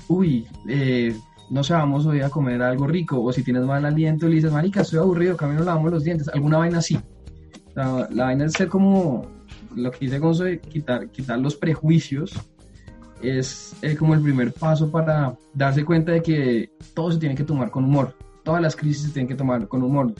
uy, 0.07 0.47
eh, 0.67 1.15
no 1.49 1.63
sé, 1.63 1.73
vamos 1.73 2.05
hoy 2.05 2.21
a 2.21 2.29
comer 2.29 2.61
algo 2.61 2.87
rico. 2.87 3.21
O 3.21 3.31
si 3.31 3.43
tienes 3.43 3.63
mal 3.63 3.85
aliento, 3.85 4.27
le 4.27 4.35
dices, 4.35 4.51
marica, 4.51 4.81
estoy 4.81 4.99
aburrido, 4.99 5.37
camino 5.37 5.63
lavamos 5.63 5.91
los 5.91 6.03
dientes. 6.03 6.27
Alguna 6.29 6.57
vaina 6.57 6.79
así. 6.79 6.97
La, 7.75 8.07
vaina 8.11 8.45
es 8.45 8.53
ser 8.53 8.67
como, 8.67 9.25
lo 9.75 9.91
que 9.91 10.05
dice 10.05 10.19
Gonzo 10.19 10.45
quitar, 10.69 11.09
quitar 11.09 11.39
los 11.39 11.55
prejuicios 11.55 12.33
es 13.23 13.75
como 13.97 14.13
el 14.13 14.21
primer 14.21 14.53
paso 14.53 14.89
para 14.91 15.35
darse 15.53 15.83
cuenta 15.85 16.11
de 16.11 16.21
que 16.21 16.71
todo 16.93 17.11
se 17.11 17.19
tiene 17.19 17.35
que 17.35 17.43
tomar 17.43 17.71
con 17.71 17.85
humor 17.85 18.15
todas 18.43 18.61
las 18.61 18.75
crisis 18.75 19.07
se 19.07 19.11
tienen 19.11 19.27
que 19.27 19.35
tomar 19.35 19.67
con 19.67 19.81
humor. 19.83 20.13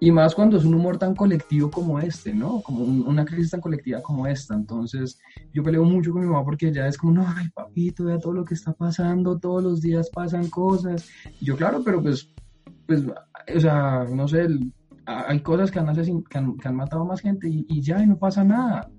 Y 0.00 0.10
más 0.10 0.34
cuando 0.34 0.56
es 0.56 0.64
un 0.64 0.74
humor 0.74 0.98
tan 0.98 1.14
colectivo 1.14 1.70
como 1.70 1.98
este, 1.98 2.34
¿no? 2.34 2.60
Como 2.60 2.84
una 2.84 3.24
crisis 3.24 3.50
tan 3.50 3.60
colectiva 3.60 4.02
como 4.02 4.26
esta. 4.26 4.54
Entonces, 4.54 5.18
yo 5.52 5.62
peleo 5.62 5.84
mucho 5.84 6.12
con 6.12 6.22
mi 6.22 6.26
mamá 6.26 6.44
porque 6.44 6.68
ella 6.68 6.86
es 6.88 6.98
como, 6.98 7.12
no, 7.12 7.26
ay, 7.26 7.48
papito, 7.50 8.04
vea 8.04 8.18
todo 8.18 8.32
lo 8.32 8.44
que 8.44 8.54
está 8.54 8.72
pasando, 8.72 9.38
todos 9.38 9.62
los 9.62 9.80
días 9.80 10.10
pasan 10.10 10.50
cosas. 10.50 11.08
Y 11.40 11.46
yo, 11.46 11.56
claro, 11.56 11.82
pero 11.84 12.02
pues, 12.02 12.28
pues, 12.86 13.04
o 13.04 13.60
sea, 13.60 14.04
no 14.10 14.28
sé, 14.28 14.46
hay 15.06 15.40
cosas 15.40 15.70
que 15.70 15.78
han, 15.78 16.24
que 16.56 16.70
matado 16.70 17.04
más 17.04 17.20
gente 17.20 17.48
y, 17.48 17.80
ya, 17.80 18.02
y 18.02 18.06
no 18.06 18.18
pasa 18.18 18.44
nada. 18.44 18.90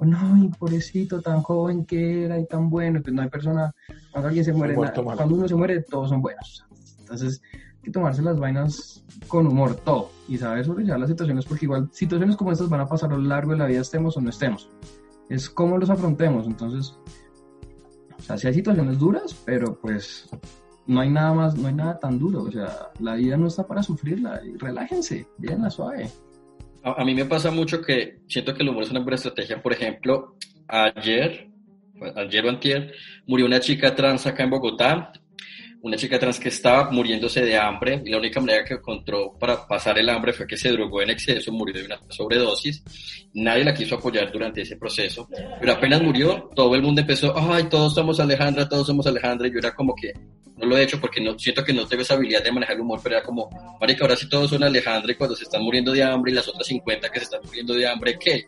No, 0.00 0.44
y 0.44 0.48
pobrecito, 0.48 1.20
tan 1.20 1.42
joven 1.42 1.84
que 1.84 2.24
era 2.24 2.38
y 2.38 2.46
tan 2.46 2.68
bueno, 2.68 3.00
pues 3.00 3.14
no 3.14 3.22
hay 3.22 3.28
persona, 3.28 3.72
cuando 4.10 4.28
alguien 4.28 4.44
se 4.44 4.52
muere, 4.52 4.74
cuando 4.74 5.34
uno 5.34 5.46
se 5.46 5.54
muere, 5.54 5.82
todos 5.82 6.08
son 6.08 6.20
buenos. 6.20 6.64
Entonces, 6.98 7.40
que 7.82 7.90
tomarse 7.90 8.22
las 8.22 8.38
vainas 8.38 9.04
con 9.28 9.46
humor, 9.46 9.76
todo, 9.76 10.10
y 10.28 10.38
saber 10.38 10.64
sobrellevar 10.64 11.00
las 11.00 11.10
situaciones, 11.10 11.46
porque 11.46 11.66
igual 11.66 11.88
situaciones 11.92 12.36
como 12.36 12.52
estas 12.52 12.68
van 12.68 12.80
a 12.80 12.88
pasar 12.88 13.12
a 13.12 13.16
lo 13.16 13.22
largo 13.22 13.52
de 13.52 13.58
la 13.58 13.66
vida, 13.66 13.80
estemos 13.80 14.16
o 14.16 14.20
no 14.20 14.30
estemos. 14.30 14.68
Es 15.28 15.48
cómo 15.48 15.78
los 15.78 15.90
afrontemos, 15.90 16.46
entonces, 16.46 16.96
o 18.18 18.22
sea, 18.22 18.38
sí 18.38 18.48
hay 18.48 18.54
situaciones 18.54 18.98
duras, 18.98 19.36
pero 19.44 19.78
pues 19.80 20.28
no 20.86 21.00
hay 21.00 21.10
nada 21.10 21.32
más, 21.32 21.56
no 21.56 21.68
hay 21.68 21.74
nada 21.74 21.98
tan 21.98 22.18
duro, 22.18 22.42
o 22.42 22.50
sea, 22.50 22.90
la 22.98 23.14
vida 23.14 23.36
no 23.36 23.46
está 23.46 23.66
para 23.66 23.82
sufrirla, 23.82 24.40
relájense, 24.58 25.28
bien 25.38 25.62
la 25.62 25.70
suave. 25.70 26.10
A, 26.84 27.04
mí 27.04 27.14
me 27.14 27.24
pasa 27.24 27.50
mucho 27.50 27.80
que 27.80 28.18
siento 28.28 28.54
que 28.54 28.62
el 28.62 28.68
humor 28.68 28.82
es 28.82 28.90
una 28.90 29.00
buena 29.00 29.14
estrategia, 29.14 29.62
por 29.62 29.72
ejemplo, 29.72 30.36
ayer, 30.66 31.48
ayer 32.16 32.44
o 32.44 32.48
antier, 32.48 32.94
murió 33.26 33.46
una 33.46 33.60
chica 33.60 33.94
trans 33.94 34.26
acá 34.26 34.42
en 34.42 34.50
Bogotá, 34.50 35.12
una 35.82 35.96
chica 35.96 36.18
trans 36.18 36.38
que 36.38 36.48
estaba 36.48 36.90
muriéndose 36.92 37.44
de 37.44 37.58
hambre 37.58 38.00
y 38.04 38.10
la 38.10 38.18
única 38.18 38.40
manera 38.40 38.64
que 38.64 38.74
encontró 38.74 39.36
para 39.38 39.66
pasar 39.66 39.98
el 39.98 40.08
hambre 40.08 40.32
fue 40.32 40.46
que 40.46 40.56
se 40.56 40.70
drogó 40.70 41.02
en 41.02 41.10
exceso, 41.10 41.50
murió 41.50 41.74
de 41.74 41.86
una 41.86 42.00
sobredosis. 42.08 42.84
Nadie 43.34 43.64
la 43.64 43.74
quiso 43.74 43.96
apoyar 43.96 44.30
durante 44.30 44.62
ese 44.62 44.76
proceso, 44.76 45.28
pero 45.60 45.72
apenas 45.72 46.00
murió, 46.00 46.50
todo 46.54 46.74
el 46.76 46.82
mundo 46.82 47.00
empezó, 47.00 47.36
ay, 47.36 47.64
todos 47.64 47.94
somos 47.94 48.20
Alejandra, 48.20 48.68
todos 48.68 48.86
somos 48.86 49.06
Alejandra, 49.08 49.48
y 49.48 49.52
yo 49.52 49.58
era 49.58 49.74
como 49.74 49.92
que 49.94 50.12
no 50.56 50.66
lo 50.66 50.76
he 50.76 50.84
hecho 50.84 51.00
porque 51.00 51.20
no 51.20 51.36
siento 51.36 51.64
que 51.64 51.72
no 51.72 51.84
tengo 51.88 52.02
esa 52.02 52.14
habilidad 52.14 52.44
de 52.44 52.52
manejar 52.52 52.76
el 52.76 52.82
humor, 52.82 53.00
pero 53.02 53.16
era 53.16 53.24
como, 53.24 53.50
marica, 53.80 54.04
ahora 54.04 54.14
sí 54.14 54.28
todos 54.28 54.50
son 54.50 54.62
Alejandra 54.62 55.10
y 55.10 55.16
cuando 55.16 55.34
se 55.34 55.42
están 55.42 55.62
muriendo 55.62 55.90
de 55.90 56.04
hambre 56.04 56.30
y 56.30 56.34
las 56.36 56.46
otras 56.46 56.66
50 56.68 57.10
que 57.10 57.18
se 57.18 57.24
están 57.24 57.40
muriendo 57.44 57.74
de 57.74 57.88
hambre, 57.88 58.16
¿qué? 58.20 58.46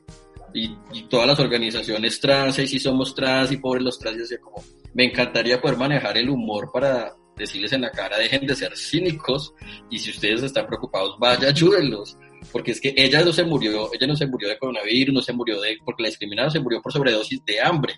Y, 0.52 0.68
todas 1.10 1.26
las 1.26 1.40
organizaciones 1.40 2.20
trans, 2.20 2.60
y 2.60 2.68
si 2.68 2.78
somos 2.78 3.12
trans 3.12 3.50
y 3.50 3.56
pobres 3.56 3.82
los 3.82 3.98
trans, 3.98 4.30
y 4.30 4.38
como, 4.38 4.62
me 4.92 5.06
encantaría 5.06 5.60
poder 5.60 5.76
manejar 5.76 6.16
el 6.16 6.30
humor 6.30 6.70
para 6.72 7.12
decirles 7.36 7.72
en 7.72 7.82
la 7.82 7.90
cara, 7.90 8.18
dejen 8.18 8.46
de 8.46 8.54
ser 8.54 8.76
cínicos 8.76 9.54
y 9.90 9.98
si 9.98 10.10
ustedes 10.10 10.42
están 10.42 10.66
preocupados, 10.66 11.16
vaya, 11.18 11.48
ayúdenlos. 11.48 12.16
Porque 12.52 12.72
es 12.72 12.80
que 12.80 12.94
ella 12.96 13.24
no 13.24 13.32
se 13.32 13.44
murió, 13.44 13.90
ella 13.92 14.06
no 14.06 14.16
se 14.16 14.26
murió 14.26 14.48
de 14.48 14.58
coronavirus, 14.58 15.14
no 15.14 15.22
se 15.22 15.32
murió 15.32 15.60
de, 15.60 15.78
porque 15.84 16.02
la 16.02 16.08
discriminaron 16.08 16.50
se 16.50 16.60
murió 16.60 16.80
por 16.82 16.92
sobredosis 16.92 17.44
de 17.44 17.60
hambre. 17.60 17.94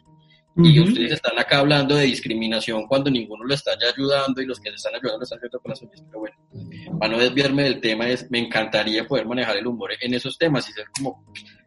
Y 0.59 0.81
ustedes 0.81 1.13
están 1.13 1.39
acá 1.39 1.59
hablando 1.59 1.97
de 1.97 2.05
discriminación 2.05 2.87
cuando 2.87 3.11
ninguno 3.11 3.45
lo 3.45 3.53
está 3.53 3.73
ya 3.79 3.89
ayudando 3.89 4.41
y 4.41 4.47
los 4.47 4.59
que 4.59 4.71
se 4.71 4.77
están 4.77 4.95
ayudando 4.95 5.19
lo 5.19 5.25
están 5.25 5.39
haciendo 5.39 5.61
con 5.61 5.71
las 5.71 5.83
uñas. 5.83 6.03
Pero 6.07 6.21
bueno, 6.21 6.99
para 6.99 7.13
no 7.13 7.19
desviarme 7.19 7.65
del 7.65 7.81
tema, 7.81 8.09
es, 8.09 8.31
me 8.31 8.39
encantaría 8.39 9.07
poder 9.07 9.27
manejar 9.27 9.59
el 9.59 9.67
humor 9.67 9.91
en 10.01 10.15
esos 10.15 10.39
temas 10.39 10.67
y 10.71 10.73
ser 10.73 10.87
como, 10.97 11.27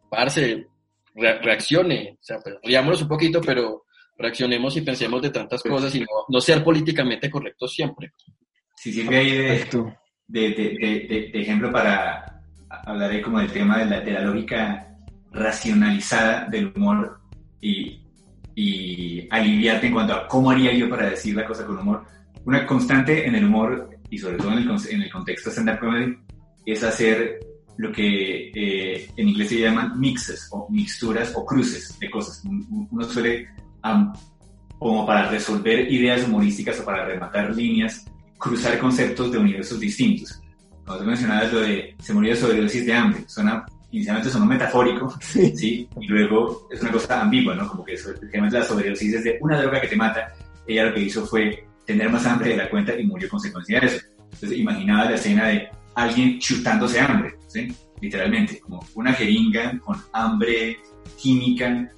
parce, 0.10 0.65
reaccione, 1.13 2.17
o 2.19 2.23
sea, 2.23 2.39
pues, 2.39 2.55
riámonos 2.63 3.03
un 3.03 3.10
poquito, 3.10 3.41
pero 3.41 3.84
reaccionemos 4.19 4.75
y 4.75 4.82
pensemos 4.82 5.21
de 5.21 5.29
tantas 5.29 5.62
pues 5.63 5.73
cosas 5.73 5.95
y 5.95 6.05
no, 6.27 6.41
ser 6.41 6.63
políticamente 6.63 7.29
correctos 7.32 7.73
siempre. 7.73 8.12
Si 8.75 8.91
sirve 8.91 9.17
ahí 9.17 9.32
de, 10.27 11.32
ejemplo 11.34 11.71
para 11.71 12.43
hablar 12.86 13.10
ahí 13.10 13.21
como 13.21 13.39
del 13.39 13.51
tema 13.51 13.79
de 13.79 13.86
la, 13.86 14.01
de 14.01 14.12
la 14.12 14.21
lógica 14.21 14.86
racionalizada 15.32 16.45
del 16.45 16.71
humor 16.75 17.19
y, 17.62 18.01
y 18.55 19.27
aliviarte 19.32 19.88
en 19.88 19.93
cuanto 19.93 20.13
a 20.13 20.27
cómo 20.27 20.51
haría 20.51 20.73
yo 20.73 20.89
para 20.89 21.10
decir 21.10 21.36
la 21.36 21.45
cosa 21.45 21.65
con 21.65 21.79
humor. 21.79 22.05
Una 22.45 22.65
constante 22.65 23.25
en 23.25 23.36
el 23.36 23.45
humor 23.45 23.89
y 24.10 24.17
sobre 24.17 24.38
todo 24.38 24.51
en 24.51 24.60
el, 24.60 24.69
en 24.89 25.01
el 25.01 25.12
contexto 25.12 25.49
stand-up 25.49 25.79
comedy 25.79 26.17
es 26.65 26.84
hacer 26.84 27.39
lo 27.77 27.91
que 27.93 28.51
eh, 28.53 29.10
en 29.15 29.29
inglés 29.29 29.49
se 29.49 29.62
llaman 29.62 29.97
mixes 29.97 30.49
o 30.51 30.67
mixturas 30.69 31.32
o 31.36 31.45
cruces 31.45 31.97
de 31.97 32.10
cosas. 32.10 32.43
Uno 32.43 33.03
suele 33.05 33.47
como 34.77 35.05
para 35.05 35.29
resolver 35.29 35.91
ideas 35.91 36.25
humorísticas 36.27 36.79
o 36.79 36.85
para 36.85 37.05
rematar 37.05 37.55
líneas, 37.55 38.05
cruzar 38.37 38.79
conceptos 38.79 39.31
de 39.31 39.37
universos 39.37 39.79
distintos. 39.79 40.41
Como 40.85 40.99
tú 40.99 41.05
mencionabas 41.05 41.53
lo 41.53 41.59
de 41.59 41.95
se 41.99 42.13
murió 42.13 42.31
de 42.31 42.39
sobredosis 42.39 42.85
de 42.85 42.93
hambre, 42.93 43.23
suena, 43.27 43.65
inicialmente 43.91 44.29
sonó 44.29 44.45
metafórico, 44.45 45.13
sí. 45.21 45.87
Y 45.99 46.07
luego 46.07 46.67
es 46.71 46.81
una 46.81 46.91
cosa 46.91 47.21
ambigua, 47.21 47.53
¿no? 47.55 47.67
Como 47.67 47.83
que 47.83 47.97
la 48.31 48.63
sobredosis 48.63 49.15
es 49.15 49.23
de 49.23 49.37
una 49.41 49.61
droga 49.61 49.81
que 49.81 49.87
te 49.87 49.95
mata. 49.95 50.33
Ella 50.65 50.85
lo 50.85 50.93
que 50.93 51.01
hizo 51.01 51.25
fue 51.25 51.67
tener 51.85 52.09
más 52.09 52.25
hambre 52.25 52.51
de 52.51 52.57
la 52.57 52.69
cuenta 52.69 52.97
y 52.97 53.05
murió 53.05 53.27
consecuencia 53.29 53.79
de 53.79 53.87
eso. 53.87 54.05
Entonces 54.31 54.57
imaginaba 54.57 55.09
la 55.09 55.15
escena 55.15 55.47
de 55.47 55.67
alguien 55.95 56.39
chutándose 56.39 56.99
hambre, 56.99 57.35
¿sí? 57.47 57.67
Literalmente, 57.99 58.59
como 58.59 58.79
una 58.95 59.11
jeringa 59.13 59.77
con 59.79 59.97
hambre 60.13 60.77
química 61.17 61.91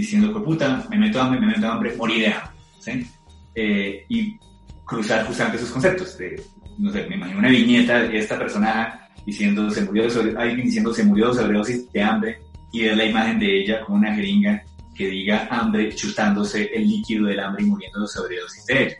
diciendo, 0.00 0.32
que 0.32 0.40
puta, 0.40 0.86
me 0.90 0.98
meto 0.98 1.20
hambre, 1.20 1.40
me 1.40 1.46
meto 1.48 1.66
hambre, 1.66 1.94
morir 1.96 2.20
de 2.20 2.26
hambre. 2.28 2.56
¿sí? 2.80 3.06
Eh, 3.54 4.04
y 4.08 4.38
cruzar 4.84 5.26
justamente 5.26 5.56
esos 5.58 5.70
conceptos. 5.70 6.18
De, 6.18 6.40
no 6.78 6.90
sé, 6.92 7.06
me 7.06 7.16
imagino 7.16 7.38
una 7.38 7.48
viñeta 7.48 8.02
de 8.02 8.18
esta 8.18 8.38
persona 8.38 9.08
diciendo, 9.24 9.70
se 9.70 9.84
murió 9.84 10.08
de 10.08 10.38
alguien 10.38 10.66
diciendo, 10.66 10.92
se 10.94 11.04
murió 11.04 11.28
de 11.28 11.40
sobredosis 11.40 11.90
de 11.92 12.02
hambre, 12.02 12.38
y 12.72 12.82
ver 12.82 12.96
la 12.96 13.04
imagen 13.06 13.38
de 13.38 13.60
ella 13.62 13.80
con 13.80 13.96
una 13.96 14.14
jeringa 14.14 14.62
que 14.94 15.08
diga 15.08 15.48
hambre, 15.50 15.94
chutándose 15.94 16.70
el 16.74 16.86
líquido 16.86 17.26
del 17.26 17.40
hambre 17.40 17.64
y 17.64 17.66
muriendo 17.66 18.00
de 18.02 18.06
sobredosis 18.06 18.66
de 18.66 18.82
ella. 18.82 18.96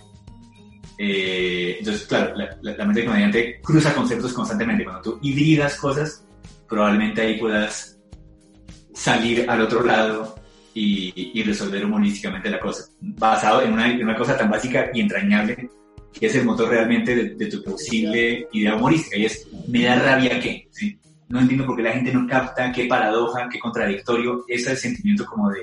Eh, 0.99 1.77
entonces, 1.79 2.07
claro, 2.07 2.35
la, 2.37 2.57
la, 2.63 2.85
mente 2.87 3.05
comediante 3.05 3.61
cruza 3.63 3.95
conceptos 3.95 4.33
constantemente. 4.33 4.85
Cuando 4.85 5.03
tú 5.03 5.19
hibridas 5.23 5.77
cosas, 5.77 6.25
probablemente 6.67 7.21
ahí 7.21 7.39
puedas 7.39 7.99
salir 8.95 9.49
al 9.49 9.61
otro 9.61 9.85
lado 9.85 10.37
y, 10.79 11.43
resolver 11.43 11.85
humorísticamente 11.85 12.51
la 12.51 12.61
cosa, 12.61 12.85
basado 13.01 13.63
en 13.63 13.73
una, 13.73 14.17
cosa 14.17 14.37
tan 14.37 14.51
básica 14.51 14.91
y 14.93 15.01
entrañable 15.01 15.71
que 16.13 16.27
es 16.27 16.35
el 16.35 16.45
motor 16.45 16.71
realmente 16.71 17.35
de, 17.35 17.47
tu 17.47 17.63
posible 17.63 18.49
idea 18.53 18.75
humorística, 18.75 19.17
y 19.17 19.27
es, 19.27 19.47
me 19.69 19.85
da 19.85 19.97
rabia 19.97 20.41
que, 20.41 20.69
no 21.29 21.41
entiendo 21.41 21.67
por 21.67 21.77
qué 21.77 21.83
la 21.83 21.93
gente 21.93 22.13
no 22.13 22.27
capta, 22.27 22.73
qué 22.73 22.87
paradoja, 22.87 23.49
qué 23.51 23.59
contradictorio, 23.59 24.45
ese 24.49 24.75
sentimiento 24.77 25.27
como 25.27 25.51
de, 25.51 25.61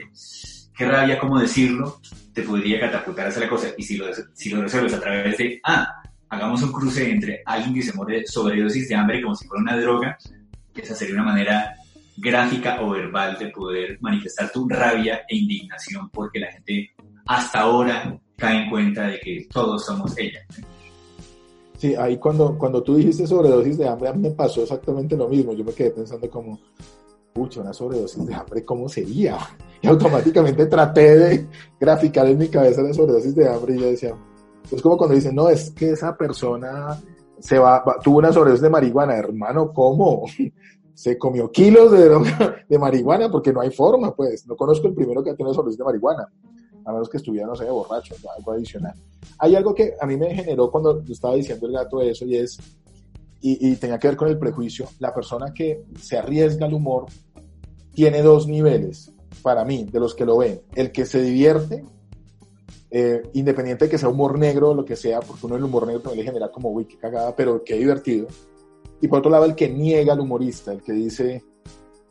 qué 0.76 0.86
rabia, 0.86 1.20
cómo 1.20 1.40
decirlo, 1.40 2.00
te 2.34 2.44
podría 2.44 2.80
catapultar 2.80 3.28
hacia 3.28 3.42
la 3.42 3.50
cosa, 3.50 3.70
y 3.78 3.84
si 3.84 3.98
lo, 3.98 4.06
si 4.34 4.50
lo 4.50 4.62
resuelves 4.62 4.94
a 4.94 5.00
través 5.00 5.38
de, 5.38 5.60
ah, 5.64 5.88
hagamos 6.30 6.62
un 6.62 6.72
cruce 6.72 7.10
entre 7.10 7.42
alguien 7.46 7.74
que 7.74 7.84
se 7.84 7.94
muere 7.94 8.20
de 8.20 8.28
sobredosis 8.28 8.90
de 8.90 8.96
hambre 8.96 9.22
como 9.22 9.36
si 9.36 9.48
fuera 9.48 9.62
una 9.62 9.78
droga, 9.78 10.18
esa 10.76 10.96
sería 10.96 11.16
una 11.16 11.24
manera 11.24 11.76
gráfica 12.18 12.82
o 12.82 12.92
verbal 12.92 13.38
de 13.38 13.50
poder 13.50 13.98
manifestar 14.02 14.52
tu 14.52 14.68
rabia 14.68 15.22
e 15.28 15.38
indignación 15.38 16.10
porque 16.10 16.40
la 16.40 16.52
gente 16.52 16.92
hasta 17.26 17.62
ahora 17.62 18.18
cae 18.38 18.64
en 18.64 18.70
cuenta 18.70 19.08
de 19.08 19.20
que 19.20 19.48
todos 19.52 19.86
somos 19.86 20.18
ella. 20.18 20.40
Sí, 21.78 21.96
ahí 21.96 22.18
cuando, 22.18 22.58
cuando 22.58 22.82
tú 22.82 22.96
dijiste 22.96 23.28
sobredosis 23.28 23.78
de 23.78 23.88
hambre, 23.88 24.10
a 24.10 24.14
mí 24.14 24.22
me 24.22 24.32
pasó 24.32 24.64
exactamente 24.64 25.18
lo 25.18 25.28
mismo. 25.28 25.54
Yo 25.54 25.66
me 25.66 25.74
quedé 25.74 25.92
pensando 25.92 26.30
como, 26.30 26.60
pucha, 27.34 27.62
una 27.62 27.74
sobredosis 27.74 28.26
de 28.26 28.34
hambre, 28.34 28.64
¿cómo 28.64 28.88
sería? 28.88 29.38
Y 29.82 29.88
automáticamente 29.88 30.66
traté 30.68 31.18
de 31.18 31.48
graficar 31.80 32.28
en 32.28 32.38
mi 32.38 32.48
cabeza 32.48 32.82
la 32.82 32.94
sobredosis 32.94 33.36
de 33.36 33.50
hambre 33.50 33.76
y 33.76 33.80
yo 33.80 33.88
decía, 33.88 34.16
es 34.72 34.82
como 34.82 34.98
cuando 34.98 35.16
dicen, 35.16 35.36
no, 35.36 35.50
es 35.50 35.72
que 35.72 35.92
esa 35.92 36.16
persona 36.16 36.98
se 37.40 37.60
va, 37.60 37.84
tuvo 38.02 38.20
una 38.20 38.32
sobredosis 38.32 38.62
de 38.62 38.70
marihuana, 38.70 39.16
hermano, 39.18 39.74
¿cómo? 39.74 40.24
Se 40.94 41.18
comió 41.18 41.52
kilos 41.52 41.92
de, 41.92 42.10
de 42.70 42.80
marihuana 42.80 43.32
porque 43.32 43.52
no 43.52 43.62
hay 43.62 43.72
forma, 43.72 44.16
pues. 44.16 44.46
No 44.48 44.56
conozco 44.56 44.88
el 44.88 44.94
primero 44.94 45.24
que 45.24 45.32
ha 45.32 45.36
tenido 45.36 45.54
sobredosis 45.54 45.78
de 45.78 45.84
marihuana, 45.84 46.28
a 46.86 46.92
menos 46.92 47.10
que 47.10 47.18
estuviera, 47.18 47.48
no 47.48 47.56
sé, 47.56 47.66
borracho, 47.66 48.16
algo 48.38 48.52
adicional. 48.52 48.94
Hay 49.40 49.56
algo 49.56 49.74
que 49.74 49.94
a 50.00 50.06
mí 50.06 50.18
me 50.18 50.34
generó 50.34 50.70
cuando 50.70 51.02
estaba 51.10 51.36
diciendo 51.36 51.68
el 51.68 51.74
gato 51.74 52.02
eso 52.02 52.26
y 52.26 52.38
es, 52.38 52.58
y, 53.42 53.72
y 53.72 53.76
tenía 53.78 53.98
que 53.98 54.08
ver 54.08 54.18
con 54.18 54.28
el 54.28 54.38
prejuicio, 54.38 54.88
la 55.00 55.14
persona 55.14 55.54
que 55.54 55.84
se 56.00 56.18
arriesga 56.18 56.66
al 56.66 56.74
humor 56.74 57.06
tiene 57.94 58.22
dos 58.22 58.48
niveles, 58.48 59.12
para 59.42 59.64
mí, 59.66 59.84
de 59.84 60.00
los 60.00 60.16
que 60.16 60.26
lo 60.26 60.38
ven. 60.38 60.62
El 60.76 60.92
que 60.92 61.06
se 61.06 61.22
divierte, 61.22 61.84
eh, 62.90 63.22
independiente 63.34 63.86
de 63.86 63.92
que 63.92 63.98
sea 63.98 64.10
humor 64.10 64.38
negro 64.38 64.72
o 64.72 64.74
lo 64.74 64.86
que 64.86 64.96
sea, 64.96 65.20
porque 65.20 65.46
uno 65.46 65.56
el 65.56 65.64
humor 65.64 65.86
negro 65.86 66.02
también 66.02 66.26
le 66.26 66.32
genera 66.32 66.52
como, 66.52 66.70
uy, 66.70 66.86
qué 66.86 66.98
cagada, 66.98 67.36
pero 67.36 67.64
qué 67.64 67.76
divertido. 67.76 68.28
Y 69.04 69.10
por 69.10 69.20
otro 69.20 69.30
lado, 69.30 69.44
el 69.44 69.54
que 69.54 69.68
niega 69.68 70.14
al 70.14 70.22
humorista, 70.22 70.72
el 70.72 70.82
que 70.82 70.94
dice, 70.94 71.44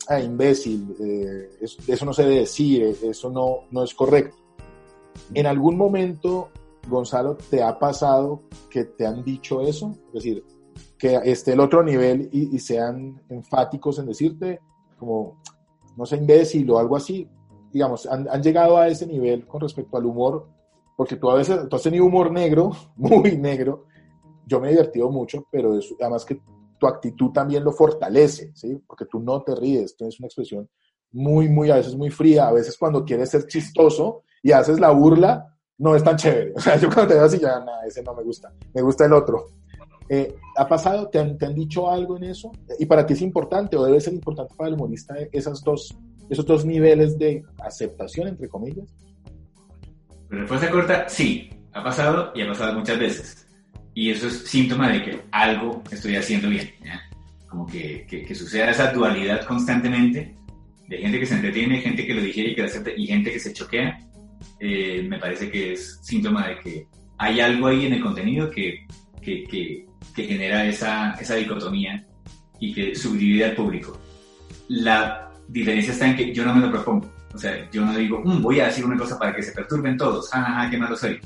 ah, 0.08 0.20
imbécil, 0.20 0.94
eh, 1.00 1.48
eso, 1.86 2.04
no 2.04 2.12
se 2.12 2.24
debe 2.24 2.40
decir, 2.40 2.82
eso 3.02 3.30
no, 3.30 3.60
no 3.70 3.82
es 3.82 3.94
correcto. 3.94 4.36
En 5.32 5.46
algún 5.46 5.78
momento, 5.78 6.50
Gonzalo, 6.86 7.38
¿te 7.48 7.62
ha 7.62 7.78
pasado 7.78 8.42
que 8.68 8.84
te 8.84 9.06
han 9.06 9.24
dicho 9.24 9.62
eso? 9.62 9.96
Es 10.08 10.12
decir, 10.12 10.44
que 10.98 11.18
esté 11.24 11.54
el 11.54 11.60
otro 11.60 11.82
nivel 11.82 12.28
y, 12.30 12.54
y 12.54 12.58
sean 12.58 13.22
enfáticos 13.30 13.98
en 13.98 14.04
decirte, 14.04 14.60
como, 14.98 15.40
no 15.96 16.04
sé, 16.04 16.18
imbécil 16.18 16.70
o 16.72 16.78
algo 16.78 16.96
así, 16.96 17.26
digamos, 17.72 18.04
han, 18.04 18.28
han, 18.28 18.42
llegado 18.42 18.76
a 18.76 18.88
ese 18.88 19.06
nivel 19.06 19.46
con 19.46 19.62
respecto 19.62 19.96
al 19.96 20.04
humor, 20.04 20.46
porque 20.94 21.16
tú 21.16 21.30
a 21.30 21.36
veces, 21.36 21.58
tú 21.70 21.74
has 21.74 21.82
tenido 21.82 22.04
humor 22.04 22.30
negro, 22.30 22.72
muy 22.96 23.38
negro, 23.38 23.86
yo 24.46 24.60
me 24.60 24.68
he 24.68 24.72
divertido 24.72 25.10
mucho, 25.10 25.46
pero 25.50 25.72
además 25.98 26.26
que 26.26 26.38
tu 26.82 26.88
actitud 26.88 27.30
también 27.30 27.62
lo 27.62 27.70
fortalece, 27.70 28.50
¿sí? 28.56 28.76
Porque 28.84 29.06
tú 29.06 29.20
no 29.20 29.40
te 29.42 29.54
ríes, 29.54 29.96
tienes 29.96 30.18
una 30.18 30.26
expresión 30.26 30.68
muy, 31.12 31.48
muy, 31.48 31.70
a 31.70 31.76
veces 31.76 31.94
muy 31.94 32.10
fría, 32.10 32.48
a 32.48 32.52
veces 32.52 32.76
cuando 32.76 33.04
quieres 33.04 33.30
ser 33.30 33.46
chistoso 33.46 34.24
y 34.42 34.50
haces 34.50 34.80
la 34.80 34.90
burla, 34.90 35.56
no 35.78 35.94
es 35.94 36.02
tan 36.02 36.16
chévere. 36.16 36.52
O 36.56 36.60
sea, 36.60 36.76
yo 36.76 36.88
cuando 36.88 37.10
te 37.10 37.14
veo 37.14 37.24
así, 37.24 37.38
ya, 37.38 37.60
nada, 37.60 37.86
ese 37.86 38.02
no 38.02 38.14
me 38.14 38.24
gusta, 38.24 38.52
me 38.74 38.82
gusta 38.82 39.04
el 39.04 39.12
otro. 39.12 39.46
Eh, 40.08 40.34
¿Ha 40.56 40.66
pasado? 40.66 41.08
¿Te 41.08 41.20
han, 41.20 41.38
¿Te 41.38 41.46
han, 41.46 41.54
dicho 41.54 41.88
algo 41.88 42.16
en 42.16 42.24
eso? 42.24 42.50
¿Y 42.80 42.86
para 42.86 43.06
ti 43.06 43.12
es 43.12 43.22
importante 43.22 43.76
o 43.76 43.84
debe 43.84 44.00
ser 44.00 44.12
importante 44.12 44.52
para 44.56 44.68
el 44.68 44.74
humorista 44.74 45.14
esas 45.30 45.62
dos, 45.62 45.96
esos 46.28 46.44
dos 46.44 46.64
niveles 46.64 47.16
de 47.16 47.44
aceptación, 47.60 48.26
entre 48.26 48.48
comillas? 48.48 48.92
La 50.30 50.40
respuesta 50.40 50.68
corta, 50.68 51.08
sí. 51.08 51.48
Ha 51.74 51.84
pasado 51.84 52.32
y 52.34 52.42
ha 52.42 52.48
pasado 52.48 52.74
muchas 52.74 52.98
veces. 52.98 53.46
Y 53.94 54.10
eso 54.10 54.28
es 54.28 54.44
síntoma 54.48 54.90
de 54.90 55.02
que 55.02 55.20
algo 55.30 55.82
estoy 55.90 56.16
haciendo 56.16 56.48
bien. 56.48 56.70
¿ya? 56.84 57.00
Como 57.48 57.66
que, 57.66 58.06
que, 58.08 58.24
que, 58.24 58.34
suceda 58.34 58.70
esa 58.70 58.92
dualidad 58.92 59.44
constantemente 59.44 60.34
de 60.88 60.98
gente 60.98 61.20
que 61.20 61.26
se 61.26 61.34
entretiene, 61.34 61.80
gente 61.80 62.06
que 62.06 62.14
lo 62.14 62.22
digiere 62.22 62.50
y 62.50 62.54
que 62.54 62.62
lo 62.62 62.68
acepta 62.68 62.90
y 62.96 63.06
gente 63.06 63.32
que 63.32 63.40
se 63.40 63.52
choquea. 63.52 63.98
Eh, 64.60 65.04
me 65.08 65.18
parece 65.18 65.50
que 65.50 65.72
es 65.72 65.98
síntoma 66.02 66.48
de 66.48 66.58
que 66.58 66.86
hay 67.18 67.40
algo 67.40 67.66
ahí 67.66 67.86
en 67.86 67.94
el 67.94 68.02
contenido 68.02 68.50
que, 68.50 68.86
que, 69.20 69.86
genera 70.14 70.66
esa, 70.66 71.12
esa 71.12 71.34
dicotomía 71.36 72.04
y 72.58 72.74
que 72.74 72.94
subdivide 72.94 73.46
al 73.46 73.54
público. 73.54 73.98
La 74.68 75.30
diferencia 75.48 75.92
está 75.92 76.08
en 76.08 76.16
que 76.16 76.34
yo 76.34 76.44
no 76.44 76.54
me 76.54 76.60
lo 76.60 76.70
propongo. 76.70 77.12
O 77.34 77.38
sea, 77.38 77.70
yo 77.70 77.84
no 77.84 77.96
digo, 77.96 78.20
mmm, 78.24 78.42
voy 78.42 78.60
a 78.60 78.66
decir 78.66 78.84
una 78.84 78.96
cosa 78.96 79.18
para 79.18 79.34
que 79.34 79.42
se 79.42 79.52
perturben 79.52 79.96
todos, 79.96 80.28
jajaja, 80.30 80.70
qué 80.70 80.78
malo 80.78 80.96
soy. 80.96 81.18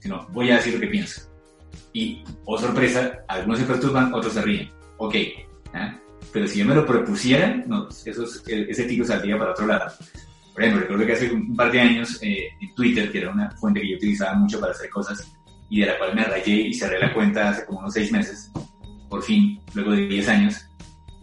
Sino, 0.00 0.28
voy 0.32 0.50
a 0.50 0.56
decir 0.56 0.74
lo 0.74 0.80
que 0.80 0.86
pienso. 0.86 1.27
Y, 1.92 2.22
oh 2.44 2.58
sorpresa, 2.58 3.24
algunos 3.28 3.60
se 3.60 3.64
perturban, 3.64 4.12
otros 4.12 4.32
se 4.32 4.42
ríen. 4.42 4.70
Ok. 4.98 5.14
¿eh? 5.14 5.44
Pero 6.32 6.46
si 6.46 6.58
yo 6.58 6.66
me 6.66 6.74
lo 6.74 6.84
propusiera, 6.84 7.62
no, 7.66 7.88
eso 7.88 8.24
es, 8.24 8.42
ese 8.46 8.84
tiro 8.84 9.04
saldría 9.04 9.38
para 9.38 9.52
otro 9.52 9.66
lado. 9.66 9.90
Por 10.52 10.62
ejemplo, 10.62 10.82
recuerdo 10.82 11.06
que 11.06 11.12
hace 11.12 11.32
un 11.32 11.54
par 11.54 11.70
de 11.70 11.80
años 11.80 12.18
eh, 12.22 12.48
en 12.60 12.74
Twitter, 12.74 13.10
que 13.10 13.18
era 13.18 13.30
una 13.30 13.50
fuente 13.52 13.80
que 13.80 13.90
yo 13.90 13.96
utilizaba 13.96 14.34
mucho 14.34 14.60
para 14.60 14.72
hacer 14.72 14.90
cosas, 14.90 15.32
y 15.70 15.80
de 15.80 15.86
la 15.86 15.98
cual 15.98 16.14
me 16.14 16.24
rayé 16.24 16.52
y 16.52 16.74
cerré 16.74 16.98
la 16.98 17.12
cuenta 17.14 17.50
hace 17.50 17.64
como 17.64 17.80
unos 17.80 17.94
seis 17.94 18.10
meses, 18.10 18.50
por 19.08 19.22
fin, 19.22 19.60
luego 19.74 19.92
de 19.92 20.08
diez 20.08 20.28
años, 20.28 20.68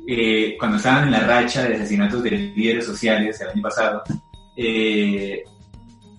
eh, 0.08 0.56
cuando 0.60 0.78
estaban 0.78 1.06
en 1.06 1.12
la 1.12 1.22
racha 1.22 1.68
de 1.68 1.76
asesinatos 1.76 2.24
de 2.24 2.32
líderes 2.32 2.86
sociales 2.86 3.39
el 3.41 3.49
año 3.49 3.62
pasado, 3.62 4.03
eh, 4.56 5.43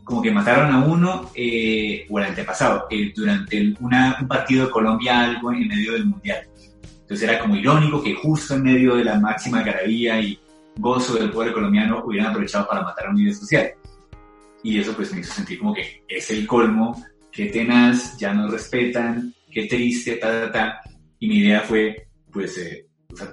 como 0.06 0.22
que 0.22 0.30
mataron 0.30 0.72
a 0.72 0.84
uno, 0.84 1.30
eh, 1.34 2.06
o 2.08 2.18
el 2.20 2.26
antepasado, 2.26 2.86
durante 3.14 3.74
un 3.80 4.28
partido 4.28 4.66
de 4.66 4.70
Colombia 4.70 5.20
algo 5.20 5.52
en 5.52 5.66
medio 5.66 5.94
del 5.94 6.06
Mundial. 6.06 6.46
Entonces 7.00 7.28
era 7.28 7.40
como 7.40 7.56
irónico 7.56 8.00
que 8.00 8.14
justo 8.14 8.54
en 8.54 8.62
medio 8.62 8.94
de 8.94 9.04
la 9.04 9.18
máxima 9.18 9.62
garabía 9.62 10.20
y 10.20 10.38
gozo 10.76 11.14
del 11.14 11.30
pueblo 11.30 11.54
colombiano 11.54 12.04
hubieran 12.04 12.30
aprovechado 12.30 12.68
para 12.68 12.82
matar 12.82 13.06
a 13.06 13.10
un 13.10 13.16
líder 13.16 13.34
social. 13.34 13.72
Y 14.62 14.78
eso 14.78 14.94
pues 14.94 15.12
me 15.12 15.20
hizo 15.20 15.32
sentir 15.34 15.58
como 15.58 15.74
que 15.74 16.04
es 16.08 16.30
el 16.30 16.46
colmo 16.46 17.04
qué 17.32 17.46
tenaz, 17.46 18.16
ya 18.16 18.32
nos 18.32 18.50
respetan, 18.52 19.34
qué 19.50 19.66
triste, 19.66 20.16
ta, 20.16 20.46
ta, 20.46 20.52
ta. 20.52 20.80
Y 21.18 21.28
mi 21.28 21.38
idea 21.38 21.62
fue, 21.62 22.08
pues, 22.32 22.56
eh, 22.58 22.86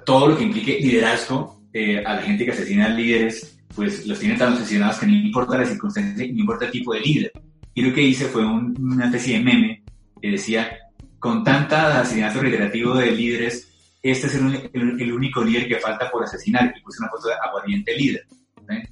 todo 0.04 0.28
lo 0.28 0.36
que 0.36 0.42
implique 0.42 0.78
liderazgo 0.80 1.62
eh, 1.72 2.04
a 2.04 2.16
la 2.16 2.22
gente 2.22 2.44
que 2.44 2.50
asesina 2.50 2.86
a 2.86 2.90
líderes, 2.90 3.53
pues 3.74 4.06
los 4.06 4.18
tiene 4.18 4.36
tan 4.36 4.52
obsesionados 4.52 4.98
que 4.98 5.06
no 5.06 5.14
importa 5.14 5.58
la 5.58 5.64
circunstancia, 5.64 6.26
no 6.26 6.40
importa 6.40 6.66
el 6.66 6.70
tipo 6.70 6.94
de 6.94 7.00
líder. 7.00 7.32
Y 7.74 7.82
lo 7.82 7.92
que 7.92 8.02
hice 8.02 8.26
fue 8.26 8.44
un, 8.44 8.76
una 8.80 9.06
especie 9.06 9.38
de 9.38 9.44
meme 9.44 9.82
que 10.20 10.30
decía, 10.30 10.78
con 11.18 11.42
tanta 11.42 12.00
asesinato 12.00 12.40
reiterativo 12.40 12.94
de 12.94 13.10
líderes, 13.10 13.70
este 14.02 14.26
es 14.26 14.34
el, 14.34 14.70
el, 14.72 15.00
el, 15.00 15.12
único 15.12 15.42
líder 15.42 15.66
que 15.66 15.76
falta 15.76 16.10
por 16.10 16.22
asesinar. 16.22 16.72
Y 16.76 16.82
puse 16.82 17.00
una 17.00 17.10
foto 17.10 17.28
de 17.28 17.34
aguardiente 17.34 17.96
líder. 17.96 18.26
¿eh? 18.70 18.88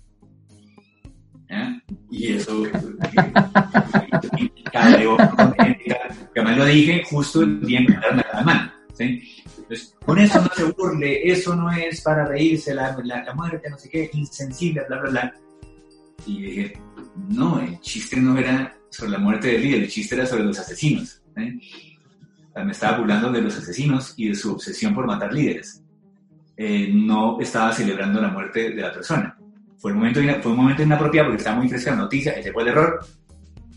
¿Eh? 1.48 1.80
Y 2.10 2.32
eso 2.32 2.62
cabreó 4.72 5.16
que 6.32 6.40
además 6.40 6.58
lo 6.58 6.64
dije 6.64 7.02
justo 7.04 7.42
el 7.42 7.60
día 7.60 7.80
en 7.80 7.86
que 7.86 7.92
me 7.92 8.06
a 8.06 8.34
la 8.34 8.42
mano. 8.42 8.72
¿sí? 8.94 9.22
Con 10.04 10.18
eso 10.18 10.40
no 10.40 10.48
se 10.54 10.64
burle, 10.64 11.30
eso 11.30 11.54
no 11.54 11.70
es 11.70 12.00
para 12.00 12.24
reírse, 12.24 12.74
la, 12.74 12.96
la, 13.04 13.24
la, 13.24 13.34
muerte, 13.34 13.70
no 13.70 13.78
sé 13.78 13.88
qué, 13.88 14.10
insensible, 14.12 14.84
bla, 14.88 15.00
bla, 15.00 15.10
bla. 15.10 15.34
Y 16.26 16.42
dije, 16.42 16.80
no, 17.28 17.60
el 17.60 17.80
chiste 17.80 18.16
no 18.16 18.36
era 18.38 18.76
sobre 18.90 19.12
la 19.12 19.18
muerte 19.18 19.48
del 19.48 19.62
líder, 19.62 19.82
el 19.82 19.88
chiste 19.90 20.14
era 20.14 20.26
sobre 20.26 20.44
los 20.44 20.58
asesinos. 20.58 21.22
¿sí? 21.36 21.60
Me 22.54 22.72
estaba 22.72 22.98
burlando 22.98 23.30
de 23.30 23.40
los 23.40 23.56
asesinos 23.56 24.14
y 24.16 24.28
de 24.28 24.34
su 24.34 24.52
obsesión 24.52 24.94
por 24.94 25.06
matar 25.06 25.32
líderes. 25.32 25.82
Eh, 26.56 26.90
no 26.92 27.40
estaba 27.40 27.72
celebrando 27.72 28.20
la 28.20 28.28
muerte 28.28 28.70
de 28.70 28.82
la 28.82 28.92
persona. 28.92 29.36
Fue 29.78 29.92
un 29.92 29.98
momento, 29.98 30.20
fue 30.42 30.52
un 30.52 30.58
momento 30.58 30.82
inapropiado 30.82 31.28
porque 31.28 31.38
estaba 31.38 31.56
muy 31.56 31.68
fresca 31.68 31.92
la 31.92 31.96
noticia, 31.96 32.32
ese 32.32 32.52
fue 32.52 32.62
el 32.62 32.68
error, 32.68 33.04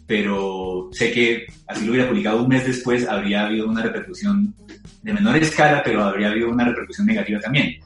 pero 0.08 0.90
sé 0.92 1.12
que 1.12 1.46
así 1.68 1.86
lo 1.86 1.92
hubiera 1.92 2.08
publicado 2.08 2.44
un 2.44 2.50
mes 2.50 2.66
después, 2.66 3.08
habría 3.08 3.46
habido 3.46 3.68
una 3.68 3.82
repercusión 3.82 4.54
de 5.02 5.14
menor 5.14 5.36
escala, 5.38 5.82
pero 5.84 6.04
habría 6.04 6.30
habido 6.30 6.50
una 6.50 6.66
repercusión 6.66 7.08
negativa 7.08 7.40
también. 7.40 7.80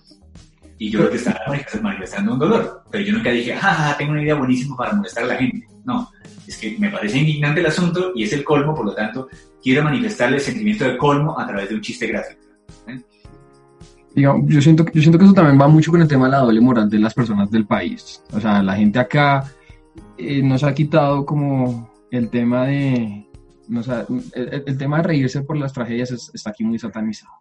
Y 0.78 0.90
yo 0.90 1.00
creo 1.00 1.12
que 1.12 1.18
estaba 1.18 1.40
manifestando 1.82 2.34
un 2.34 2.40
dolor, 2.40 2.84
pero 2.90 3.04
yo 3.04 3.14
nunca 3.14 3.32
dije, 3.32 3.54
ah, 3.62 3.96
tengo 3.98 4.14
una 4.14 4.24
idea 4.24 4.36
buenísima 4.36 4.78
para 4.78 4.94
molestar 4.94 5.26
a 5.26 5.28
la 5.28 5.36
gente. 5.36 5.68
No, 5.84 6.10
es 6.48 6.58
que 6.58 6.78
me 6.80 6.90
parece 6.90 7.18
indignante 7.18 7.60
el 7.60 7.66
asunto 7.66 8.12
y 8.16 8.24
es 8.24 8.34
el 8.34 8.44
colmo, 8.44 8.74
por 8.74 8.86
lo 8.86 8.94
tanto, 8.94 9.28
quiero 9.62 9.84
manifestarle 9.84 10.38
el 10.38 10.42
sentimiento 10.42 10.86
de 10.86 10.98
colmo 10.98 11.38
a 11.38 11.46
través 11.46 11.70
de 11.70 11.76
un 11.76 11.82
chiste 11.82 12.08
gráfico. 12.08 12.42
¿eh? 12.88 13.02
Yo, 14.16 14.62
siento, 14.62 14.86
yo 14.94 15.02
siento 15.02 15.18
que 15.18 15.26
eso 15.26 15.34
también 15.34 15.60
va 15.60 15.68
mucho 15.68 15.92
con 15.92 16.02
el 16.02 16.08
tema 16.08 16.26
de 16.26 16.32
la 16.32 16.40
doble 16.40 16.62
moral 16.62 16.90
de 16.90 17.00
las 17.00 17.14
personas 17.14 17.52
del 17.52 17.66
país. 17.66 18.24
O 18.32 18.40
sea, 18.40 18.64
la 18.64 18.76
gente 18.76 19.00
acá 19.00 19.44
eh, 20.18 20.42
nos 20.42 20.64
ha 20.64 20.74
quitado 20.74 21.26
como 21.26 21.89
el 22.12 22.30
tema 22.30 22.66
de, 22.66 23.28
o 23.76 23.84
sea, 23.84 24.05
el, 24.34 24.64
el, 24.66 24.78
tema 24.78 24.97
de 24.97 25.03
reírse 25.03 25.41
por 25.41 25.57
las 25.57 25.74
tragedias 25.74 26.12
es, 26.12 26.32
está 26.34 26.51
aquí 26.51 26.64
muy 26.64 26.80
satanizado. 26.80 27.34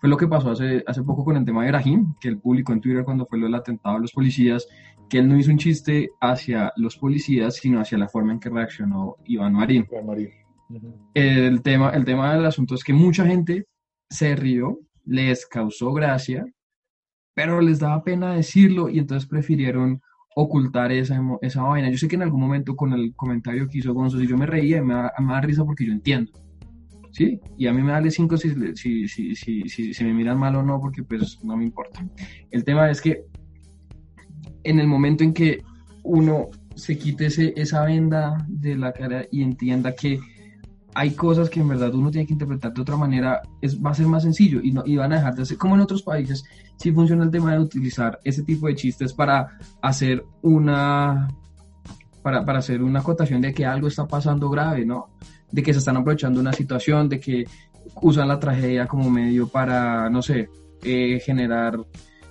Fue 0.00 0.08
lo 0.08 0.16
que 0.16 0.26
pasó 0.26 0.50
hace, 0.50 0.82
hace 0.86 1.02
poco 1.02 1.24
con 1.24 1.36
el 1.36 1.44
tema 1.44 1.64
de 1.64 1.70
Brahim, 1.70 2.14
que 2.20 2.28
él 2.28 2.38
publicó 2.38 2.72
en 2.72 2.80
Twitter 2.80 3.04
cuando 3.04 3.26
fue 3.26 3.38
lo 3.38 3.46
del 3.46 3.54
atentado 3.54 3.96
a 3.96 4.00
los 4.00 4.12
policías, 4.12 4.66
que 5.08 5.18
él 5.18 5.28
no 5.28 5.38
hizo 5.38 5.50
un 5.50 5.58
chiste 5.58 6.10
hacia 6.20 6.72
los 6.76 6.96
policías, 6.96 7.56
sino 7.56 7.80
hacia 7.80 7.98
la 7.98 8.08
forma 8.08 8.32
en 8.32 8.40
que 8.40 8.50
reaccionó 8.50 9.16
Iván 9.24 9.54
Marín. 9.54 9.86
Iván 9.90 10.06
Marín. 10.06 10.30
Uh 10.70 10.74
-huh. 10.74 10.94
el, 11.14 11.62
tema, 11.62 11.90
el 11.90 12.04
tema 12.04 12.34
del 12.34 12.44
asunto 12.44 12.74
es 12.74 12.84
que 12.84 12.92
mucha 12.92 13.24
gente 13.24 13.66
se 14.10 14.36
rió, 14.36 14.78
les 15.04 15.46
causó 15.46 15.92
gracia, 15.92 16.44
pero 17.34 17.60
les 17.60 17.78
daba 17.78 18.02
pena 18.02 18.34
decirlo 18.34 18.88
y 18.88 18.98
entonces 18.98 19.28
prefirieron 19.28 20.02
ocultar 20.40 20.92
esa, 20.92 21.20
esa 21.42 21.62
vaina. 21.62 21.90
Yo 21.90 21.98
sé 21.98 22.06
que 22.06 22.14
en 22.14 22.22
algún 22.22 22.40
momento 22.40 22.76
con 22.76 22.92
el 22.92 23.12
comentario 23.16 23.66
que 23.66 23.78
hizo 23.78 23.92
Gonzo, 23.92 24.20
si 24.20 24.28
yo 24.28 24.36
me 24.36 24.46
reía, 24.46 24.80
me 24.80 24.94
da, 24.94 25.12
me 25.18 25.32
da 25.32 25.40
risa 25.40 25.64
porque 25.64 25.84
yo 25.84 25.92
entiendo. 25.92 26.30
¿sí? 27.10 27.40
Y 27.56 27.66
a 27.66 27.72
mí 27.72 27.82
me 27.82 27.90
vale 27.90 28.12
cinco 28.12 28.36
si, 28.36 28.50
si, 28.76 29.08
si, 29.08 29.34
si, 29.34 29.68
si, 29.68 29.92
si 29.92 30.04
me 30.04 30.14
miran 30.14 30.38
mal 30.38 30.54
o 30.54 30.62
no, 30.62 30.80
porque 30.80 31.02
pues 31.02 31.42
no 31.42 31.56
me 31.56 31.64
importa. 31.64 32.06
El 32.52 32.62
tema 32.62 32.88
es 32.88 33.00
que 33.00 33.24
en 34.62 34.78
el 34.78 34.86
momento 34.86 35.24
en 35.24 35.32
que 35.32 35.64
uno 36.04 36.50
se 36.76 36.96
quite 36.96 37.26
ese, 37.26 37.52
esa 37.56 37.84
venda 37.84 38.46
de 38.46 38.76
la 38.76 38.92
cara 38.92 39.26
y 39.32 39.42
entienda 39.42 39.92
que 39.92 40.20
hay 40.94 41.12
cosas 41.12 41.50
que 41.50 41.60
en 41.60 41.68
verdad 41.68 41.94
uno 41.94 42.10
tiene 42.10 42.26
que 42.26 42.32
interpretar 42.32 42.72
de 42.72 42.80
otra 42.80 42.96
manera, 42.96 43.42
es, 43.60 43.80
va 43.80 43.90
a 43.90 43.94
ser 43.94 44.06
más 44.06 44.22
sencillo 44.22 44.60
y, 44.62 44.72
no, 44.72 44.82
y 44.86 44.96
van 44.96 45.12
a 45.12 45.16
dejar 45.16 45.34
de 45.34 45.42
hacer, 45.42 45.56
como 45.56 45.74
en 45.74 45.80
otros 45.80 46.02
países, 46.02 46.44
sí 46.76 46.92
funciona 46.92 47.24
el 47.24 47.30
tema 47.30 47.52
de 47.52 47.60
utilizar 47.60 48.18
ese 48.24 48.42
tipo 48.42 48.66
de 48.66 48.74
chistes 48.74 49.12
para 49.12 49.58
hacer 49.82 50.24
una, 50.42 51.28
para, 52.22 52.44
para 52.44 52.58
hacer 52.58 52.82
una 52.82 53.00
acotación 53.00 53.40
de 53.40 53.52
que 53.52 53.66
algo 53.66 53.88
está 53.88 54.06
pasando 54.06 54.48
grave, 54.50 54.84
¿no? 54.84 55.10
De 55.50 55.62
que 55.62 55.72
se 55.72 55.78
están 55.78 55.96
aprovechando 55.96 56.40
una 56.40 56.52
situación, 56.52 57.08
de 57.08 57.20
que 57.20 57.44
usan 58.02 58.28
la 58.28 58.38
tragedia 58.38 58.86
como 58.86 59.10
medio 59.10 59.48
para, 59.48 60.08
no 60.10 60.22
sé, 60.22 60.48
eh, 60.82 61.20
generar 61.20 61.78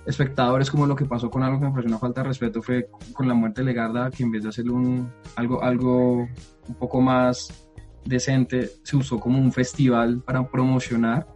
espectadores 0.06 0.70
como 0.70 0.86
lo 0.86 0.96
que 0.96 1.04
pasó 1.04 1.30
con 1.30 1.42
algo 1.42 1.58
que 1.58 1.66
me 1.66 1.70
pareció 1.70 1.90
una 1.90 1.98
falta 1.98 2.22
de 2.22 2.28
respeto 2.28 2.62
fue 2.62 2.88
con 3.12 3.28
la 3.28 3.34
muerte 3.34 3.60
de 3.60 3.66
Legarda 3.66 4.10
que 4.10 4.22
en 4.22 4.30
vez 4.30 4.42
de 4.42 4.48
hacer 4.48 4.70
un 4.70 5.12
algo 5.36 5.62
algo 5.62 6.20
un 6.22 6.74
poco 6.78 7.02
más 7.02 7.67
decente 8.08 8.70
se 8.82 8.96
usó 8.96 9.20
como 9.20 9.38
un 9.38 9.52
festival 9.52 10.22
para 10.24 10.48
promocionar 10.48 11.26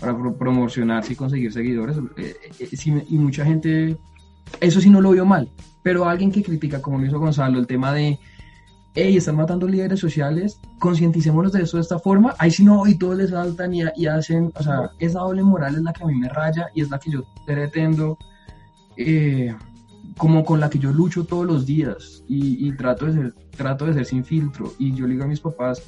para 0.00 0.16
pro 0.16 0.36
promocionarse 0.36 1.12
y 1.12 1.16
conseguir 1.16 1.52
seguidores 1.52 1.96
eh, 2.16 2.34
eh, 2.58 3.04
y 3.08 3.16
mucha 3.16 3.44
gente 3.44 3.96
eso 4.60 4.80
sí 4.80 4.90
no 4.90 5.00
lo 5.00 5.10
vio 5.10 5.24
mal 5.24 5.50
pero 5.82 6.08
alguien 6.08 6.30
que 6.30 6.42
critica 6.42 6.80
como 6.80 6.98
lo 6.98 7.06
hizo 7.06 7.18
Gonzalo 7.18 7.58
el 7.58 7.66
tema 7.66 7.92
de 7.92 8.18
hey, 8.94 9.16
están 9.16 9.36
matando 9.36 9.68
líderes 9.68 10.00
sociales, 10.00 10.60
concienticémonos 10.80 11.52
de 11.52 11.62
eso 11.62 11.76
de 11.76 11.82
esta 11.82 11.98
forma, 11.98 12.34
ahí 12.38 12.50
sí 12.50 12.64
no, 12.64 12.86
y 12.86 12.96
todos 12.96 13.16
les 13.16 13.30
saltan 13.30 13.72
y, 13.72 13.82
y, 13.96 14.06
hacen, 14.06 14.50
o 14.54 14.62
sea, 14.62 14.90
esa 14.98 15.20
doble 15.20 15.42
moral 15.42 15.76
es 15.76 15.82
la 15.82 15.92
que 15.92 16.02
a 16.02 16.06
mí 16.06 16.14
me 16.16 16.28
raya 16.28 16.68
y 16.74 16.82
es 16.82 16.90
la 16.90 16.98
que 16.98 17.12
yo 17.12 17.22
pretendo, 17.46 18.18
eh, 18.96 19.54
como 20.16 20.44
con 20.44 20.58
la 20.58 20.68
que 20.68 20.80
yo 20.80 20.92
lucho 20.92 21.24
todos 21.24 21.46
los 21.46 21.64
días 21.64 22.24
y, 22.26 22.66
y, 22.66 22.76
trato, 22.76 23.06
de 23.06 23.12
ser, 23.12 23.34
trato 23.56 23.86
de 23.86 23.94
ser 23.94 24.04
sin 24.04 24.24
filtro. 24.24 24.72
Y 24.78 24.92
yo 24.92 25.06
le 25.06 25.12
digo 25.12 25.24
a 25.24 25.28
mis 25.28 25.40
papás, 25.40 25.82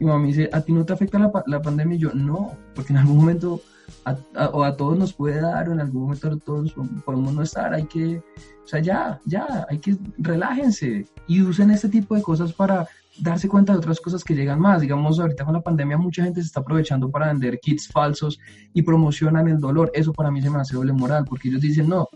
mi 0.00 0.06
mamá 0.06 0.18
me 0.18 0.28
dice, 0.28 0.48
¿a 0.52 0.60
ti 0.62 0.72
no 0.72 0.84
te 0.84 0.92
afecta 0.92 1.18
la, 1.18 1.30
la 1.46 1.62
pandemia? 1.62 1.96
Y 1.96 2.00
yo, 2.00 2.12
no, 2.14 2.56
porque 2.74 2.92
en 2.92 2.98
algún 2.98 3.18
momento 3.18 3.60
a, 4.04 4.16
a, 4.34 4.48
o 4.48 4.64
a 4.64 4.76
todos 4.76 4.98
nos 4.98 5.12
puede 5.12 5.40
dar, 5.40 5.68
o 5.68 5.72
en 5.72 5.80
algún 5.80 6.02
momento 6.02 6.36
todos 6.38 6.74
podemos 7.04 7.34
no 7.34 7.42
estar, 7.42 7.72
hay 7.74 7.84
que, 7.84 8.22
o 8.64 8.66
sea, 8.66 8.80
ya, 8.80 9.20
ya, 9.26 9.66
hay 9.68 9.78
que, 9.78 9.96
relájense 10.18 11.06
y 11.28 11.42
usen 11.42 11.70
este 11.70 11.88
tipo 11.88 12.14
de 12.14 12.22
cosas 12.22 12.52
para 12.52 12.88
darse 13.18 13.48
cuenta 13.48 13.72
de 13.72 13.78
otras 13.78 14.00
cosas 14.00 14.24
que 14.24 14.34
llegan 14.34 14.60
más. 14.60 14.80
Digamos, 14.80 15.20
ahorita 15.20 15.44
con 15.44 15.54
la 15.54 15.60
pandemia 15.60 15.98
mucha 15.98 16.24
gente 16.24 16.40
se 16.40 16.46
está 16.46 16.60
aprovechando 16.60 17.10
para 17.10 17.28
vender 17.28 17.58
kits 17.60 17.88
falsos 17.88 18.38
y 18.72 18.82
promocionan 18.82 19.48
el 19.48 19.58
dolor. 19.58 19.90
Eso 19.94 20.12
para 20.12 20.30
mí 20.30 20.40
se 20.40 20.50
me 20.50 20.58
hace 20.58 20.76
doble 20.76 20.92
moral, 20.92 21.24
porque 21.28 21.48
ellos 21.48 21.60
dicen, 21.60 21.88
no, 21.88 22.08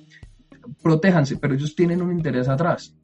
protéjanse, 0.82 1.36
pero 1.36 1.54
ellos 1.54 1.74
tienen 1.74 2.02
un 2.02 2.12
interés 2.12 2.48
atrás. 2.48 2.94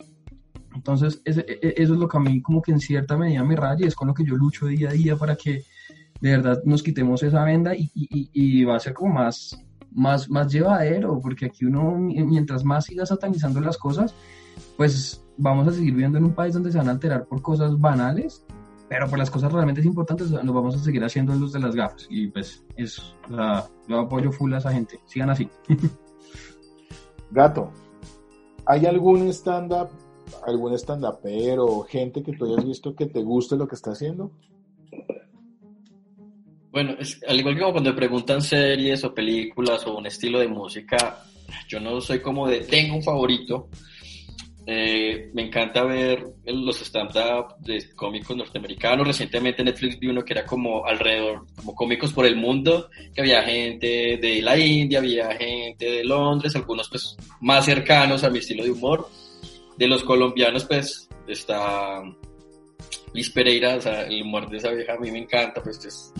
Entonces, 0.74 1.20
ese, 1.24 1.44
eso 1.48 1.94
es 1.94 1.98
lo 1.98 2.08
que 2.08 2.16
a 2.16 2.20
mí 2.20 2.40
como 2.42 2.62
que 2.62 2.72
en 2.72 2.80
cierta 2.80 3.16
medida 3.16 3.42
me 3.44 3.56
raya 3.56 3.86
es 3.86 3.94
con 3.94 4.08
lo 4.08 4.14
que 4.14 4.24
yo 4.24 4.36
lucho 4.36 4.66
día 4.66 4.90
a 4.90 4.92
día 4.92 5.16
para 5.16 5.36
que 5.36 5.64
de 6.20 6.30
verdad 6.30 6.62
nos 6.64 6.82
quitemos 6.82 7.22
esa 7.22 7.44
venda 7.44 7.74
y, 7.74 7.90
y, 7.94 8.30
y 8.32 8.64
va 8.64 8.76
a 8.76 8.80
ser 8.80 8.94
como 8.94 9.14
más, 9.14 9.58
más, 9.92 10.28
más 10.28 10.52
llevadero, 10.52 11.18
porque 11.20 11.46
aquí 11.46 11.64
uno, 11.64 11.96
mientras 11.98 12.64
más 12.64 12.84
siga 12.84 13.06
satanizando 13.06 13.60
las 13.60 13.78
cosas, 13.78 14.14
pues 14.76 15.24
vamos 15.36 15.66
a 15.68 15.72
seguir 15.72 15.92
viviendo 15.92 16.18
en 16.18 16.24
un 16.24 16.34
país 16.34 16.54
donde 16.54 16.70
se 16.70 16.78
van 16.78 16.88
a 16.88 16.92
alterar 16.92 17.26
por 17.26 17.42
cosas 17.42 17.78
banales, 17.78 18.44
pero 18.88 19.08
por 19.08 19.18
las 19.18 19.30
cosas 19.30 19.52
realmente 19.52 19.80
importantes 19.82 20.30
nos 20.30 20.54
vamos 20.54 20.74
a 20.74 20.78
seguir 20.78 21.02
haciendo 21.04 21.32
en 21.32 21.40
luz 21.40 21.52
de 21.52 21.60
las 21.60 21.74
gafas. 21.74 22.06
Y 22.10 22.28
pues 22.28 22.64
es, 22.76 22.98
o 23.30 23.34
sea, 23.34 23.64
yo 23.88 24.00
apoyo 24.00 24.32
full 24.32 24.52
a 24.52 24.58
esa 24.58 24.72
gente. 24.72 25.00
Sigan 25.06 25.30
así. 25.30 25.48
Gato, 27.30 27.70
¿hay 28.66 28.86
algún 28.86 29.28
stand-up, 29.28 29.90
algún 30.46 30.74
stand-upero 30.74 31.64
o 31.66 31.82
gente 31.82 32.22
que 32.22 32.32
tú 32.32 32.46
hayas 32.46 32.64
visto 32.64 32.94
que 32.94 33.06
te 33.06 33.22
guste 33.22 33.56
lo 33.56 33.68
que 33.68 33.74
está 33.74 33.92
haciendo? 33.92 34.32
Bueno, 36.70 36.96
al 37.26 37.40
igual 37.40 37.54
que 37.54 37.60
como 37.60 37.72
cuando 37.72 37.96
preguntan 37.96 38.40
series 38.40 39.02
o 39.04 39.12
películas 39.12 39.86
o 39.86 39.98
un 39.98 40.06
estilo 40.06 40.38
de 40.38 40.46
música, 40.46 41.24
yo 41.68 41.80
no 41.80 42.00
soy 42.00 42.20
como 42.20 42.48
de 42.48 42.60
tengo 42.60 42.94
un 42.94 43.02
favorito. 43.02 43.68
Eh, 44.66 45.30
me 45.34 45.46
encanta 45.46 45.82
ver 45.82 46.24
los 46.44 46.80
stand-up 46.82 47.56
de 47.58 47.92
cómicos 47.96 48.36
norteamericanos. 48.36 49.04
Recientemente 49.04 49.64
Netflix 49.64 49.98
vi 49.98 50.08
uno 50.08 50.24
que 50.24 50.32
era 50.32 50.46
como 50.46 50.86
alrededor, 50.86 51.44
como 51.56 51.74
cómicos 51.74 52.12
por 52.12 52.24
el 52.24 52.36
mundo, 52.36 52.88
que 53.12 53.20
había 53.20 53.42
gente 53.42 54.18
de 54.18 54.40
la 54.40 54.56
India, 54.56 55.00
había 55.00 55.34
gente 55.34 55.90
de 55.90 56.04
Londres, 56.04 56.54
algunos 56.54 56.88
pues 56.88 57.16
más 57.40 57.64
cercanos 57.64 58.22
a 58.22 58.30
mi 58.30 58.38
estilo 58.38 58.62
de 58.62 58.70
humor. 58.70 59.08
De 59.80 59.88
los 59.88 60.04
colombianos 60.04 60.64
pues 60.66 61.08
está 61.26 62.02
Liz 63.14 63.30
Pereira, 63.30 63.76
o 63.76 63.80
sea, 63.80 64.02
el 64.04 64.22
humor 64.22 64.48
de 64.48 64.58
esa 64.58 64.70
vieja 64.70 64.92
a 64.92 64.98
mí 64.98 65.10
me 65.10 65.20
encanta, 65.20 65.62
pues 65.62 65.84
es 65.84 66.12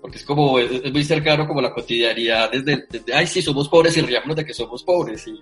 porque 0.00 0.18
es 0.18 0.24
como, 0.24 0.58
es, 0.58 0.70
es 0.70 0.92
muy 0.92 1.02
cercano 1.02 1.46
como 1.46 1.60
la 1.60 1.74
cotidianidad 1.74 2.50
desde, 2.52 2.86
desde, 2.88 3.12
ay, 3.12 3.26
sí, 3.26 3.42
somos 3.42 3.68
pobres 3.68 3.96
y 3.96 4.02
riámonos 4.02 4.36
de 4.36 4.44
que 4.44 4.54
somos 4.54 4.84
pobres, 4.84 5.26
y, 5.26 5.40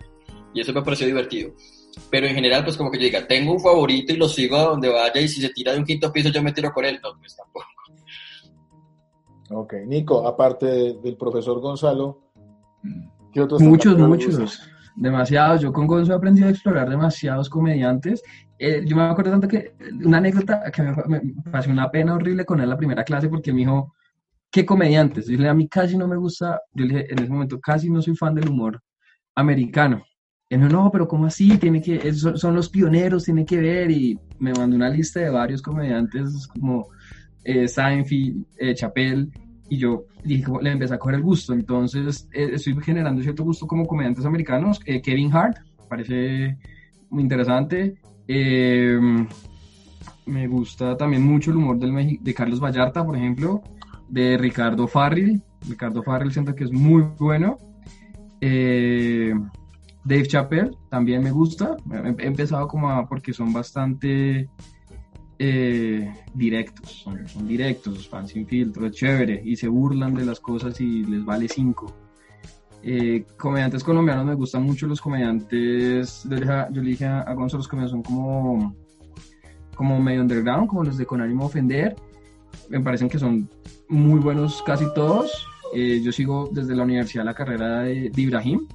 y 0.54 0.60
eso 0.60 0.72
me 0.72 0.82
pareció 0.82 1.06
divertido. 1.06 1.52
Pero 2.10 2.26
en 2.26 2.34
general, 2.34 2.64
pues 2.64 2.76
como 2.76 2.90
que 2.90 2.98
yo 2.98 3.04
diga, 3.04 3.26
tengo 3.26 3.52
un 3.52 3.60
favorito 3.60 4.12
y 4.12 4.16
lo 4.16 4.28
sigo 4.28 4.56
a 4.56 4.64
donde 4.64 4.88
vaya, 4.88 5.20
y 5.20 5.28
si 5.28 5.40
se 5.40 5.50
tira 5.50 5.72
de 5.72 5.78
un 5.78 5.84
quinto 5.84 6.10
piso, 6.10 6.30
yo 6.30 6.42
me 6.42 6.52
tiro 6.52 6.72
con 6.72 6.84
él, 6.86 6.98
no, 7.02 7.10
pues 7.18 7.36
tampoco. 7.36 7.66
Ok, 9.50 9.74
Nico, 9.86 10.26
aparte 10.26 10.66
del 10.94 11.16
profesor 11.16 11.60
Gonzalo, 11.60 12.22
¿qué 13.32 13.42
otros 13.42 13.60
Muchos, 13.60 13.96
muchos, 13.98 14.62
demasiados. 14.96 15.60
Yo 15.60 15.72
con 15.72 15.86
Gonzalo 15.86 16.14
he 16.14 16.18
aprendido 16.18 16.48
a 16.48 16.50
explorar 16.50 16.88
demasiados 16.88 17.48
comediantes. 17.48 18.22
Eh, 18.58 18.82
yo 18.86 18.96
me 18.96 19.02
acuerdo 19.02 19.32
tanto 19.32 19.48
que 19.48 19.74
una 20.04 20.18
anécdota 20.18 20.70
que 20.70 20.82
me, 20.82 20.94
me 21.06 21.72
una 21.72 21.90
pena 21.90 22.14
horrible 22.14 22.44
con 22.44 22.58
él 22.58 22.64
en 22.64 22.70
la 22.70 22.76
primera 22.76 23.04
clase 23.04 23.28
porque 23.28 23.52
me 23.52 23.60
dijo, 23.60 23.94
¿qué 24.50 24.64
comediantes? 24.64 25.26
Yo 25.26 25.38
le 25.38 25.48
a 25.48 25.54
mí 25.54 25.68
casi 25.68 25.96
no 25.96 26.08
me 26.08 26.16
gusta, 26.16 26.60
yo 26.72 26.86
le 26.86 26.94
dije 26.94 27.12
en 27.12 27.18
ese 27.18 27.30
momento, 27.30 27.60
casi 27.60 27.90
no 27.90 28.00
soy 28.00 28.16
fan 28.16 28.34
del 28.34 28.48
humor 28.48 28.82
americano. 29.34 30.02
Él 30.48 30.60
me 30.60 30.68
dijo, 30.68 30.82
no, 30.82 30.90
pero 30.90 31.06
¿cómo 31.06 31.26
así? 31.26 31.58
Tiene 31.58 31.82
que, 31.82 32.12
son, 32.14 32.38
son 32.38 32.54
los 32.54 32.68
pioneros, 32.70 33.24
tiene 33.24 33.44
que 33.44 33.58
ver. 33.60 33.90
Y 33.90 34.18
me 34.38 34.52
mandó 34.52 34.76
una 34.76 34.88
lista 34.88 35.20
de 35.20 35.30
varios 35.30 35.60
comediantes 35.60 36.46
como 36.46 36.88
eh, 37.44 37.68
Seinfeld, 37.68 38.44
eh, 38.58 38.74
Chappelle, 38.74 39.28
y 39.68 39.78
yo 39.78 40.04
le 40.24 40.70
empecé 40.70 40.94
a 40.94 40.98
coger 40.98 41.16
el 41.16 41.22
gusto. 41.22 41.52
Entonces, 41.52 42.28
eh, 42.32 42.50
estoy 42.54 42.76
generando 42.82 43.22
cierto 43.22 43.44
gusto 43.44 43.66
como 43.66 43.86
comediantes 43.86 44.24
americanos. 44.24 44.80
Eh, 44.86 45.00
Kevin 45.00 45.32
Hart, 45.34 45.58
parece 45.88 46.56
muy 47.10 47.22
interesante. 47.22 47.96
Eh, 48.28 48.98
me 50.26 50.46
gusta 50.48 50.96
también 50.96 51.22
mucho 51.22 51.50
el 51.50 51.58
humor 51.58 51.78
del, 51.78 52.18
de 52.20 52.34
Carlos 52.34 52.60
Vallarta, 52.60 53.04
por 53.04 53.16
ejemplo 53.16 53.62
de 54.08 54.38
Ricardo 54.38 54.86
Farrell. 54.86 55.42
Ricardo 55.68 56.02
Farrell 56.02 56.32
siento 56.32 56.54
que 56.54 56.64
es 56.64 56.72
muy 56.72 57.02
bueno. 57.18 57.58
Dave 58.40 60.28
Chappelle 60.28 60.70
también 60.88 61.24
me 61.24 61.32
gusta. 61.32 61.76
He 62.18 62.26
empezado 62.26 62.68
como 62.68 62.88
a, 62.88 63.08
porque 63.08 63.32
son 63.32 63.52
bastante 63.52 64.48
eh, 65.38 66.12
directos, 66.34 66.90
son, 66.90 67.24
directos, 67.46 68.08
van 68.10 68.26
sin 68.26 68.46
filtro, 68.46 68.86
es 68.86 68.92
chévere 68.92 69.42
y 69.44 69.56
se 69.56 69.68
burlan 69.68 70.14
de 70.14 70.24
las 70.24 70.40
cosas 70.40 70.80
y 70.80 71.04
les 71.04 71.24
vale 71.24 71.48
cinco. 71.48 71.94
Eh, 72.82 73.24
comediantes 73.36 73.82
colombianos 73.82 74.24
me 74.24 74.34
gustan 74.34 74.62
mucho 74.62 74.86
los 74.86 75.00
comediantes, 75.00 76.22
yo 76.24 76.30
le 76.30 76.40
dije, 76.80 77.04
yo 77.04 77.08
a, 77.08 77.20
a 77.22 77.34
Gonzalo, 77.34 77.58
los 77.58 77.68
comediantes 77.68 77.90
son 77.90 78.02
como, 78.02 78.74
como 79.74 80.00
medio 80.00 80.22
underground, 80.22 80.68
como 80.68 80.84
los 80.84 80.96
de 80.96 81.04
con 81.04 81.20
ánimo 81.20 81.46
ofender, 81.46 81.96
me 82.68 82.80
parecen 82.80 83.08
que 83.08 83.18
son 83.18 83.48
muy 83.88 84.20
buenos 84.20 84.62
casi 84.62 84.84
todos. 84.94 85.46
Eh, 85.74 86.00
yo 86.02 86.12
sigo 86.12 86.48
desde 86.52 86.74
la 86.74 86.84
universidad 86.84 87.24
la 87.24 87.34
carrera 87.34 87.80
de, 87.80 88.10
de 88.10 88.22
Ibrahim, 88.22 88.66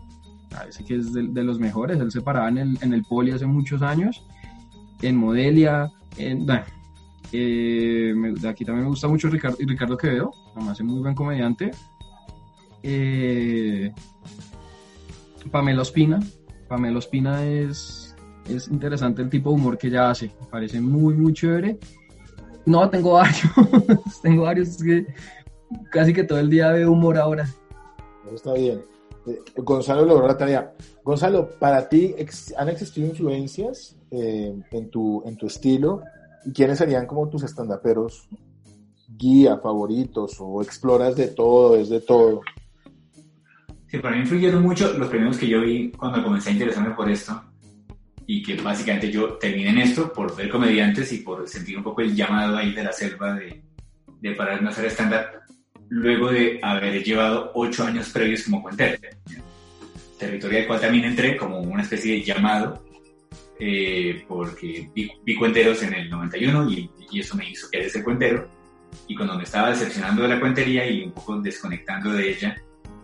parece 0.50 0.84
que 0.84 0.96
es 0.96 1.14
de, 1.14 1.28
de, 1.30 1.44
los 1.44 1.60
mejores. 1.60 2.00
Él 2.00 2.12
se 2.12 2.22
paraba 2.22 2.50
en 2.50 2.58
el, 2.58 2.78
en 2.82 2.94
el 2.94 3.04
poli 3.04 3.32
hace 3.32 3.46
muchos 3.46 3.82
años, 3.82 4.26
en 5.02 5.16
Modelia. 5.16 5.90
Eh, 6.18 8.14
me, 8.16 8.34
de 8.34 8.50
aquí 8.50 8.66
también 8.66 8.84
me 8.84 8.90
gusta 8.90 9.08
mucho 9.08 9.30
Ricardo, 9.30 9.58
Ricardo 9.60 9.98
Quevedo, 9.98 10.32
además 10.56 10.80
es 10.80 10.86
muy 10.86 11.00
buen 11.00 11.16
comediante. 11.16 11.72
Eh, 12.84 13.92
Pamela 15.50 15.82
Ospina, 15.82 16.20
Pamela 16.68 16.98
Ospina 16.98 17.46
es, 17.46 18.16
es 18.50 18.68
interesante 18.68 19.22
el 19.22 19.30
tipo 19.30 19.50
de 19.50 19.56
humor 19.56 19.78
que 19.78 19.88
ella 19.88 20.10
hace, 20.10 20.32
me 20.40 20.48
parece 20.48 20.82
muy, 20.82 21.16
muy 21.16 21.34
chévere. 21.34 21.80
No, 22.66 22.90
tengo 22.90 23.14
varios. 23.14 23.42
tengo 24.22 24.44
varios. 24.44 24.70
Es 24.70 24.84
que 24.84 25.08
casi 25.92 26.14
que 26.14 26.24
todo 26.24 26.40
el 26.40 26.50
día 26.50 26.72
veo 26.72 26.92
humor 26.92 27.18
ahora. 27.18 27.48
Está 28.34 28.54
bien. 28.54 28.82
Eh, 29.28 29.40
Gonzalo 29.58 30.06
logró 30.06 30.28
la 30.28 30.38
tarea. 30.38 30.74
Gonzalo, 31.04 31.50
para 31.60 31.88
ti, 31.88 32.14
ex 32.18 32.54
¿han 32.58 32.70
existido 32.70 33.08
influencias 33.08 33.96
eh, 34.12 34.54
en, 34.72 34.90
tu, 34.90 35.24
en 35.26 35.36
tu 35.38 35.48
estilo? 35.48 36.02
¿Y 36.46 36.52
quiénes 36.52 36.78
serían 36.78 37.06
como 37.06 37.30
tus 37.30 37.44
estandaperos 37.44 38.28
guía, 39.18 39.58
favoritos 39.58 40.38
o 40.40 40.62
exploras 40.62 41.16
de 41.16 41.28
todo, 41.28 41.76
es 41.76 41.90
de 41.90 42.02
todo? 42.02 42.42
Sí, 43.88 43.98
para 43.98 44.16
mí 44.16 44.22
influyeron 44.22 44.64
mucho 44.64 44.94
los 44.98 45.10
primeros 45.10 45.38
que 45.38 45.48
yo 45.48 45.62
vi 45.62 45.92
cuando 45.92 46.24
comencé 46.24 46.50
a 46.50 46.54
interesarme 46.54 46.96
por 46.96 47.10
esto 47.10 47.44
y 48.26 48.42
que 48.42 48.56
básicamente 48.56 49.12
yo 49.12 49.34
terminé 49.34 49.72
en 49.72 49.80
esto 49.80 50.14
por 50.14 50.34
ver 50.36 50.50
comediantes 50.50 51.12
y 51.12 51.18
por 51.18 51.48
sentir 51.48 51.78
un 51.78 51.84
poco 51.84 52.02
el 52.02 52.16
llamado 52.16 52.56
ahí 52.56 52.74
de 52.74 52.84
la 52.84 52.94
selva 52.94 53.34
de, 53.34 53.62
de 54.22 54.36
pararme 54.36 54.70
a 54.70 54.72
hacer 54.72 54.86
stand-up 54.86 55.42
luego 55.92 56.32
de 56.32 56.58
haber 56.64 57.04
llevado 57.04 57.52
ocho 57.54 57.84
años 57.84 58.10
previos 58.10 58.44
como 58.44 58.64
cuentero. 58.64 58.98
Territorio 60.18 60.60
al 60.60 60.68
cual 60.68 60.80
también 60.80 61.04
entré 61.06 61.36
como 61.36 61.60
una 61.60 61.84
especie 61.84 62.14
de 62.14 62.24
llamado 62.24 62.82
eh, 63.60 64.24
porque 64.28 64.90
vi, 64.96 65.36
cuenteros 65.36 65.84
en 65.84 65.94
el 65.94 66.10
91 66.10 66.72
y, 66.72 66.90
y 67.12 67.20
eso 67.20 67.36
me 67.36 67.50
hizo 67.50 67.70
querer 67.70 67.90
ser 67.90 68.04
cuentero 68.04 68.50
y 69.08 69.16
cuando 69.16 69.36
me 69.36 69.44
estaba 69.44 69.70
decepcionando 69.70 70.24
de 70.24 70.30
la 70.30 70.40
cuentería 70.40 70.90
y 70.90 71.04
un 71.04 71.12
poco 71.12 71.42
desconectando 71.42 72.14
de 72.14 72.30
ella 72.30 72.56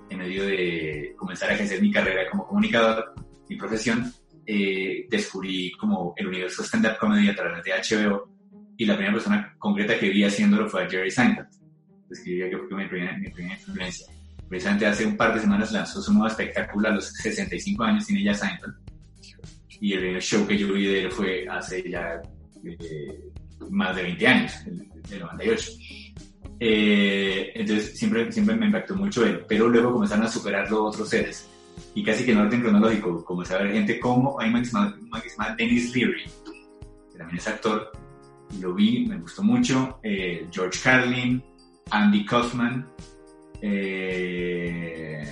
en 0.10 0.18
medio 0.18 0.46
de 0.46 1.14
comenzar 1.18 1.50
a 1.50 1.56
ejercer 1.56 1.82
mi 1.82 1.92
carrera 1.92 2.30
como 2.32 2.48
comunicador, 2.48 3.14
mi 3.50 3.58
profesión, 3.58 4.14
eh, 4.46 5.06
descubrí 5.10 5.72
como 5.74 6.14
el 6.16 6.28
universo 6.28 6.64
stand-up 6.64 6.98
comedy 6.98 7.28
a 7.28 7.36
través 7.36 7.64
de 7.66 7.72
HBO 7.72 8.30
y 8.78 8.86
la 8.86 8.96
primera 8.96 9.14
persona 9.14 9.56
concreta 9.60 10.00
que 10.00 10.08
vi 10.08 10.24
haciéndolo 10.24 10.70
fue 10.70 10.86
a 10.86 10.90
Jerry 10.90 11.12
Seinfeld. 11.12 11.67
Pues 12.08 12.22
que 12.22 12.58
fue 12.70 12.84
mi 12.84 12.90
primera, 12.90 13.18
mi 13.18 13.30
primera 13.30 13.56
influencia. 13.56 14.08
Precisamente 14.48 14.86
hace 14.86 15.06
un 15.06 15.18
par 15.18 15.34
de 15.34 15.42
semanas 15.42 15.72
lanzó 15.72 16.02
su 16.02 16.14
nuevo 16.14 16.28
espectáculo 16.28 16.88
a 16.88 16.92
los 16.92 17.08
65 17.08 17.84
años, 17.84 18.06
tiene 18.06 18.24
ya 18.24 18.34
Seinfeld. 18.34 18.76
Y 19.82 19.94
el 19.94 20.22
show 20.22 20.48
que 20.48 20.58
yo 20.58 20.74
vi 20.74 20.88
de 20.88 21.04
él 21.04 21.12
fue 21.12 21.46
hace 21.48 21.88
ya 21.90 22.22
eh, 22.64 23.32
más 23.70 23.96
de 23.96 24.04
20 24.04 24.28
años, 24.28 24.54
el, 24.66 24.88
el 25.12 25.20
98. 25.20 25.72
Eh, 26.60 27.52
entonces 27.54 27.98
siempre, 27.98 28.32
siempre 28.32 28.56
me 28.56 28.66
impactó 28.66 28.96
mucho 28.96 29.26
él, 29.26 29.46
pero 29.48 29.68
luego 29.68 29.94
comenzaron 29.94 30.26
a 30.26 30.30
superarlo 30.30 30.86
otros 30.86 31.10
seres. 31.10 31.48
Y 31.94 32.04
casi 32.04 32.26
que 32.26 32.32
en 32.32 32.40
orden 32.40 32.62
cronológico, 32.62 33.24
comencé 33.24 33.54
a 33.54 33.60
ver 33.60 33.74
gente 33.74 34.00
como, 34.00 34.40
hay 34.40 34.50
un 34.50 34.62
que 34.62 34.66
se 34.66 35.56
Dennis 35.58 35.96
Leary, 35.96 36.24
que 37.12 37.18
también 37.18 37.38
es 37.38 37.48
actor, 37.48 37.92
lo 38.60 38.74
vi, 38.74 39.06
me 39.06 39.20
gustó 39.20 39.44
mucho, 39.44 40.00
eh, 40.02 40.48
George 40.52 40.80
Carlin, 40.84 41.44
Andy 41.92 42.26
Kaufman, 42.26 42.88
eh, 43.62 45.24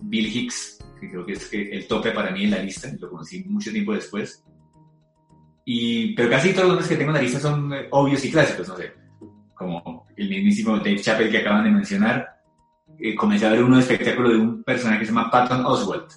Bill 0.00 0.26
Hicks, 0.26 0.78
que 1.00 1.10
creo 1.10 1.24
que 1.24 1.32
es 1.32 1.52
el 1.52 1.86
tope 1.86 2.10
para 2.12 2.30
mí 2.30 2.44
en 2.44 2.50
la 2.50 2.62
lista, 2.62 2.88
lo 2.98 3.10
conocí 3.10 3.44
mucho 3.44 3.70
tiempo 3.70 3.92
después. 3.92 4.42
Y, 5.64 6.14
pero 6.14 6.30
casi 6.30 6.52
todos 6.52 6.64
los 6.64 6.68
nombres 6.68 6.88
que 6.88 6.96
tengo 6.96 7.10
en 7.10 7.16
la 7.16 7.22
lista 7.22 7.40
son 7.40 7.72
obvios 7.90 8.24
y 8.24 8.30
clásicos, 8.30 8.68
no 8.68 8.76
sé 8.76 9.06
como 9.56 10.06
el 10.16 10.28
mismísimo 10.28 10.76
Dave 10.76 11.00
Chappelle 11.00 11.30
que 11.30 11.38
acaban 11.38 11.64
de 11.64 11.70
mencionar, 11.70 12.40
eh, 12.98 13.14
comencé 13.16 13.46
a 13.46 13.50
ver 13.50 13.64
un 13.64 13.78
espectáculo 13.78 14.28
de 14.28 14.36
un 14.36 14.62
personaje 14.62 15.00
que 15.00 15.06
se 15.06 15.12
llama 15.12 15.30
Patton 15.30 15.64
Oswalt, 15.64 16.12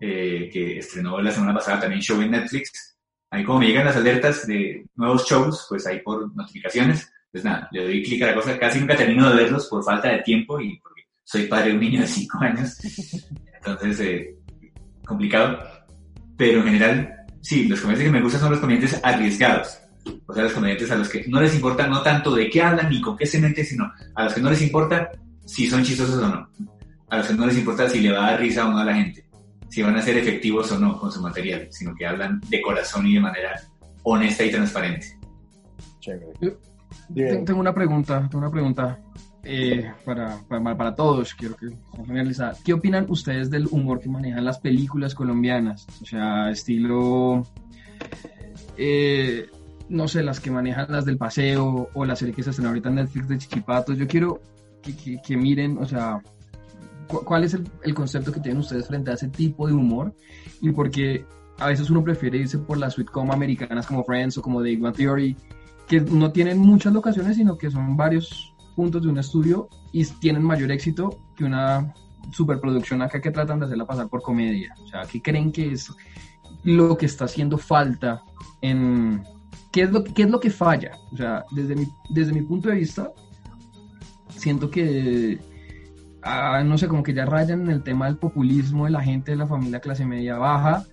eh, 0.00 0.50
que 0.52 0.78
estrenó 0.78 1.20
la 1.20 1.30
semana 1.30 1.54
pasada 1.54 1.80
también 1.80 2.02
show 2.02 2.20
en 2.20 2.32
Netflix. 2.32 2.96
Ahí 3.30 3.44
como 3.44 3.60
me 3.60 3.66
llegan 3.66 3.86
las 3.86 3.96
alertas 3.96 4.46
de 4.46 4.84
nuevos 4.96 5.24
shows, 5.26 5.66
pues 5.68 5.86
ahí 5.86 6.00
por 6.00 6.34
notificaciones, 6.34 7.10
pues 7.30 7.44
nada, 7.44 7.68
le 7.72 7.84
doy 7.84 8.02
clic 8.02 8.22
a 8.22 8.26
la 8.26 8.34
cosa. 8.34 8.58
Casi 8.58 8.80
nunca 8.80 8.96
termino 8.96 9.28
de 9.30 9.36
verlos 9.36 9.66
por 9.66 9.84
falta 9.84 10.10
de 10.10 10.22
tiempo 10.22 10.60
y 10.60 10.78
porque 10.78 11.02
soy 11.24 11.46
padre 11.46 11.68
de 11.68 11.74
un 11.74 11.80
niño 11.80 12.00
de 12.00 12.06
5 12.06 12.38
años. 12.40 12.76
Entonces, 13.54 14.00
eh, 14.00 14.36
complicado. 15.04 15.58
Pero 16.36 16.60
en 16.60 16.66
general, 16.66 17.16
sí, 17.40 17.66
los 17.66 17.80
comediantes 17.80 18.12
que 18.12 18.18
me 18.18 18.22
gustan 18.22 18.40
son 18.40 18.50
los 18.52 18.60
comediantes 18.60 19.00
arriesgados 19.02 19.78
o 20.26 20.34
sea, 20.34 20.44
los 20.44 20.52
comediantes 20.52 20.90
a 20.90 20.96
los 20.96 21.08
que 21.08 21.24
no 21.28 21.40
les 21.40 21.54
importa 21.54 21.86
no 21.86 22.02
tanto 22.02 22.34
de 22.34 22.48
qué 22.48 22.62
hablan 22.62 22.90
ni 22.90 23.00
con 23.00 23.16
qué 23.16 23.26
se 23.26 23.40
meten, 23.40 23.64
sino 23.64 23.92
a 24.14 24.24
los 24.24 24.34
que 24.34 24.40
no 24.40 24.50
les 24.50 24.62
importa 24.62 25.10
si 25.44 25.68
son 25.68 25.82
chistosos 25.82 26.22
o 26.22 26.28
no. 26.28 26.48
A 27.08 27.18
los 27.18 27.26
que 27.26 27.34
no 27.34 27.46
les 27.46 27.58
importa 27.58 27.88
si 27.88 28.00
le 28.00 28.12
va 28.12 28.26
a 28.26 28.30
dar 28.32 28.40
risa 28.40 28.66
o 28.66 28.70
no 28.70 28.78
a 28.78 28.84
la 28.84 28.94
gente, 28.94 29.26
si 29.70 29.82
van 29.82 29.96
a 29.96 30.02
ser 30.02 30.16
efectivos 30.18 30.70
o 30.72 30.78
no 30.78 30.98
con 30.98 31.10
su 31.10 31.22
material, 31.22 31.68
sino 31.70 31.94
que 31.94 32.06
hablan 32.06 32.40
de 32.48 32.60
corazón 32.60 33.06
y 33.06 33.14
de 33.14 33.20
manera 33.20 33.60
honesta 34.02 34.44
y 34.44 34.50
transparente. 34.50 35.18
Tengo 37.14 37.60
una 37.60 37.74
pregunta, 37.74 38.20
tengo 38.28 38.38
una 38.38 38.50
pregunta 38.50 38.98
eh, 39.42 39.90
para, 40.04 40.38
para, 40.48 40.76
para, 40.76 40.94
todos, 40.94 41.34
quiero 41.34 41.56
que 41.56 41.68
generalizar. 41.96 42.54
¿Qué 42.64 42.72
opinan 42.72 43.06
ustedes 43.08 43.50
del 43.50 43.66
humor 43.70 44.00
que 44.00 44.08
manejan 44.08 44.44
las 44.44 44.58
películas 44.58 45.14
colombianas? 45.14 45.86
O 46.02 46.04
sea, 46.04 46.50
estilo... 46.50 47.46
Eh, 48.76 49.48
no 49.88 50.06
sé, 50.06 50.22
las 50.22 50.40
que 50.40 50.50
manejan 50.50 50.86
las 50.90 51.04
del 51.04 51.16
paseo 51.16 51.88
o 51.94 52.04
las 52.04 52.18
serie 52.18 52.34
que 52.34 52.42
se 52.42 52.50
están 52.50 52.66
ahorita 52.66 52.88
en 52.90 52.96
Netflix 52.96 53.28
de 53.28 53.38
Chichipatos. 53.38 53.96
Yo 53.96 54.06
quiero 54.06 54.40
que, 54.82 55.20
que, 55.20 55.36
miren, 55.36 55.78
o 55.78 55.86
sea, 55.86 56.20
cuál 57.06 57.44
es 57.44 57.54
el, 57.54 57.94
concepto 57.94 58.32
que 58.32 58.40
tienen 58.40 58.60
ustedes 58.60 58.86
frente 58.86 59.10
a 59.10 59.14
ese 59.14 59.28
tipo 59.28 59.66
de 59.66 59.72
humor 59.72 60.14
y 60.60 60.70
porque 60.72 61.24
a 61.58 61.68
veces 61.68 61.90
uno 61.90 62.04
prefiere 62.04 62.38
irse 62.38 62.58
por 62.58 62.78
las 62.78 62.94
sitcom 62.94 63.32
americanas 63.32 63.86
como 63.86 64.04
Friends 64.04 64.38
o 64.38 64.42
como 64.42 64.62
The 64.62 64.76
Big 64.76 64.92
Theory, 64.92 65.36
que 65.88 66.00
no 66.00 66.30
tienen 66.32 66.58
muchas 66.58 66.92
locaciones, 66.92 67.36
sino 67.36 67.56
que 67.56 67.70
son 67.70 67.96
varios 67.96 68.54
puntos 68.76 69.02
de 69.02 69.08
un 69.08 69.18
estudio 69.18 69.68
y 69.90 70.04
tienen 70.04 70.42
mayor 70.42 70.70
éxito 70.70 71.18
que 71.34 71.44
una 71.44 71.94
superproducción 72.30 73.00
acá 73.02 73.20
que 73.20 73.30
tratan 73.30 73.58
de 73.58 73.66
hacerla 73.66 73.86
pasar 73.86 74.08
por 74.08 74.22
comedia. 74.22 74.74
O 74.84 74.86
sea, 74.86 75.02
¿qué 75.10 75.22
creen 75.22 75.50
que 75.50 75.72
es 75.72 75.90
lo 76.62 76.96
que 76.96 77.06
está 77.06 77.24
haciendo 77.24 77.56
falta 77.56 78.22
en, 78.60 79.24
¿qué 79.72 79.82
es 79.82 79.90
lo, 79.90 80.04
qué 80.04 80.22
es 80.22 80.30
lo 80.30 80.38
que 80.38 80.50
falla? 80.50 80.92
O 81.10 81.16
sea, 81.16 81.44
desde 81.50 81.74
mi, 81.74 81.88
desde 82.10 82.34
mi 82.34 82.42
punto 82.42 82.68
de 82.68 82.76
vista, 82.76 83.10
siento 84.28 84.70
que, 84.70 85.40
ah, 86.22 86.62
no 86.64 86.76
sé, 86.76 86.86
como 86.86 87.02
que 87.02 87.14
ya 87.14 87.24
rayan 87.24 87.62
en 87.62 87.70
el 87.70 87.82
tema 87.82 88.06
del 88.06 88.18
populismo 88.18 88.84
de 88.84 88.90
la 88.90 89.02
gente 89.02 89.30
de 89.30 89.38
la 89.38 89.46
familia 89.46 89.80
clase 89.80 90.04
media 90.04 90.36
baja 90.36 90.84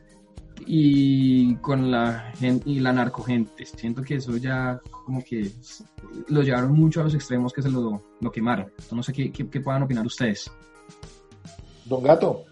y 0.65 1.55
con 1.55 1.91
la 1.91 2.31
gente 2.37 2.69
y 2.69 2.79
la 2.79 2.91
narcogente. 2.91 3.65
Siento 3.65 4.01
que 4.01 4.15
eso 4.15 4.35
ya 4.37 4.79
como 5.05 5.23
que 5.23 5.51
lo 6.29 6.41
llevaron 6.41 6.73
mucho 6.73 7.01
a 7.01 7.03
los 7.03 7.13
extremos 7.13 7.53
que 7.53 7.61
se 7.61 7.69
lo, 7.69 8.01
lo 8.19 8.31
quemaron. 8.31 8.71
No 8.91 9.03
sé 9.03 9.13
qué, 9.13 9.31
qué, 9.31 9.47
qué 9.49 9.61
puedan 9.61 9.83
opinar 9.83 10.05
ustedes. 10.05 10.51
Don 11.85 12.03
Gato. 12.03 12.43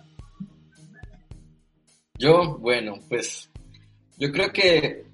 Yo, 2.18 2.58
bueno, 2.60 3.00
pues 3.10 3.50
yo 4.18 4.32
creo 4.32 4.52
que 4.54 5.06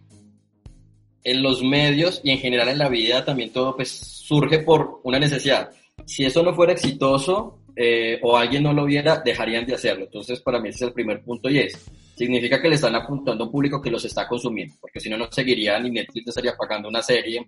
en 1.23 1.41
los 1.41 1.63
medios 1.63 2.21
y 2.23 2.31
en 2.31 2.39
general 2.39 2.69
en 2.69 2.77
la 2.77 2.89
vida 2.89 3.23
también 3.23 3.51
todo 3.51 3.75
pues 3.75 3.89
surge 3.89 4.59
por 4.59 4.99
una 5.03 5.19
necesidad. 5.19 5.69
Si 6.05 6.25
eso 6.25 6.43
no 6.43 6.53
fuera 6.53 6.73
exitoso 6.73 7.59
eh, 7.75 8.19
o 8.21 8.35
alguien 8.35 8.63
no 8.63 8.73
lo 8.73 8.85
viera, 8.85 9.21
dejarían 9.23 9.65
de 9.65 9.75
hacerlo. 9.75 10.05
Entonces 10.05 10.41
para 10.41 10.59
mí 10.59 10.69
ese 10.69 10.85
es 10.85 10.89
el 10.89 10.93
primer 10.93 11.21
punto 11.23 11.49
y 11.49 11.59
es, 11.59 11.89
significa 12.19 12.61
que 12.61 12.67
le 12.67 12.75
están 12.75 12.93
apuntando 12.95 13.45
a 13.45 13.47
un 13.47 13.51
público 13.53 13.81
que 13.81 13.89
los 13.89 14.03
está 14.03 14.27
consumiendo, 14.27 14.75
porque 14.81 14.99
si 14.99 15.09
no, 15.09 15.17
no 15.17 15.31
seguirían 15.31 15.83
ni 15.83 15.91
Netflix 15.91 16.27
estaría 16.27 16.53
pagando 16.53 16.89
una 16.89 17.01
serie 17.01 17.45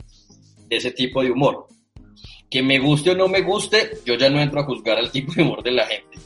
de 0.65 0.78
ese 0.78 0.91
tipo 0.91 1.22
de 1.22 1.30
humor. 1.30 1.67
Que 2.49 2.63
me 2.63 2.80
guste 2.80 3.11
o 3.11 3.15
no 3.15 3.28
me 3.28 3.41
guste, 3.41 3.97
yo 4.05 4.15
ya 4.15 4.30
no 4.30 4.39
entro 4.39 4.61
a 4.61 4.63
juzgar 4.63 4.97
al 4.97 5.11
tipo 5.11 5.34
de 5.34 5.41
humor 5.41 5.61
de 5.61 5.72
la 5.72 5.86
gente. 5.86 6.17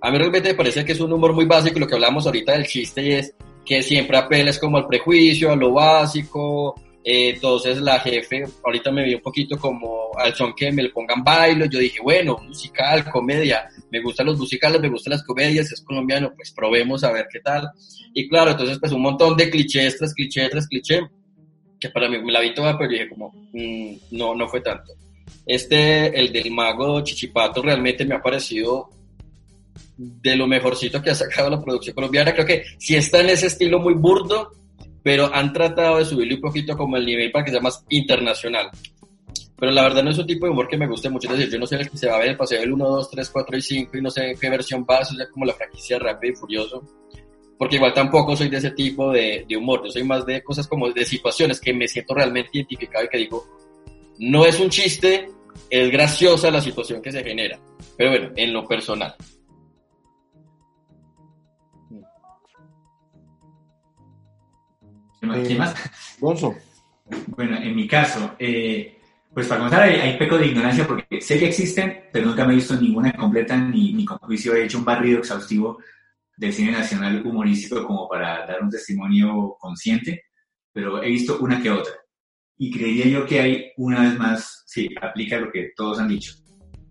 A 0.00 0.10
mí 0.10 0.18
realmente 0.18 0.48
me 0.48 0.56
parece 0.56 0.84
que 0.84 0.92
es 0.92 1.00
un 1.00 1.12
humor 1.12 1.32
muy 1.32 1.44
básico, 1.44 1.78
lo 1.78 1.86
que 1.86 1.94
hablamos 1.94 2.26
ahorita 2.26 2.52
del 2.54 2.66
chiste 2.66 3.02
y 3.02 3.12
es 3.12 3.36
que 3.64 3.84
siempre 3.84 4.16
apeles 4.16 4.58
como 4.58 4.78
al 4.78 4.88
prejuicio, 4.88 5.52
a 5.52 5.56
lo 5.56 5.72
básico, 5.72 6.74
entonces 7.04 7.80
la 7.80 7.98
jefe, 7.98 8.44
ahorita 8.64 8.92
me 8.92 9.04
vi 9.04 9.14
un 9.14 9.20
poquito 9.20 9.58
como 9.58 10.10
al 10.16 10.34
son 10.34 10.54
que 10.54 10.70
me 10.70 10.82
le 10.82 10.90
pongan 10.90 11.24
bailo, 11.24 11.66
yo 11.66 11.78
dije, 11.78 12.00
bueno, 12.02 12.36
musical, 12.46 13.10
comedia, 13.10 13.68
me 13.90 14.00
gustan 14.00 14.26
los 14.26 14.38
musicales, 14.38 14.80
me 14.80 14.88
gustan 14.88 15.12
las 15.12 15.24
comedias, 15.24 15.72
es 15.72 15.82
colombiano, 15.82 16.32
pues 16.36 16.52
probemos 16.52 17.02
a 17.02 17.12
ver 17.12 17.26
qué 17.32 17.40
tal. 17.40 17.68
Y 18.14 18.28
claro, 18.28 18.52
entonces 18.52 18.78
pues 18.78 18.92
un 18.92 19.02
montón 19.02 19.36
de 19.36 19.50
clichés 19.50 19.98
tras 19.98 20.14
cliché 20.14 20.48
tras 20.48 20.68
cliché, 20.68 21.00
que 21.80 21.90
para 21.90 22.08
mí 22.08 22.22
me 22.22 22.30
la 22.30 22.40
vi 22.40 22.54
toda, 22.54 22.78
pero 22.78 22.90
dije 22.90 23.08
como, 23.08 23.32
mm, 23.52 23.94
no, 24.12 24.34
no 24.34 24.48
fue 24.48 24.60
tanto. 24.60 24.92
Este, 25.44 26.18
el 26.18 26.32
del 26.32 26.50
mago 26.52 27.02
Chichipato, 27.02 27.62
realmente 27.62 28.04
me 28.04 28.14
ha 28.14 28.22
parecido 28.22 28.90
de 29.96 30.36
lo 30.36 30.46
mejorcito 30.46 31.02
que 31.02 31.10
ha 31.10 31.14
sacado 31.14 31.50
la 31.50 31.60
producción 31.60 31.94
colombiana. 31.94 32.32
Creo 32.32 32.46
que 32.46 32.64
si 32.78 32.94
está 32.94 33.20
en 33.20 33.30
ese 33.30 33.48
estilo 33.48 33.78
muy 33.78 33.94
burdo, 33.94 34.52
pero 35.02 35.32
han 35.34 35.52
tratado 35.52 35.98
de 35.98 36.04
subirle 36.04 36.34
un 36.34 36.40
poquito 36.40 36.76
como 36.76 36.96
el 36.96 37.06
nivel 37.06 37.30
para 37.30 37.44
que 37.44 37.50
sea 37.50 37.60
más 37.60 37.84
internacional. 37.88 38.70
Pero 39.58 39.72
la 39.72 39.82
verdad 39.82 40.02
no 40.02 40.10
es 40.10 40.18
un 40.18 40.26
tipo 40.26 40.46
de 40.46 40.52
humor 40.52 40.66
que 40.66 40.76
me 40.76 40.88
guste 40.88 41.08
mucho. 41.08 41.28
Es 41.28 41.38
decir, 41.38 41.52
yo 41.52 41.58
no 41.60 41.66
sé 41.66 41.76
el 41.76 41.88
que 41.88 41.96
se 41.96 42.08
va 42.08 42.16
a 42.16 42.18
ver 42.18 42.30
el 42.30 42.36
paseo 42.36 42.60
del 42.60 42.72
1, 42.72 42.84
2, 42.84 43.10
3, 43.10 43.30
4 43.30 43.56
y 43.56 43.62
5 43.62 43.96
y 43.96 44.00
no 44.00 44.10
sé 44.10 44.34
qué 44.40 44.50
versión 44.50 44.84
va, 44.88 44.98
eso 44.98 45.14
ya 45.16 45.28
como 45.30 45.44
la 45.44 45.54
franquicia 45.54 45.98
Rápido 45.98 46.32
y 46.32 46.36
Furioso. 46.36 46.82
Porque 47.56 47.76
igual 47.76 47.94
tampoco 47.94 48.34
soy 48.34 48.48
de 48.48 48.56
ese 48.56 48.72
tipo 48.72 49.12
de, 49.12 49.44
de 49.48 49.56
humor. 49.56 49.82
Yo 49.84 49.92
soy 49.92 50.02
más 50.02 50.26
de 50.26 50.42
cosas 50.42 50.66
como 50.66 50.90
de 50.90 51.04
situaciones 51.04 51.60
que 51.60 51.72
me 51.72 51.86
siento 51.86 52.12
realmente 52.12 52.50
identificado 52.54 53.04
y 53.04 53.08
que 53.08 53.18
digo, 53.18 53.46
no 54.18 54.44
es 54.44 54.58
un 54.58 54.68
chiste, 54.68 55.28
es 55.70 55.92
graciosa 55.92 56.50
la 56.50 56.60
situación 56.60 57.00
que 57.00 57.12
se 57.12 57.22
genera. 57.22 57.58
Pero 57.96 58.10
bueno, 58.10 58.30
en 58.34 58.52
lo 58.52 58.66
personal. 58.66 59.14
¿Qué 65.46 65.54
más? 65.54 65.74
Eh, 65.74 66.18
Bueno, 67.28 67.56
en 67.56 67.76
mi 67.76 67.86
caso, 67.86 68.34
eh, 68.38 68.98
Pues 69.32 69.46
para 69.46 69.60
comenzar, 69.60 69.82
hay, 69.84 69.94
hay, 70.00 70.18
peco 70.18 70.36
de 70.36 70.46
ignorancia 70.46 70.86
porque 70.86 71.20
sé 71.20 71.38
que 71.38 71.46
existen, 71.46 72.04
pero 72.12 72.26
nunca 72.26 72.44
me 72.44 72.52
he 72.52 72.56
visto 72.56 72.78
ninguna 72.78 73.12
completa 73.12 73.56
ni, 73.56 73.94
ni 73.94 74.04
con 74.04 74.18
juicio 74.18 74.54
he 74.54 74.64
hecho 74.64 74.78
un 74.78 74.84
barrido 74.84 75.20
exhaustivo 75.20 75.78
del 76.36 76.52
cine 76.52 76.72
nacional 76.72 77.24
humorístico 77.24 77.86
como 77.86 78.08
para 78.08 78.46
dar 78.46 78.62
un 78.62 78.68
testimonio 78.68 79.56
consciente, 79.58 80.24
pero 80.72 81.02
he 81.02 81.08
visto 81.08 81.38
una 81.38 81.62
que 81.62 81.70
otra. 81.70 81.94
Y 82.58 82.70
creería 82.70 83.06
yo 83.06 83.24
que 83.26 83.40
hay, 83.40 83.72
una 83.78 84.02
vez 84.02 84.18
más, 84.18 84.64
sí, 84.66 84.88
aplica 85.00 85.38
lo 85.38 85.50
que 85.50 85.70
todos 85.74 85.98
han 85.98 86.08
dicho, 86.08 86.34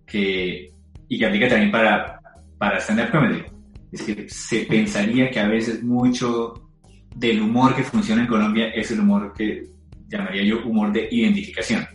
que, 0.05 0.73
y 1.07 1.19
que 1.19 1.25
aplica 1.25 1.47
también 1.47 1.71
para, 1.71 2.19
para 2.57 2.79
stand-up 2.79 3.11
comedy. 3.11 3.43
Es 3.91 4.01
que 4.01 4.27
se 4.29 4.65
pensaría 4.65 5.29
que 5.29 5.39
a 5.39 5.47
veces 5.47 5.83
mucho 5.83 6.70
del 7.15 7.41
humor 7.41 7.75
que 7.75 7.83
funciona 7.83 8.21
en 8.21 8.27
Colombia 8.27 8.69
es 8.69 8.91
el 8.91 9.01
humor 9.01 9.33
que 9.33 9.67
llamaría 10.07 10.43
yo 10.43 10.63
humor 10.65 10.91
de 10.91 11.07
identificación. 11.11 11.87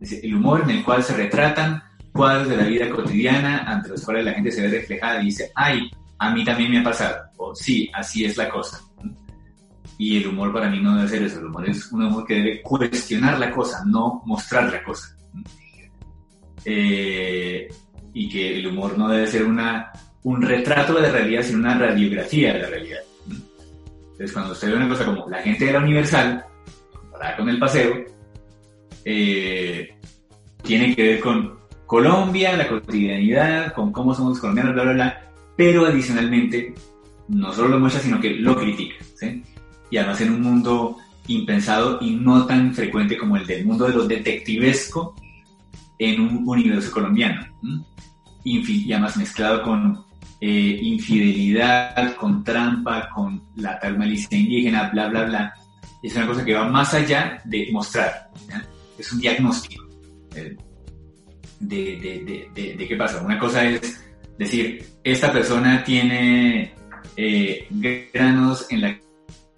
Es 0.00 0.12
el 0.12 0.34
humor 0.34 0.62
en 0.62 0.70
el 0.70 0.84
cual 0.84 1.02
se 1.02 1.16
retratan 1.16 1.82
cuadros 2.12 2.48
de 2.48 2.56
la 2.56 2.64
vida 2.64 2.90
cotidiana 2.90 3.64
ante 3.64 3.90
los 3.90 4.04
cuales 4.04 4.24
la 4.24 4.32
gente 4.32 4.50
se 4.50 4.62
ve 4.62 4.68
reflejada 4.68 5.22
y 5.22 5.26
dice, 5.26 5.50
ay, 5.54 5.90
a 6.18 6.34
mí 6.34 6.44
también 6.44 6.70
me 6.70 6.80
ha 6.80 6.84
pasado, 6.84 7.16
o 7.36 7.54
sí, 7.54 7.90
así 7.94 8.24
es 8.24 8.36
la 8.36 8.48
cosa. 8.48 8.80
Y 9.96 10.16
el 10.16 10.28
humor 10.28 10.52
para 10.52 10.70
mí 10.70 10.80
no 10.80 10.96
debe 10.96 11.08
ser 11.08 11.22
eso, 11.22 11.40
el 11.40 11.46
humor 11.46 11.68
es 11.68 11.92
un 11.92 12.04
humor 12.04 12.26
que 12.26 12.34
debe 12.34 12.62
cuestionar 12.62 13.38
la 13.38 13.50
cosa, 13.50 13.84
no 13.86 14.22
mostrar 14.24 14.70
la 14.72 14.82
cosa. 14.82 15.16
Eh, 16.64 17.68
y 18.12 18.28
que 18.28 18.58
el 18.58 18.66
humor 18.66 18.98
no 18.98 19.08
debe 19.08 19.26
ser 19.26 19.44
una, 19.44 19.92
un 20.24 20.42
retrato 20.42 20.94
de 20.94 21.02
la 21.02 21.10
realidad, 21.10 21.42
sino 21.42 21.58
una 21.58 21.78
radiografía 21.78 22.54
de 22.54 22.58
la 22.58 22.68
realidad. 22.68 23.00
Entonces, 24.20 24.34
cuando 24.34 24.52
usted 24.52 24.68
ve 24.68 24.76
una 24.76 24.88
cosa 24.90 25.06
como 25.06 25.26
la 25.30 25.38
gente 25.38 25.66
era 25.66 25.78
universal, 25.78 26.44
comparada 26.92 27.36
con 27.38 27.48
el 27.48 27.58
paseo, 27.58 28.04
eh, 29.02 29.96
tiene 30.62 30.94
que 30.94 31.02
ver 31.02 31.20
con 31.20 31.58
Colombia, 31.86 32.54
la 32.54 32.68
cotidianidad, 32.68 33.72
con 33.72 33.90
cómo 33.90 34.14
somos 34.14 34.38
colombianos, 34.38 34.74
bla, 34.74 34.82
bla, 34.82 34.92
bla, 34.92 35.22
pero 35.56 35.86
adicionalmente 35.86 36.74
no 37.28 37.50
solo 37.54 37.68
lo 37.68 37.80
muestra, 37.80 38.02
sino 38.02 38.20
que 38.20 38.34
lo 38.34 38.54
critica. 38.56 38.96
Y 39.90 39.96
además 39.96 40.20
en 40.20 40.34
un 40.34 40.42
mundo 40.42 40.98
impensado 41.26 41.96
y 42.02 42.10
no 42.10 42.44
tan 42.44 42.74
frecuente 42.74 43.16
como 43.16 43.38
el 43.38 43.46
del 43.46 43.64
mundo 43.64 43.86
de 43.86 43.94
lo 43.94 44.06
detectivesco 44.06 45.14
en 45.98 46.20
un 46.20 46.46
universo 46.46 46.92
colombiano. 46.92 47.46
y 48.44 48.92
además 48.92 49.16
mezclado 49.16 49.62
con 49.62 50.09
eh, 50.42 50.78
infidelidad, 50.80 52.16
con 52.16 52.42
trampa, 52.42 53.10
con 53.10 53.42
la 53.56 53.78
tal 53.78 53.98
malicia 53.98 54.38
indígena, 54.38 54.88
bla, 54.88 55.08
bla, 55.08 55.24
bla. 55.24 55.54
Es 56.02 56.16
una 56.16 56.26
cosa 56.26 56.42
que 56.42 56.54
va 56.54 56.66
más 56.66 56.94
allá 56.94 57.42
de 57.44 57.68
mostrar. 57.70 58.30
Es 58.98 59.12
un 59.12 59.20
diagnóstico 59.20 59.86
eh, 60.34 60.56
de, 61.58 62.50
de, 62.54 62.74
de, 62.74 62.88
qué 62.88 62.96
pasa. 62.96 63.22
Una 63.22 63.38
cosa 63.38 63.64
es 63.66 64.02
decir, 64.38 64.82
esta 65.04 65.30
persona 65.30 65.84
tiene 65.84 66.74
eh, 67.16 67.68
granos 68.10 68.66
en 68.70 68.80
la 68.80 68.98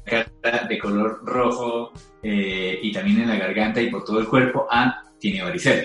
cara 0.05 0.67
de 0.69 0.79
color 0.81 1.21
rojo 1.25 1.93
y 2.25 2.91
también 2.91 3.21
en 3.21 3.29
la 3.29 3.37
garganta 3.37 3.81
y 3.81 3.89
por 3.89 4.05
todo 4.05 4.19
el 4.19 4.27
cuerpo. 4.27 4.67
Ah, 4.69 5.05
tiene 5.21 5.45
varicela. 5.45 5.85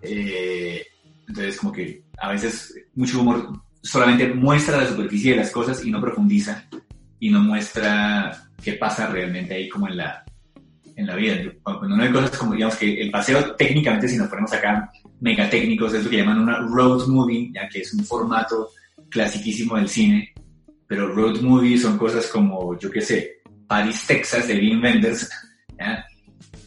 entonces, 0.00 1.58
como 1.58 1.70
que 1.70 2.02
a 2.16 2.30
veces 2.30 2.74
mucho 2.94 3.20
humor 3.20 3.60
solamente 3.82 4.32
muestra 4.32 4.78
la 4.78 4.88
superficie 4.88 5.32
de 5.32 5.38
las 5.38 5.50
cosas 5.50 5.84
y 5.84 5.90
no 5.90 6.00
profundiza 6.00 6.66
y 7.18 7.30
no 7.30 7.40
muestra 7.40 8.48
qué 8.62 8.74
pasa 8.74 9.06
realmente 9.06 9.54
ahí 9.54 9.68
como 9.68 9.88
en 9.88 9.96
la, 9.96 10.24
en 10.96 11.06
la 11.06 11.16
vida. 11.16 11.36
Cuando 11.62 11.94
uno 11.94 12.02
ve 12.04 12.12
cosas 12.12 12.36
como, 12.36 12.54
digamos, 12.54 12.76
que 12.76 13.00
el 13.00 13.10
paseo 13.10 13.54
técnicamente, 13.54 14.08
si 14.08 14.16
nos 14.16 14.28
ponemos 14.28 14.52
acá 14.52 14.90
megatécnicos, 15.20 15.94
es 15.94 16.04
lo 16.04 16.10
que 16.10 16.18
llaman 16.18 16.40
una 16.40 16.58
road 16.58 17.06
movie, 17.08 17.50
ya 17.52 17.68
que 17.68 17.80
es 17.80 17.92
un 17.94 18.04
formato 18.04 18.70
clasiquísimo 19.08 19.76
del 19.76 19.88
cine, 19.88 20.32
pero 20.86 21.14
road 21.14 21.40
movie 21.40 21.78
son 21.78 21.98
cosas 21.98 22.26
como, 22.26 22.78
yo 22.78 22.90
qué 22.90 23.00
sé, 23.00 23.40
Paris, 23.66 24.04
Texas, 24.06 24.48
de 24.48 24.54
Wim 24.54 24.82
Wenders, 24.82 25.30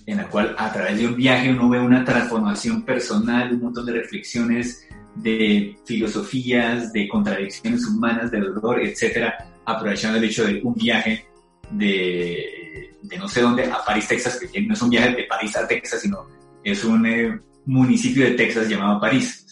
en 0.06 0.18
la 0.18 0.28
cual 0.28 0.56
a 0.58 0.72
través 0.72 0.98
de 0.98 1.08
un 1.08 1.16
viaje 1.16 1.52
uno 1.52 1.70
ve 1.70 1.80
una 1.80 2.04
transformación 2.04 2.84
personal, 2.84 3.54
un 3.54 3.62
montón 3.62 3.86
de 3.86 3.94
reflexiones 3.94 4.88
de 5.16 5.76
filosofías, 5.86 6.92
de 6.92 7.08
contradicciones 7.08 7.86
humanas, 7.86 8.32
de 8.32 8.40
dolor, 8.40 8.82
etcétera, 8.82 9.36
aprovechando 9.66 10.18
el 10.18 10.24
hecho 10.26 10.46
de 10.46 10.62
un 10.64 10.74
viaje 10.74 11.26
de, 11.72 12.94
de 13.02 13.18
no 13.18 13.28
sé 13.28 13.42
dónde 13.42 13.66
a 13.66 13.84
París, 13.86 14.08
Texas, 14.08 14.40
que 14.40 14.62
no 14.62 14.74
es 14.74 14.82
un 14.82 14.90
viaje 14.90 15.14
de 15.16 15.24
París 15.24 15.56
a 15.56 15.68
Texas, 15.68 16.02
sino 16.02 16.26
es 16.64 16.84
un 16.84 17.06
eh, 17.06 17.40
municipio 17.66 18.26
de 18.26 18.32
Texas 18.32 18.70
llamado 18.70 19.00
París. 19.00 19.46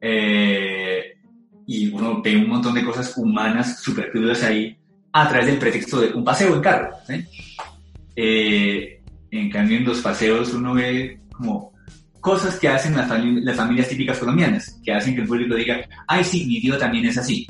Eh, 0.00 1.16
y 1.66 1.88
uno 1.90 2.20
ve 2.22 2.36
un 2.36 2.48
montón 2.48 2.74
de 2.74 2.84
cosas 2.84 3.16
humanas 3.16 3.80
súper 3.80 4.10
crudas 4.10 4.42
ahí 4.42 4.76
a 5.12 5.28
través 5.28 5.46
del 5.46 5.58
pretexto 5.58 6.00
de 6.00 6.12
un 6.12 6.24
paseo 6.24 6.54
en 6.54 6.60
carro. 6.60 6.90
Eh, 8.16 9.00
en 9.30 9.50
cambio, 9.50 9.78
en 9.78 9.84
los 9.84 10.00
paseos 10.00 10.52
uno 10.52 10.74
ve 10.74 11.20
como 11.32 11.71
cosas 12.22 12.58
que 12.58 12.68
hacen 12.68 12.96
las, 12.96 13.10
las, 13.10 13.56
familias 13.56 13.88
típicas 13.88 14.18
colombianas, 14.18 14.80
que 14.82 14.92
hacen 14.92 15.14
que 15.14 15.22
el 15.22 15.26
público 15.26 15.56
diga, 15.56 15.84
ay, 16.06 16.22
sí, 16.22 16.46
mi 16.46 16.60
tío 16.60 16.78
también 16.78 17.04
es 17.04 17.18
así. 17.18 17.46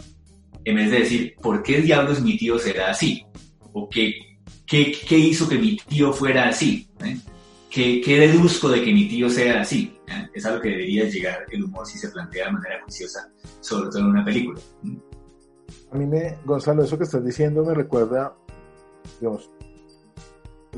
En 0.65 0.77
vez 0.77 0.91
de 0.91 1.01
decir, 1.01 1.35
¿por 1.43 1.63
qué 1.63 1.83
diablos 1.83 2.23
mi 2.23 2.39
tío 2.39 2.59
será 2.59 2.91
así? 2.91 3.23
¿O 3.75 3.87
qué, 3.89 4.15
qué, 4.67 4.97
qué 5.07 5.19
hizo 5.19 5.47
que 5.47 5.59
mi 5.59 5.77
tío 5.77 6.11
fuera 6.13 6.49
así? 6.49 6.89
¿Eh? 7.05 7.19
¿Qué, 7.69 8.01
¿Qué, 8.01 8.19
deduzco 8.21 8.71
de 8.71 8.83
que 8.83 8.95
mi 8.95 9.07
tío 9.07 9.29
sea 9.29 9.61
así? 9.61 9.95
¿Eh? 10.09 10.31
Es 10.33 10.47
algo 10.47 10.63
que 10.63 10.71
debería 10.71 11.05
llegar 11.05 11.45
el 11.51 11.65
humor 11.65 11.87
si 11.87 11.99
se 11.99 12.09
plantea 12.09 12.47
de 12.47 12.53
manera 12.53 12.83
juiciosa, 12.83 13.31
sobre 13.61 13.91
todo 13.91 13.99
en 13.99 14.07
una 14.07 14.25
película. 14.25 14.59
A 15.91 15.97
mí 15.97 16.07
me, 16.07 16.39
Gonzalo, 16.47 16.83
eso 16.83 16.97
que 16.97 17.05
estás 17.05 17.23
diciendo 17.23 17.63
me 17.63 17.75
recuerda, 17.75 18.35
digamos, 19.21 19.51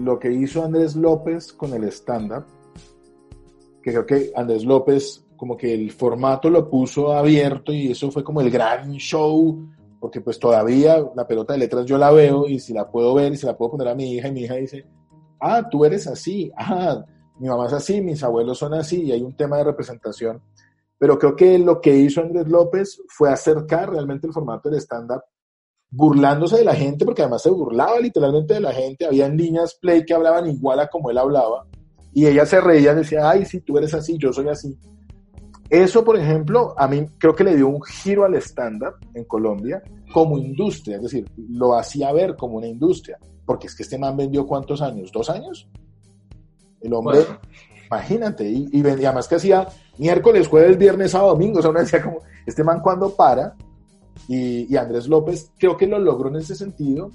lo 0.01 0.19
que 0.19 0.33
hizo 0.33 0.65
Andrés 0.65 0.97
López 0.97 1.53
con 1.53 1.73
el 1.75 1.85
stand-up, 1.85 2.45
que 3.85 3.91
creo 3.91 4.07
que 4.07 4.33
Andrés 4.35 4.65
López 4.65 5.23
como 5.37 5.59
que 5.59 5.75
el 5.75 5.93
formato 5.93 6.49
lo 6.49 6.71
puso 6.71 7.13
abierto 7.13 7.71
y 7.71 7.91
eso 7.91 8.11
fue 8.11 8.25
como 8.25 8.41
el 8.41 8.51
gran 8.51 8.93
show, 8.93 9.69
porque 10.01 10.23
pues 10.23 10.39
todavía 10.39 11.05
la 11.15 11.27
pelota 11.27 11.53
de 11.53 11.59
letras 11.59 11.85
yo 11.85 11.99
la 11.99 12.11
veo 12.11 12.49
y 12.49 12.59
si 12.59 12.73
la 12.73 12.91
puedo 12.91 13.13
ver 13.13 13.35
y 13.35 13.37
si 13.37 13.45
la 13.45 13.55
puedo 13.55 13.73
poner 13.73 13.89
a 13.89 13.95
mi 13.95 14.15
hija 14.15 14.29
y 14.29 14.33
mi 14.33 14.41
hija 14.45 14.55
dice, 14.55 14.87
ah, 15.39 15.69
tú 15.71 15.85
eres 15.85 16.07
así, 16.07 16.51
ah, 16.57 17.05
mi 17.39 17.47
mamá 17.47 17.67
es 17.67 17.75
así, 17.75 18.01
mis 18.01 18.23
abuelos 18.23 18.57
son 18.57 18.73
así 18.73 19.03
y 19.03 19.13
hay 19.13 19.21
un 19.21 19.37
tema 19.37 19.59
de 19.59 19.65
representación. 19.65 20.41
Pero 20.97 21.19
creo 21.19 21.37
que 21.37 21.59
lo 21.59 21.83
que 21.83 21.95
hizo 21.95 22.23
Andrés 22.23 22.49
López 22.49 23.03
fue 23.09 23.31
acercar 23.31 23.91
realmente 23.91 24.27
el 24.27 24.33
formato 24.33 24.71
del 24.71 24.81
stand-up 24.81 25.21
burlándose 25.91 26.57
de 26.57 26.65
la 26.65 26.75
gente, 26.75 27.05
porque 27.05 27.21
además 27.21 27.43
se 27.43 27.51
burlaba 27.51 28.01
literalmente 28.01 28.55
de 28.55 28.61
la 28.61 28.73
gente. 28.73 29.05
Había 29.05 29.29
niñas 29.29 29.75
play 29.75 30.07
que 30.07 30.15
hablaban 30.15 30.47
igual 30.47 30.81
a 30.81 30.89
como 30.89 31.11
él 31.11 31.19
hablaba 31.19 31.67
y 32.15 32.27
ella 32.27 32.47
se 32.47 32.61
reía 32.61 32.95
decía, 32.95 33.29
ay, 33.29 33.45
si 33.45 33.61
tú 33.61 33.77
eres 33.77 33.93
así, 33.93 34.17
yo 34.17 34.33
soy 34.33 34.49
así. 34.49 34.79
Eso, 35.69 36.05
por 36.05 36.17
ejemplo, 36.17 36.75
a 36.79 36.87
mí 36.87 37.07
creo 37.19 37.35
que 37.35 37.43
le 37.43 37.57
dio 37.57 37.69
un 37.69 37.83
giro 37.83 38.25
al 38.25 38.35
stand-up 38.37 38.95
en 39.15 39.25
Colombia 39.25 39.83
como 40.13 40.39
industria, 40.39 40.97
es 40.97 41.03
decir, 41.03 41.29
lo 41.37 41.75
hacía 41.75 42.13
ver 42.13 42.37
como 42.37 42.59
una 42.59 42.69
industria, 42.69 43.19
porque 43.45 43.67
es 43.67 43.75
que 43.75 43.83
este 43.83 43.99
man 43.99 44.17
vendió 44.17 44.47
cuántos 44.47 44.81
años, 44.81 45.11
dos 45.11 45.29
años. 45.29 45.69
El 46.81 46.93
hombre, 46.95 47.21
imagínate, 47.87 48.49
y, 48.49 48.69
y 48.71 48.83
vendía 48.83 49.11
más 49.11 49.27
que 49.27 49.35
hacía 49.35 49.67
miércoles, 49.99 50.47
jueves, 50.47 50.79
viernes, 50.79 51.11
sábado, 51.11 51.33
domingo, 51.33 51.59
o 51.59 51.63
sea, 51.63 51.73
uno 51.73 51.81
decía 51.81 52.03
como, 52.03 52.19
este 52.47 52.63
man 52.63 52.81
cuando 52.81 53.11
para, 53.11 53.57
y, 54.29 54.73
y 54.73 54.77
Andrés 54.77 55.09
López 55.09 55.51
creo 55.59 55.77
que 55.77 55.89
lo 55.89 55.99
logró 55.99 56.29
en 56.29 56.37
ese 56.37 56.55
sentido, 56.55 57.11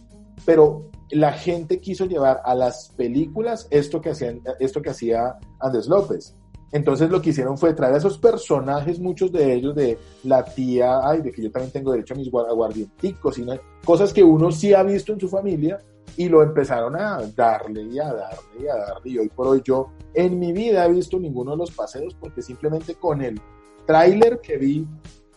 pero 0.46 0.90
la 1.12 1.34
gente 1.34 1.80
quiso 1.80 2.06
llevar 2.06 2.42
a 2.46 2.56
las 2.56 2.90
películas 2.96 3.68
esto 3.72 4.02
que, 4.02 4.10
hacían, 4.10 4.42
esto 4.60 4.82
que 4.82 4.90
hacía 4.90 5.38
Andrés 5.60 5.88
López. 5.88 6.36
Entonces 6.72 7.10
lo 7.10 7.22
que 7.22 7.32
hicieron 7.32 7.58
fue 7.58 7.74
traer 7.74 7.96
a 7.96 7.98
esos 7.98 8.20
personajes, 8.20 9.00
muchos 9.00 9.32
de 9.32 9.54
ellos, 9.54 9.74
de 9.76 9.98
la 10.24 10.46
tía, 10.46 11.00
ay, 11.04 11.22
de 11.22 11.32
que 11.32 11.42
yo 11.42 11.52
también 11.52 11.72
tengo 11.72 11.92
derecho 11.92 12.14
a 12.14 12.18
mis 12.18 12.28
aguardienticos, 12.28 13.42
cosas 13.84 14.14
que 14.14 14.24
uno 14.24 14.52
sí 14.52 14.74
ha 14.74 14.84
visto 14.84 15.12
en 15.12 15.20
su 15.20 15.28
familia, 15.28 15.80
y 16.18 16.28
lo 16.28 16.44
empezaron 16.44 16.96
a 16.96 17.22
darle 17.36 17.84
y 17.84 17.98
a 17.98 18.14
darle 18.14 18.62
y 18.62 18.68
a 18.68 18.76
darle. 18.76 19.10
Y 19.10 19.18
hoy 19.18 19.30
por 19.30 19.48
hoy 19.48 19.62
yo 19.64 19.92
en 20.14 20.38
mi 20.38 20.52
vida 20.52 20.86
he 20.86 20.92
visto 20.92 21.18
ninguno 21.20 21.52
de 21.52 21.58
los 21.58 21.72
paseos 21.72 22.16
porque 22.20 22.42
simplemente 22.42 22.96
con 22.96 23.22
el 23.22 23.40
tráiler 23.86 24.42
que 24.42 24.58
vi 24.58 24.88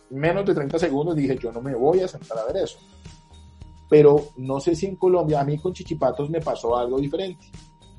menos 0.09 0.45
de 0.45 0.53
30 0.53 0.77
segundos 0.77 1.15
dije 1.15 1.37
yo 1.37 1.51
no 1.51 1.61
me 1.61 1.73
voy 1.73 2.01
a 2.01 2.07
sentar 2.07 2.37
a 2.37 2.45
ver 2.45 2.57
eso 2.57 2.79
pero 3.93 4.29
no 4.37 4.59
sé 4.59 4.75
si 4.75 4.87
en 4.87 4.95
Colombia, 4.95 5.39
a 5.39 5.43
mí 5.43 5.59
con 5.59 5.71
Chichipatos 5.71 6.27
me 6.27 6.41
pasó 6.41 6.75
algo 6.75 6.97
diferente. 6.97 7.45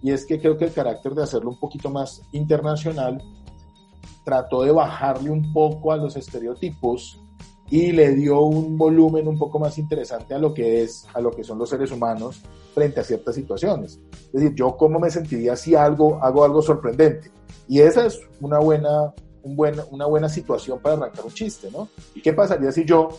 Y 0.03 0.11
es 0.11 0.27
que 0.27 0.41
creo 0.41 0.59
que 0.59 0.65
el 0.65 0.73
carácter 0.73 1.15
de 1.15 1.23
hacerlo 1.23 1.51
un 1.51 1.61
poquito 1.61 1.89
más 1.89 2.21
internacional 2.33 3.23
trató 4.25 4.65
de 4.65 4.73
bajarle 4.73 5.31
un 5.31 5.53
poco 5.53 5.93
a 5.93 5.97
los 5.97 6.17
estereotipos 6.17 7.23
y 7.71 7.93
le 7.93 8.13
dio 8.13 8.41
un 8.41 8.77
volumen 8.77 9.29
un 9.29 9.39
poco 9.39 9.61
más 9.61 9.79
interesante 9.79 10.35
a 10.35 10.39
lo 10.41 10.53
que 10.53 10.83
es, 10.83 11.07
a 11.15 11.21
lo 11.21 11.31
que 11.31 11.45
son 11.45 11.61
los 11.61 11.71
seres 11.71 11.93
humanos 11.93 12.43
frente 12.75 12.99
a 12.99 13.05
ciertas 13.05 13.37
situaciones. 13.37 14.01
Es 14.11 14.33
decir, 14.33 14.53
yo 14.57 14.77
cómo 14.77 14.99
me 14.99 15.13
sentiría 15.13 15.55
si 15.55 15.77
algo, 15.77 16.19
hago 16.21 16.43
algo 16.43 16.61
sorprendente. 16.61 17.31
Y 17.69 17.79
esa 17.79 18.07
es 18.07 18.19
una 18.41 18.59
buena, 18.59 19.15
un 19.45 19.55
buen, 19.55 19.77
una 19.93 20.07
buena 20.07 20.29
situación 20.29 20.81
para 20.81 20.97
arrancar 20.97 21.25
un 21.25 21.33
chiste, 21.33 21.71
¿no? 21.71 21.87
¿Y 22.17 22.21
qué 22.21 22.33
pasaría 22.33 22.73
si 22.73 22.85
yo 22.85 23.11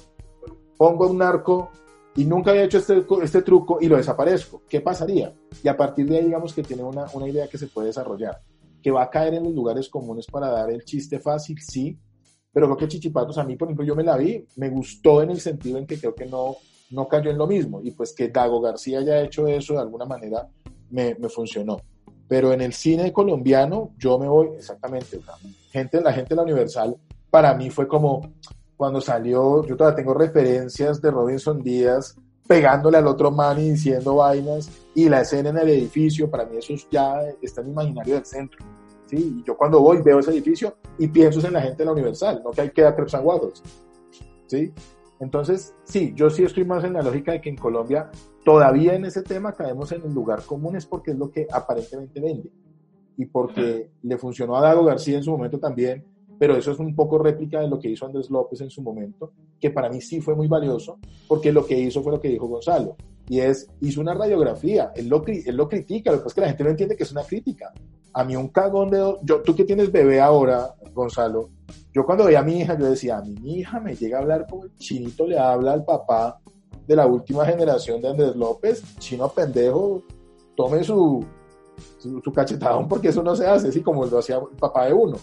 pongo 0.76 1.08
un 1.08 1.22
arco 1.22 1.72
y 2.16 2.26
nunca 2.26 2.52
había 2.52 2.64
hecho 2.64 2.78
este, 2.78 3.06
este 3.22 3.42
truco 3.42 3.80
y 3.82 3.88
lo 3.88 3.98
desaparezco? 3.98 4.64
¿Qué 4.70 4.82
pasaría? 4.82 5.34
Y 5.64 5.68
a 5.68 5.76
partir 5.76 6.08
de 6.08 6.18
ahí, 6.18 6.26
digamos 6.26 6.54
que 6.54 6.64
tiene 6.64 6.84
una, 6.84 7.06
una 7.14 7.28
idea 7.28 7.48
que 7.48 7.58
se 7.58 7.68
puede 7.68 7.88
desarrollar. 7.88 8.42
Que 8.82 8.92
va 8.92 9.04
a 9.04 9.10
caer 9.10 9.34
en 9.34 9.44
los 9.44 9.54
lugares 9.54 9.90
comunes 9.90 10.26
para 10.28 10.50
dar 10.50 10.72
el 10.72 10.86
chiste 10.86 11.20
fácil, 11.20 11.58
sí, 11.60 12.00
pero 12.56 12.68
creo 12.68 12.78
que 12.78 12.88
Chichipatos 12.88 13.38
a 13.38 13.44
mí, 13.44 13.58
por 13.58 13.68
ejemplo, 13.68 13.84
yo 13.84 13.96
me 13.96 14.04
la 14.04 14.16
vi, 14.16 14.46
me 14.56 14.70
gustó 14.70 15.22
en 15.22 15.32
el 15.32 15.42
sentido 15.42 15.78
en 15.78 15.86
que 15.86 16.00
creo 16.00 16.16
que 16.16 16.26
no, 16.26 16.56
no 16.92 17.06
cayó 17.06 17.30
en 17.30 17.38
lo 17.38 17.48
mismo, 17.48 17.82
y 17.84 17.92
pues 17.92 18.14
que 18.14 18.30
Dago 18.30 18.62
García 18.62 19.00
haya 19.00 19.22
hecho 19.22 19.46
eso 19.46 19.74
de 19.74 19.82
alguna 19.82 20.06
manera 20.06 20.48
me, 20.90 21.16
me 21.16 21.28
funcionó. 21.28 21.82
Pero 22.30 22.54
en 22.54 22.62
el 22.62 22.72
cine 22.72 23.12
colombiano 23.12 23.92
yo 23.98 24.18
me 24.18 24.30
voy 24.30 24.52
exactamente, 24.58 25.20
gente, 25.70 26.00
la 26.00 26.14
gente 26.14 26.30
de 26.30 26.36
la 26.38 26.44
Universal, 26.44 26.96
para 27.30 27.54
mí 27.56 27.70
fue 27.70 27.90
como 27.90 28.22
cuando 28.78 29.02
salió, 29.02 29.66
yo 29.66 29.76
todavía 29.76 29.96
tengo 29.96 30.14
referencias 30.14 31.02
de 31.02 31.12
Robinson 31.12 31.62
Díaz 31.62 32.16
pegándole 32.48 32.98
al 32.98 33.08
otro 33.08 33.32
man 33.32 33.60
y 33.60 33.72
diciendo 33.72 34.16
vainas, 34.18 34.70
y 34.94 35.10
la 35.10 35.22
escena 35.22 35.50
en 35.50 35.58
el 35.58 35.70
edificio, 35.70 36.30
para 36.30 36.46
mí 36.46 36.58
eso 36.58 36.74
ya 36.92 37.22
está 37.42 37.62
en 37.62 37.68
mi 37.68 37.74
imaginario 37.74 38.16
del 38.16 38.26
centro 38.26 38.64
¿sí? 39.08 39.40
Y 39.40 39.44
yo 39.44 39.56
cuando 39.58 39.82
voy 39.82 40.02
veo 40.02 40.20
ese 40.20 40.32
edificio 40.32 40.76
y 40.98 41.08
pienso 41.08 41.46
en 41.46 41.54
la 41.54 41.62
gente 41.62 41.78
de 41.78 41.86
la 41.86 41.92
Universal, 41.92 42.42
no 42.44 42.52
que 42.52 42.62
hay 42.62 42.70
que 42.72 42.82
dar 42.82 42.96
Crepes 42.96 43.16
and 43.16 43.26
Waffles, 43.26 43.64
¿sí? 44.48 44.74
Entonces, 45.20 45.74
sí, 45.84 46.14
yo 46.16 46.30
sí 46.30 46.44
estoy 46.44 46.66
más 46.66 46.84
en 46.84 46.94
la 46.94 47.02
lógica 47.02 47.32
de 47.32 47.42
que 47.42 47.50
en 47.50 47.56
Colombia 47.56 48.10
todavía 48.44 48.96
en 48.96 49.06
ese 49.06 49.24
tema 49.24 49.54
caemos 49.54 49.92
en 49.92 50.04
el 50.04 50.14
lugar 50.14 50.44
común 50.44 50.76
es 50.76 50.86
porque 50.86 51.12
es 51.12 51.18
lo 51.18 51.32
que 51.32 51.48
aparentemente 51.52 52.20
vende 52.20 52.52
y 53.18 53.26
porque 53.26 53.90
le 54.04 54.18
funcionó 54.18 54.58
a 54.58 54.62
Dago 54.62 54.84
García 54.84 55.18
en 55.18 55.24
su 55.24 55.32
momento 55.32 55.58
también, 55.58 56.06
pero 56.38 56.56
eso 56.56 56.72
es 56.72 56.80
un 56.80 56.96
poco 56.96 57.18
réplica 57.18 57.60
de 57.62 57.68
lo 57.68 57.80
que 57.80 57.90
hizo 57.90 58.06
Andrés 58.06 58.30
López 58.30 58.62
en 58.62 58.70
su 58.70 58.82
momento, 58.82 59.32
que 59.60 59.70
para 59.70 59.90
mí 59.90 60.02
sí 60.02 60.22
fue 60.22 60.36
muy 60.36 60.48
valioso, 60.48 61.00
porque 61.28 61.52
lo 61.52 61.66
que 61.66 61.80
hizo 61.80 62.02
fue 62.02 62.12
lo 62.12 62.20
que 62.20 62.30
dijo 62.30 62.48
Gonzalo, 62.48 62.96
y 63.28 63.40
es, 63.40 63.68
hizo 63.82 64.02
una 64.02 64.14
radiografía, 64.14 64.92
él 64.96 65.08
lo, 65.08 65.24
él 65.26 65.56
lo 65.56 65.68
critica, 65.68 66.12
lo 66.12 66.18
que 66.18 66.24
pasa 66.24 66.32
es 66.32 66.36
que 66.36 66.42
la 66.42 66.48
gente 66.48 66.64
no 66.64 66.70
entiende 66.70 66.96
que 66.96 67.04
es 67.04 67.12
una 67.12 67.24
crítica. 67.24 67.74
A 68.14 68.24
mí 68.24 68.36
un 68.36 68.50
cagón 68.50 68.90
de... 68.92 69.18
Yo, 69.24 69.42
tú 69.42 69.56
que 69.56 69.66
tienes 69.66 69.92
bebé 69.92 70.22
ahora, 70.22 70.76
Gonzalo, 70.94 71.50
yo 71.94 72.06
cuando 72.06 72.26
veía 72.26 72.40
a 72.40 72.44
mi 72.44 72.60
hija, 72.60 72.78
yo 72.78 72.86
decía, 72.86 73.18
a 73.18 73.22
mi 73.22 73.60
hija 73.60 73.80
me 73.80 73.96
llega 73.96 74.20
a 74.20 74.22
hablar 74.22 74.46
como 74.50 74.66
el 74.66 74.76
chinito 74.76 75.26
le 75.26 75.40
habla 75.40 75.74
al 75.74 75.84
papá 75.84 76.40
de 76.88 76.96
la 76.96 77.08
última 77.08 77.46
generación 77.46 78.02
de 78.02 78.10
Andrés 78.10 78.36
López, 78.36 78.84
chino 79.00 79.28
pendejo, 79.30 80.04
tome 80.56 80.84
su, 80.84 81.26
su, 81.98 82.22
su 82.22 82.32
cachetadón 82.32 82.88
porque 82.88 83.10
eso 83.10 83.24
no 83.24 83.36
se 83.36 83.48
hace, 83.48 83.70
así 83.70 83.82
como 83.82 84.06
lo 84.06 84.20
hacía 84.20 84.38
el 84.38 84.58
papá 84.58 84.86
de 84.86 84.94
uno 84.94 85.18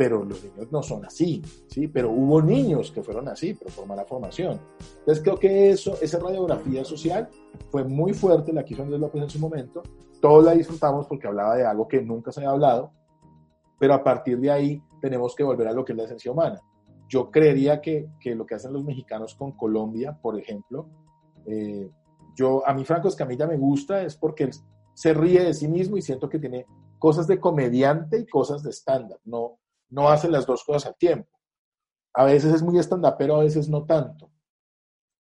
pero 0.00 0.24
los 0.24 0.42
niños 0.42 0.72
no 0.72 0.82
son 0.82 1.04
así, 1.04 1.42
¿sí? 1.66 1.86
Pero 1.86 2.10
hubo 2.10 2.40
niños 2.40 2.90
que 2.90 3.02
fueron 3.02 3.28
así, 3.28 3.52
pero 3.52 3.70
por 3.70 3.86
mala 3.86 4.06
formación. 4.06 4.58
Entonces 5.00 5.22
creo 5.22 5.36
que 5.36 5.72
eso, 5.72 5.94
esa 6.00 6.18
radiografía 6.18 6.82
social 6.86 7.28
fue 7.68 7.84
muy 7.84 8.14
fuerte, 8.14 8.50
la 8.50 8.64
que 8.64 8.72
hizo 8.72 8.82
Andrés 8.82 8.98
López 8.98 9.24
en 9.24 9.28
su 9.28 9.38
momento, 9.38 9.82
todos 10.18 10.42
la 10.42 10.52
disfrutamos 10.52 11.06
porque 11.06 11.26
hablaba 11.26 11.54
de 11.54 11.66
algo 11.66 11.86
que 11.86 12.00
nunca 12.00 12.32
se 12.32 12.40
había 12.40 12.52
hablado, 12.52 12.92
pero 13.78 13.92
a 13.92 14.02
partir 14.02 14.40
de 14.40 14.50
ahí 14.50 14.82
tenemos 15.02 15.34
que 15.34 15.44
volver 15.44 15.68
a 15.68 15.74
lo 15.74 15.84
que 15.84 15.92
es 15.92 15.98
la 15.98 16.04
esencia 16.04 16.32
humana. 16.32 16.62
Yo 17.06 17.30
creería 17.30 17.82
que, 17.82 18.08
que 18.20 18.34
lo 18.34 18.46
que 18.46 18.54
hacen 18.54 18.72
los 18.72 18.82
mexicanos 18.82 19.34
con 19.34 19.52
Colombia, 19.52 20.18
por 20.22 20.40
ejemplo, 20.40 20.88
eh, 21.44 21.90
yo, 22.34 22.66
a 22.66 22.72
mí 22.72 22.86
Franco 22.86 23.08
Escamilla 23.08 23.46
me 23.46 23.58
gusta 23.58 24.00
es 24.00 24.16
porque 24.16 24.44
él 24.44 24.52
se 24.94 25.12
ríe 25.12 25.44
de 25.44 25.52
sí 25.52 25.68
mismo 25.68 25.98
y 25.98 26.00
siento 26.00 26.26
que 26.30 26.38
tiene 26.38 26.64
cosas 26.98 27.26
de 27.26 27.38
comediante 27.38 28.18
y 28.18 28.26
cosas 28.26 28.62
de 28.62 28.70
estándar, 28.70 29.18
no, 29.26 29.59
no 29.90 30.08
hace 30.08 30.28
las 30.28 30.46
dos 30.46 30.64
cosas 30.64 30.86
al 30.86 30.96
tiempo. 30.96 31.28
A 32.14 32.24
veces 32.24 32.54
es 32.54 32.62
muy 32.62 32.78
estándar, 32.78 33.16
pero 33.18 33.36
a 33.36 33.44
veces 33.44 33.68
no 33.68 33.84
tanto. 33.84 34.30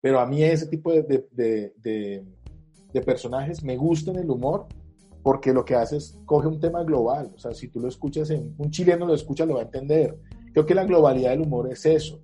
Pero 0.01 0.21
a 0.21 0.27
mí 0.27 0.43
ese 0.43 0.67
tipo 0.67 0.93
de, 0.93 1.27
de, 1.33 2.25
personajes 3.05 3.63
me 3.63 3.77
gusta 3.77 4.11
en 4.11 4.19
el 4.19 4.31
humor 4.31 4.67
porque 5.23 5.53
lo 5.53 5.67
que 5.67 5.75
hace 5.75 5.99
es 5.99 6.19
coge 6.25 6.49
un 6.49 6.61
tema 6.61 6.83
global. 6.83 7.31
O 7.35 7.39
sea, 7.39 7.53
si 7.53 7.69
tú 7.69 7.79
lo 7.79 7.89
escuchas 7.89 8.31
en 8.31 8.55
un 8.57 8.71
chileno 8.71 9.07
lo 9.07 9.15
escucha, 9.15 9.45
lo 9.45 9.55
va 9.55 9.61
a 9.61 9.65
entender. 9.65 10.19
Creo 10.53 10.65
que 10.65 10.75
la 10.75 10.85
globalidad 10.85 11.31
del 11.31 11.43
humor 11.43 11.71
es 11.71 11.85
eso. 11.85 12.21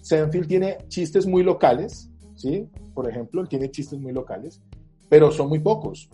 Senfield 0.00 0.48
tiene 0.48 0.78
chistes 0.88 1.26
muy 1.26 1.42
locales, 1.42 2.10
¿sí? 2.36 2.70
Por 2.94 3.10
ejemplo, 3.10 3.42
él 3.42 3.48
tiene 3.48 3.70
chistes 3.70 3.98
muy 3.98 4.12
locales, 4.12 4.62
pero 5.10 5.30
son 5.30 5.50
muy 5.50 5.58
pocos. 5.58 6.08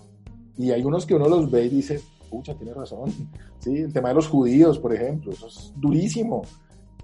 Y 0.56 0.72
hay 0.72 0.82
unos 0.82 1.06
que 1.06 1.14
uno 1.14 1.28
los 1.28 1.50
ve 1.50 1.66
y 1.66 1.68
dice, 1.68 2.00
pucha, 2.30 2.54
tiene 2.54 2.74
razón. 2.74 3.12
Sí, 3.58 3.78
el 3.78 3.94
tema 3.94 4.10
de 4.10 4.16
los 4.16 4.28
judíos, 4.28 4.78
por 4.78 4.92
ejemplo, 4.92 5.32
eso 5.32 5.46
es 5.46 5.72
durísimo. 5.76 6.42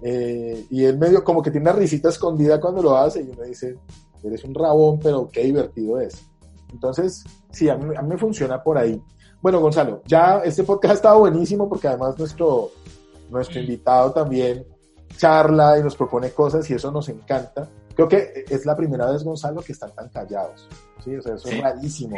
Eh, 0.03 0.67
y 0.69 0.83
él 0.83 0.99
medio 0.99 1.23
como 1.23 1.41
que 1.41 1.49
tiene 1.49 1.69
una 1.69 1.79
risita 1.79 2.09
escondida 2.09 2.59
cuando 2.59 2.83
lo 2.83 2.95
hace 2.95 3.23
y 3.23 3.29
uno 3.29 3.41
dice, 3.41 3.77
eres 4.23 4.43
un 4.43 4.53
rabón, 4.53 4.99
pero 4.99 5.27
qué 5.31 5.43
divertido 5.43 5.99
es. 5.99 6.23
Entonces, 6.71 7.23
sí, 7.49 7.67
a 7.67 7.75
mí, 7.77 7.95
a 7.95 8.01
mí 8.03 8.09
me 8.09 8.17
funciona 8.17 8.61
por 8.61 8.77
ahí. 8.77 9.01
Bueno, 9.41 9.59
Gonzalo, 9.59 10.03
ya 10.05 10.41
este 10.45 10.63
podcast 10.63 10.91
ha 10.91 10.95
estado 10.95 11.19
buenísimo 11.19 11.67
porque 11.67 11.87
además 11.87 12.17
nuestro, 12.19 12.69
nuestro 13.31 13.59
invitado 13.59 14.11
también 14.11 14.65
charla 15.17 15.77
y 15.79 15.83
nos 15.83 15.95
propone 15.95 16.31
cosas 16.31 16.69
y 16.69 16.73
eso 16.73 16.91
nos 16.91 17.09
encanta. 17.09 17.67
Creo 17.95 18.07
que 18.07 18.45
es 18.49 18.65
la 18.65 18.75
primera 18.75 19.11
vez, 19.11 19.23
Gonzalo, 19.23 19.61
que 19.61 19.73
están 19.73 19.93
tan 19.93 20.09
callados. 20.09 20.67
Sí, 21.03 21.15
o 21.15 21.21
sea, 21.21 21.35
eso 21.35 21.49
es 21.49 21.59
rarísimo. 21.59 22.15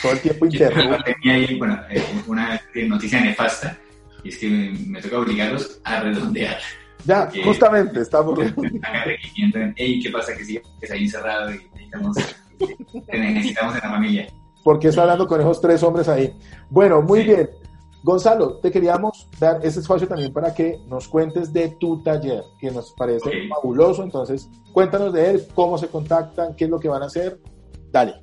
Todo 0.00 0.12
el 0.12 0.20
tiempo 0.20 0.46
interrumpe. 0.46 1.14
Tenía 1.14 1.34
ahí, 1.34 1.58
bueno, 1.58 1.78
eh, 1.90 2.02
una 2.26 2.60
noticia 2.88 3.20
nefasta, 3.20 3.78
y 4.24 4.30
es 4.30 4.38
que 4.38 4.48
me 4.86 5.00
toca 5.02 5.18
obligarlos 5.18 5.80
a 5.84 6.00
redondear. 6.00 6.58
Ya, 7.04 7.28
justamente, 7.44 8.00
estamos. 8.00 8.38
Ey, 9.76 10.00
¿qué 10.00 10.10
pasa? 10.10 10.36
Que 10.36 10.44
sigues 10.44 10.90
ahí 10.90 11.04
encerrado 11.04 11.52
y 11.52 11.58
necesitamos, 11.74 12.16
te 13.06 13.18
necesitamos 13.18 13.74
en 13.74 13.80
la 13.82 13.90
familia. 13.90 14.26
¿Por 14.62 14.78
qué 14.78 14.88
está 14.88 15.02
hablando 15.02 15.26
con 15.26 15.40
esos 15.40 15.60
tres 15.60 15.82
hombres 15.82 16.08
ahí? 16.08 16.32
Bueno, 16.70 17.02
muy 17.02 17.24
bien. 17.24 17.50
Gonzalo, 18.02 18.58
te 18.58 18.70
queríamos 18.70 19.28
dar 19.38 19.64
ese 19.64 19.80
espacio 19.80 20.08
también 20.08 20.32
para 20.32 20.52
que 20.52 20.78
nos 20.88 21.06
cuentes 21.06 21.52
de 21.52 21.76
tu 21.78 22.02
taller, 22.02 22.42
que 22.60 22.70
nos 22.70 22.92
parece 22.92 23.48
fabuloso. 23.48 24.02
Entonces, 24.02 24.48
cuéntanos 24.72 25.12
de 25.12 25.30
él, 25.30 25.46
cómo 25.54 25.78
se 25.78 25.88
contactan, 25.88 26.56
qué 26.56 26.64
es 26.64 26.70
lo 26.70 26.80
que 26.80 26.88
van 26.88 27.02
a 27.02 27.06
hacer. 27.06 27.38
Dale. 27.92 28.14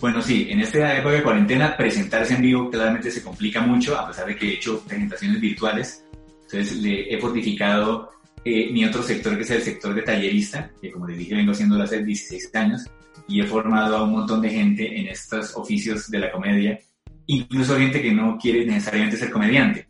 Bueno, 0.00 0.22
sí, 0.22 0.46
en 0.50 0.60
esta 0.60 0.96
época 0.96 1.14
de 1.14 1.22
cuarentena 1.22 1.76
presentarse 1.76 2.34
en 2.34 2.42
vivo 2.42 2.70
claramente 2.70 3.10
se 3.10 3.22
complica 3.22 3.60
mucho, 3.60 3.98
a 3.98 4.08
pesar 4.08 4.26
de 4.26 4.36
que 4.36 4.48
he 4.48 4.54
hecho 4.54 4.80
presentaciones 4.80 5.40
virtuales. 5.40 6.04
Entonces, 6.42 6.76
le 6.76 7.12
he 7.12 7.20
fortificado 7.20 8.10
eh, 8.44 8.70
mi 8.72 8.84
otro 8.84 9.02
sector, 9.02 9.36
que 9.36 9.42
es 9.42 9.50
el 9.50 9.62
sector 9.62 9.94
de 9.94 10.02
tallerista, 10.02 10.70
que 10.80 10.92
como 10.92 11.08
les 11.08 11.18
dije, 11.18 11.34
vengo 11.34 11.52
haciéndolo 11.52 11.84
hace 11.84 12.02
16 12.02 12.54
años, 12.54 12.84
y 13.28 13.40
he 13.40 13.46
formado 13.46 13.96
a 13.96 14.04
un 14.04 14.12
montón 14.12 14.40
de 14.40 14.50
gente 14.50 14.98
en 14.98 15.08
estos 15.08 15.56
oficios 15.56 16.10
de 16.10 16.18
la 16.18 16.30
comedia 16.30 16.78
incluso 17.26 17.76
gente 17.76 18.00
que 18.00 18.12
no 18.12 18.38
quiere 18.38 18.64
necesariamente 18.64 19.16
ser 19.16 19.30
comediante. 19.30 19.88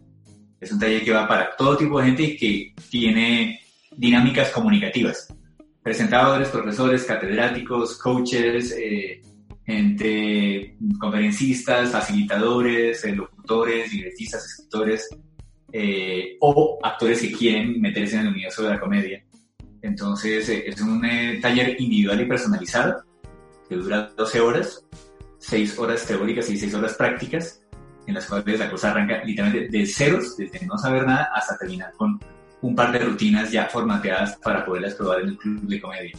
Es 0.61 0.73
un 0.73 0.79
taller 0.79 1.05
que 1.05 1.13
va 1.13 1.29
para 1.29 1.55
todo 1.57 1.77
tipo 1.77 1.99
de 1.99 2.07
gente 2.07 2.23
y 2.23 2.37
que 2.37 2.75
tiene 2.91 3.61
dinámicas 3.97 4.51
comunicativas. 4.51 5.29
Presentadores, 5.83 6.49
profesores, 6.49 7.05
catedráticos, 7.05 7.99
coaches, 7.99 8.75
eh, 8.77 9.21
gente, 9.65 10.77
conferencistas, 10.99 11.91
facilitadores, 11.91 13.05
eh, 13.05 13.15
locutores, 13.15 13.93
libretistas, 13.93 14.45
escritores 14.45 15.09
eh, 15.73 16.37
o 16.41 16.79
actores 16.83 17.21
que 17.21 17.33
quieren 17.33 17.81
meterse 17.81 18.17
en 18.17 18.23
el 18.23 18.29
universo 18.29 18.63
de 18.63 18.71
la 18.71 18.81
comedia. 18.81 19.25
Entonces 19.83 20.49
es 20.49 20.81
un 20.81 21.01
taller 21.41 21.81
individual 21.81 22.21
y 22.21 22.25
personalizado 22.25 23.05
que 23.69 23.77
dura 23.77 24.11
12 24.17 24.41
horas 24.41 24.85
seis 25.47 25.79
horas 25.79 26.05
teóricas 26.05 26.51
y 26.51 26.57
seis 26.57 26.75
horas 26.75 26.95
prácticas, 26.95 27.63
en 28.07 28.15
las 28.15 28.27
cuales 28.27 28.59
la 28.59 28.71
cosa 28.71 28.91
arranca 28.91 29.23
literalmente 29.25 29.79
de 29.79 29.87
ceros, 29.87 30.37
desde 30.37 30.67
no 30.67 30.77
saber 30.77 31.07
nada 31.07 31.29
hasta 31.35 31.57
terminar 31.57 31.93
con 31.97 32.19
un 32.63 32.75
par 32.75 32.91
de 32.91 32.99
rutinas 32.99 33.53
ya 33.53 33.67
formateadas 33.67 34.37
para 34.43 34.65
poderlas 34.65 34.95
probar 34.95 35.21
en 35.21 35.29
el 35.29 35.37
club 35.37 35.61
de 35.63 35.81
comedia. 35.81 36.19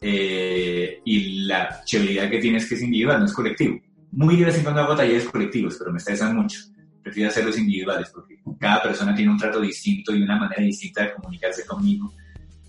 Eh, 0.00 1.00
y 1.04 1.44
la 1.44 1.82
chéveridad 1.84 2.30
que 2.30 2.38
tiene 2.38 2.58
es 2.58 2.68
que 2.68 2.76
es 2.76 2.82
individual, 2.82 3.18
no 3.18 3.26
es 3.26 3.32
colectivo. 3.32 3.80
Muy 4.12 4.36
de 4.36 4.44
vez 4.44 4.58
en 4.58 4.62
cuando 4.62 4.82
hago 4.82 4.94
talleres 4.94 5.24
colectivos, 5.24 5.76
pero 5.76 5.90
me 5.90 5.98
estresan 5.98 6.36
mucho. 6.36 6.60
Prefiero 7.02 7.30
hacerlos 7.30 7.58
individuales 7.58 8.10
porque 8.14 8.38
cada 8.60 8.82
persona 8.82 9.14
tiene 9.14 9.32
un 9.32 9.38
trato 9.38 9.60
distinto 9.60 10.14
y 10.14 10.22
una 10.22 10.36
manera 10.38 10.62
distinta 10.62 11.02
de 11.02 11.14
comunicarse 11.14 11.66
conmigo. 11.66 12.12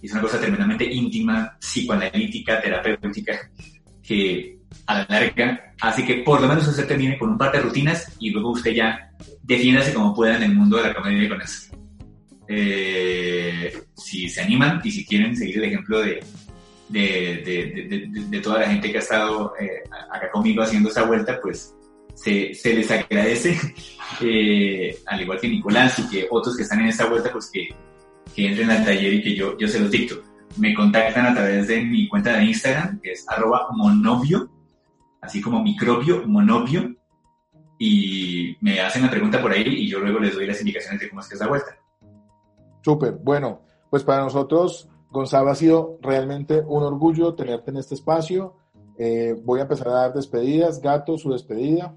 Es 0.01 0.11
una 0.11 0.21
cosa 0.21 0.39
tremendamente 0.39 0.85
íntima, 0.91 1.55
psicoanalítica, 1.59 2.61
terapéutica, 2.61 3.51
que 4.01 4.58
a 4.85 4.99
la 4.99 5.05
larga 5.09 5.73
así 5.81 6.05
que 6.05 6.15
por 6.15 6.41
lo 6.41 6.47
menos 6.47 6.67
usted 6.67 6.87
termine 6.87 7.17
con 7.17 7.29
un 7.29 7.37
par 7.37 7.51
de 7.51 7.61
rutinas 7.61 8.11
y 8.19 8.31
luego 8.31 8.51
usted 8.51 8.71
ya 8.71 9.11
defiéndase 9.43 9.93
como 9.93 10.13
pueda 10.13 10.35
en 10.37 10.43
el 10.43 10.55
mundo 10.55 10.77
de 10.77 10.83
la 10.83 10.93
comedia 10.93 11.29
con 11.29 11.41
eso. 11.41 11.75
eh, 12.47 13.71
si 13.95 14.29
se 14.29 14.41
animan 14.41 14.81
y 14.83 14.91
si 14.91 15.05
quieren 15.05 15.35
seguir 15.35 15.57
el 15.57 15.65
ejemplo 15.65 15.99
de, 16.01 16.23
de, 16.89 17.41
de, 17.45 17.87
de, 17.89 18.07
de 18.29 18.41
toda 18.41 18.59
la 18.59 18.67
gente 18.69 18.91
que 18.91 18.97
ha 18.97 19.01
estado 19.01 19.53
eh, 19.59 19.83
acá 20.11 20.31
conmigo 20.31 20.63
haciendo 20.63 20.89
esa 20.89 21.03
vuelta, 21.03 21.39
pues 21.41 21.73
se, 22.15 22.53
se 22.53 22.73
les 22.73 22.89
agradece, 22.91 23.57
eh, 24.21 24.97
al 25.05 25.21
igual 25.21 25.39
que 25.39 25.47
Nicolás 25.47 25.99
y 25.99 26.09
que 26.09 26.27
otros 26.29 26.55
que 26.57 26.63
están 26.63 26.81
en 26.81 26.87
esta 26.87 27.05
vuelta, 27.05 27.31
pues 27.31 27.49
que, 27.53 27.69
que 28.35 28.47
entren 28.47 28.71
al 28.71 28.83
taller 28.83 29.13
y 29.13 29.21
que 29.23 29.35
yo, 29.35 29.57
yo 29.57 29.67
se 29.67 29.79
los 29.79 29.91
dicto. 29.91 30.21
Me 30.57 30.73
contactan 30.73 31.27
a 31.27 31.33
través 31.33 31.67
de 31.67 31.81
mi 31.83 32.07
cuenta 32.07 32.33
de 32.37 32.45
Instagram, 32.45 32.99
que 33.01 33.11
es 33.11 33.23
arroba 33.29 33.67
monobio, 33.71 34.49
así 35.21 35.41
como 35.41 35.61
microbio, 35.61 36.27
monobio, 36.27 36.95
y 37.77 38.57
me 38.59 38.81
hacen 38.81 39.03
la 39.03 39.09
pregunta 39.09 39.41
por 39.41 39.51
ahí 39.51 39.63
y 39.65 39.89
yo 39.89 39.99
luego 39.99 40.19
les 40.19 40.35
doy 40.35 40.45
las 40.45 40.59
indicaciones 40.59 40.99
de 40.99 41.09
cómo 41.09 41.21
es 41.21 41.27
que 41.27 41.35
es 41.35 41.39
la 41.39 41.47
vuelta. 41.47 41.77
Súper, 42.81 43.13
bueno, 43.13 43.61
pues 43.89 44.03
para 44.03 44.23
nosotros, 44.23 44.89
Gonzalo, 45.09 45.49
ha 45.49 45.55
sido 45.55 45.97
realmente 46.01 46.61
un 46.65 46.83
orgullo 46.83 47.33
tenerte 47.35 47.71
en 47.71 47.77
este 47.77 47.95
espacio. 47.95 48.57
Eh, 48.97 49.35
voy 49.43 49.59
a 49.59 49.63
empezar 49.63 49.87
a 49.87 49.93
dar 49.93 50.13
despedidas. 50.13 50.81
Gato, 50.81 51.17
su 51.17 51.31
despedida. 51.31 51.95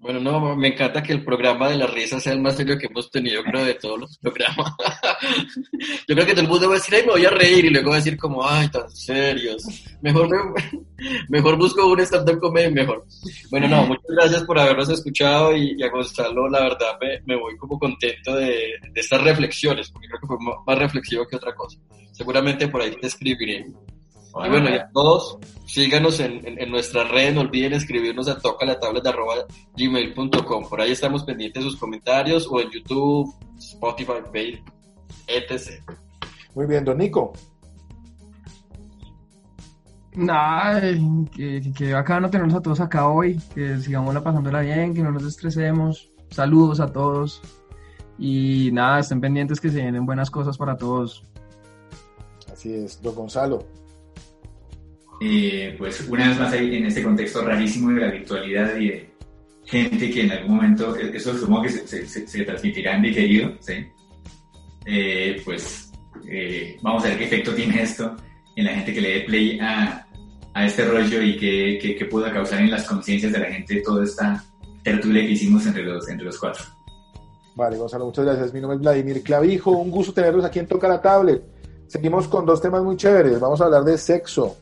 Bueno, 0.00 0.20
no, 0.20 0.54
me 0.54 0.68
encanta 0.68 1.02
que 1.02 1.12
el 1.12 1.24
programa 1.24 1.68
de 1.68 1.76
la 1.76 1.88
risa 1.88 2.20
sea 2.20 2.32
el 2.32 2.40
más 2.40 2.56
serio 2.56 2.78
que 2.78 2.86
hemos 2.86 3.10
tenido, 3.10 3.42
creo, 3.42 3.64
de 3.64 3.74
todos 3.74 3.98
los 3.98 4.16
programas. 4.18 4.72
Yo 6.08 6.14
creo 6.14 6.24
que 6.24 6.32
todo 6.32 6.42
el 6.42 6.48
mundo 6.48 6.68
va 6.68 6.74
a 6.74 6.78
decir, 6.78 6.94
ay, 6.94 7.02
me 7.02 7.12
voy 7.12 7.24
a 7.26 7.30
reír, 7.30 7.64
y 7.64 7.70
luego 7.70 7.90
va 7.90 7.96
a 7.96 7.98
decir 7.98 8.16
como, 8.16 8.46
ay, 8.48 8.68
tan 8.68 8.88
serios. 8.90 9.64
Mejor, 10.00 10.28
me- 10.30 10.80
mejor 11.28 11.56
busco 11.58 11.84
un 11.84 11.98
stand-up 12.00 12.38
comedy 12.38 12.72
mejor. 12.72 13.04
Bueno, 13.50 13.66
no, 13.66 13.86
muchas 13.86 14.06
gracias 14.08 14.44
por 14.44 14.60
habernos 14.60 14.88
escuchado 14.88 15.56
y, 15.56 15.74
y 15.76 15.82
a 15.82 15.90
Gonzalo, 15.90 16.48
la 16.48 16.60
verdad, 16.60 16.96
me, 17.26 17.36
voy 17.36 17.56
como 17.56 17.76
contento 17.76 18.36
de, 18.36 18.74
estas 18.94 19.20
reflexiones, 19.22 19.90
porque 19.90 20.06
creo 20.06 20.20
que 20.20 20.26
fue 20.28 20.36
más 20.64 20.78
reflexivo 20.78 21.26
que 21.26 21.36
otra 21.36 21.52
cosa. 21.56 21.76
Seguramente 22.12 22.68
por 22.68 22.82
ahí 22.82 22.94
te 23.00 23.08
escribiré. 23.08 23.66
Y 24.34 24.48
bueno, 24.48 24.70
y 24.70 24.74
a 24.74 24.88
todos, 24.90 25.38
síganos 25.66 26.20
en, 26.20 26.46
en, 26.46 26.60
en 26.60 26.70
nuestra 26.70 27.02
red, 27.04 27.34
no 27.34 27.40
olviden 27.40 27.72
escribirnos 27.72 28.28
a 28.28 28.38
tocalatablet.gmail.com. 28.38 30.68
Por 30.68 30.80
ahí 30.80 30.92
estamos 30.92 31.24
pendientes 31.24 31.64
de 31.64 31.70
sus 31.70 31.78
comentarios 31.78 32.46
o 32.50 32.60
en 32.60 32.70
YouTube, 32.70 33.34
Spotify, 33.58 34.12
Facebook, 34.32 34.72
etc. 35.26 35.82
Muy 36.54 36.66
bien, 36.66 36.84
don 36.84 36.98
Nico. 36.98 37.32
Nada, 40.14 40.80
que, 40.80 41.00
que, 41.34 41.72
que 41.72 41.92
bacano 41.92 42.28
tenernos 42.28 42.56
a 42.56 42.60
todos 42.60 42.80
acá 42.80 43.08
hoy, 43.08 43.40
que 43.54 43.78
sigamos 43.78 44.12
la 44.14 44.22
pasándola 44.22 44.60
bien, 44.60 44.92
que 44.94 45.02
no 45.02 45.10
nos 45.12 45.24
estresemos. 45.24 46.10
Saludos 46.30 46.80
a 46.80 46.92
todos. 46.92 47.40
Y 48.18 48.70
nada, 48.72 49.00
estén 49.00 49.20
pendientes 49.20 49.60
que 49.60 49.70
se 49.70 49.80
vienen 49.80 50.04
buenas 50.04 50.30
cosas 50.30 50.58
para 50.58 50.76
todos. 50.76 51.24
Así 52.52 52.74
es, 52.74 53.00
don 53.00 53.14
Gonzalo. 53.14 53.77
Eh, 55.20 55.74
pues 55.76 56.06
una 56.08 56.28
vez 56.28 56.38
más 56.38 56.52
en 56.54 56.86
este 56.86 57.02
contexto 57.02 57.42
rarísimo 57.44 57.90
de 57.90 58.00
la 58.00 58.10
virtualidad 58.12 58.76
y 58.76 58.88
de 58.88 59.10
gente 59.64 60.10
que 60.10 60.22
en 60.22 60.30
algún 60.32 60.56
momento, 60.56 60.96
eh, 60.96 61.10
eso 61.14 61.36
supongo 61.36 61.62
que 61.62 61.70
se, 61.70 62.06
se, 62.06 62.26
se- 62.26 62.44
transmitirá 62.44 62.96
en 62.96 63.02
diferido, 63.02 63.52
¿sí? 63.60 63.72
Eh, 64.86 65.42
pues 65.44 65.92
eh, 66.30 66.76
vamos 66.82 67.04
a 67.04 67.08
ver 67.08 67.18
qué 67.18 67.24
efecto 67.24 67.52
tiene 67.54 67.82
esto 67.82 68.16
en 68.56 68.64
la 68.64 68.72
gente 68.74 68.94
que 68.94 69.00
le 69.00 69.08
dé 69.14 69.20
play 69.22 69.58
a, 69.60 70.06
a 70.54 70.66
este 70.66 70.84
rollo 70.86 71.20
y 71.22 71.36
qué, 71.36 71.78
qué, 71.82 71.96
qué 71.96 72.04
pueda 72.06 72.32
causar 72.32 72.60
en 72.60 72.70
las 72.70 72.86
conciencias 72.86 73.32
de 73.32 73.38
la 73.40 73.46
gente 73.46 73.82
toda 73.82 74.04
esta 74.04 74.42
tertulia 74.82 75.22
que 75.22 75.32
hicimos 75.32 75.66
entre 75.66 75.82
los, 75.84 76.08
entre 76.08 76.26
los 76.26 76.38
cuatro. 76.38 76.64
Vale, 77.56 77.76
Gonzalo, 77.76 78.06
muchas 78.06 78.24
gracias. 78.24 78.54
Mi 78.54 78.60
nombre 78.60 78.76
es 78.76 78.82
Vladimir 78.82 79.22
Clavijo. 79.22 79.72
Un 79.72 79.90
gusto 79.90 80.12
tenerlos 80.12 80.44
aquí 80.44 80.60
en 80.60 80.68
Toca 80.68 80.86
la 80.88 81.02
Tablet. 81.02 81.42
Seguimos 81.88 82.28
con 82.28 82.46
dos 82.46 82.62
temas 82.62 82.82
muy 82.84 82.96
chéveres. 82.96 83.40
Vamos 83.40 83.60
a 83.60 83.64
hablar 83.64 83.82
de 83.82 83.98
sexo, 83.98 84.56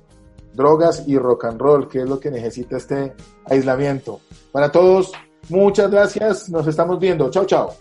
drogas 0.56 1.04
y 1.06 1.18
rock 1.18 1.44
and 1.44 1.60
roll, 1.60 1.88
que 1.88 2.00
es 2.00 2.08
lo 2.08 2.18
que 2.18 2.30
necesita 2.30 2.76
este 2.78 3.14
aislamiento. 3.44 4.20
Para 4.50 4.72
todos, 4.72 5.12
muchas 5.48 5.90
gracias. 5.90 6.48
Nos 6.48 6.66
estamos 6.66 6.98
viendo. 6.98 7.30
Chao, 7.30 7.44
chao. 7.44 7.74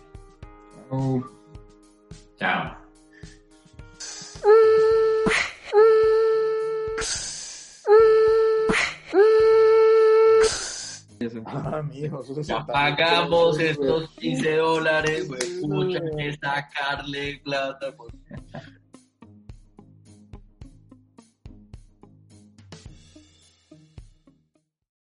Oh. 0.91 1.23
Chao. 2.37 2.75
Ah, 11.47 11.81
mijo, 11.81 12.23
Ya 12.41 12.65
pagamos 12.65 13.59
estos 13.59 14.09
15 14.19 14.57
dólares, 14.57 15.27
güey, 15.27 15.61
pucha, 15.61 15.99
hay 15.99 16.15
que 16.31 16.37
sacarle 16.37 17.41
plata. 17.43 17.95
pues. 17.95 18.13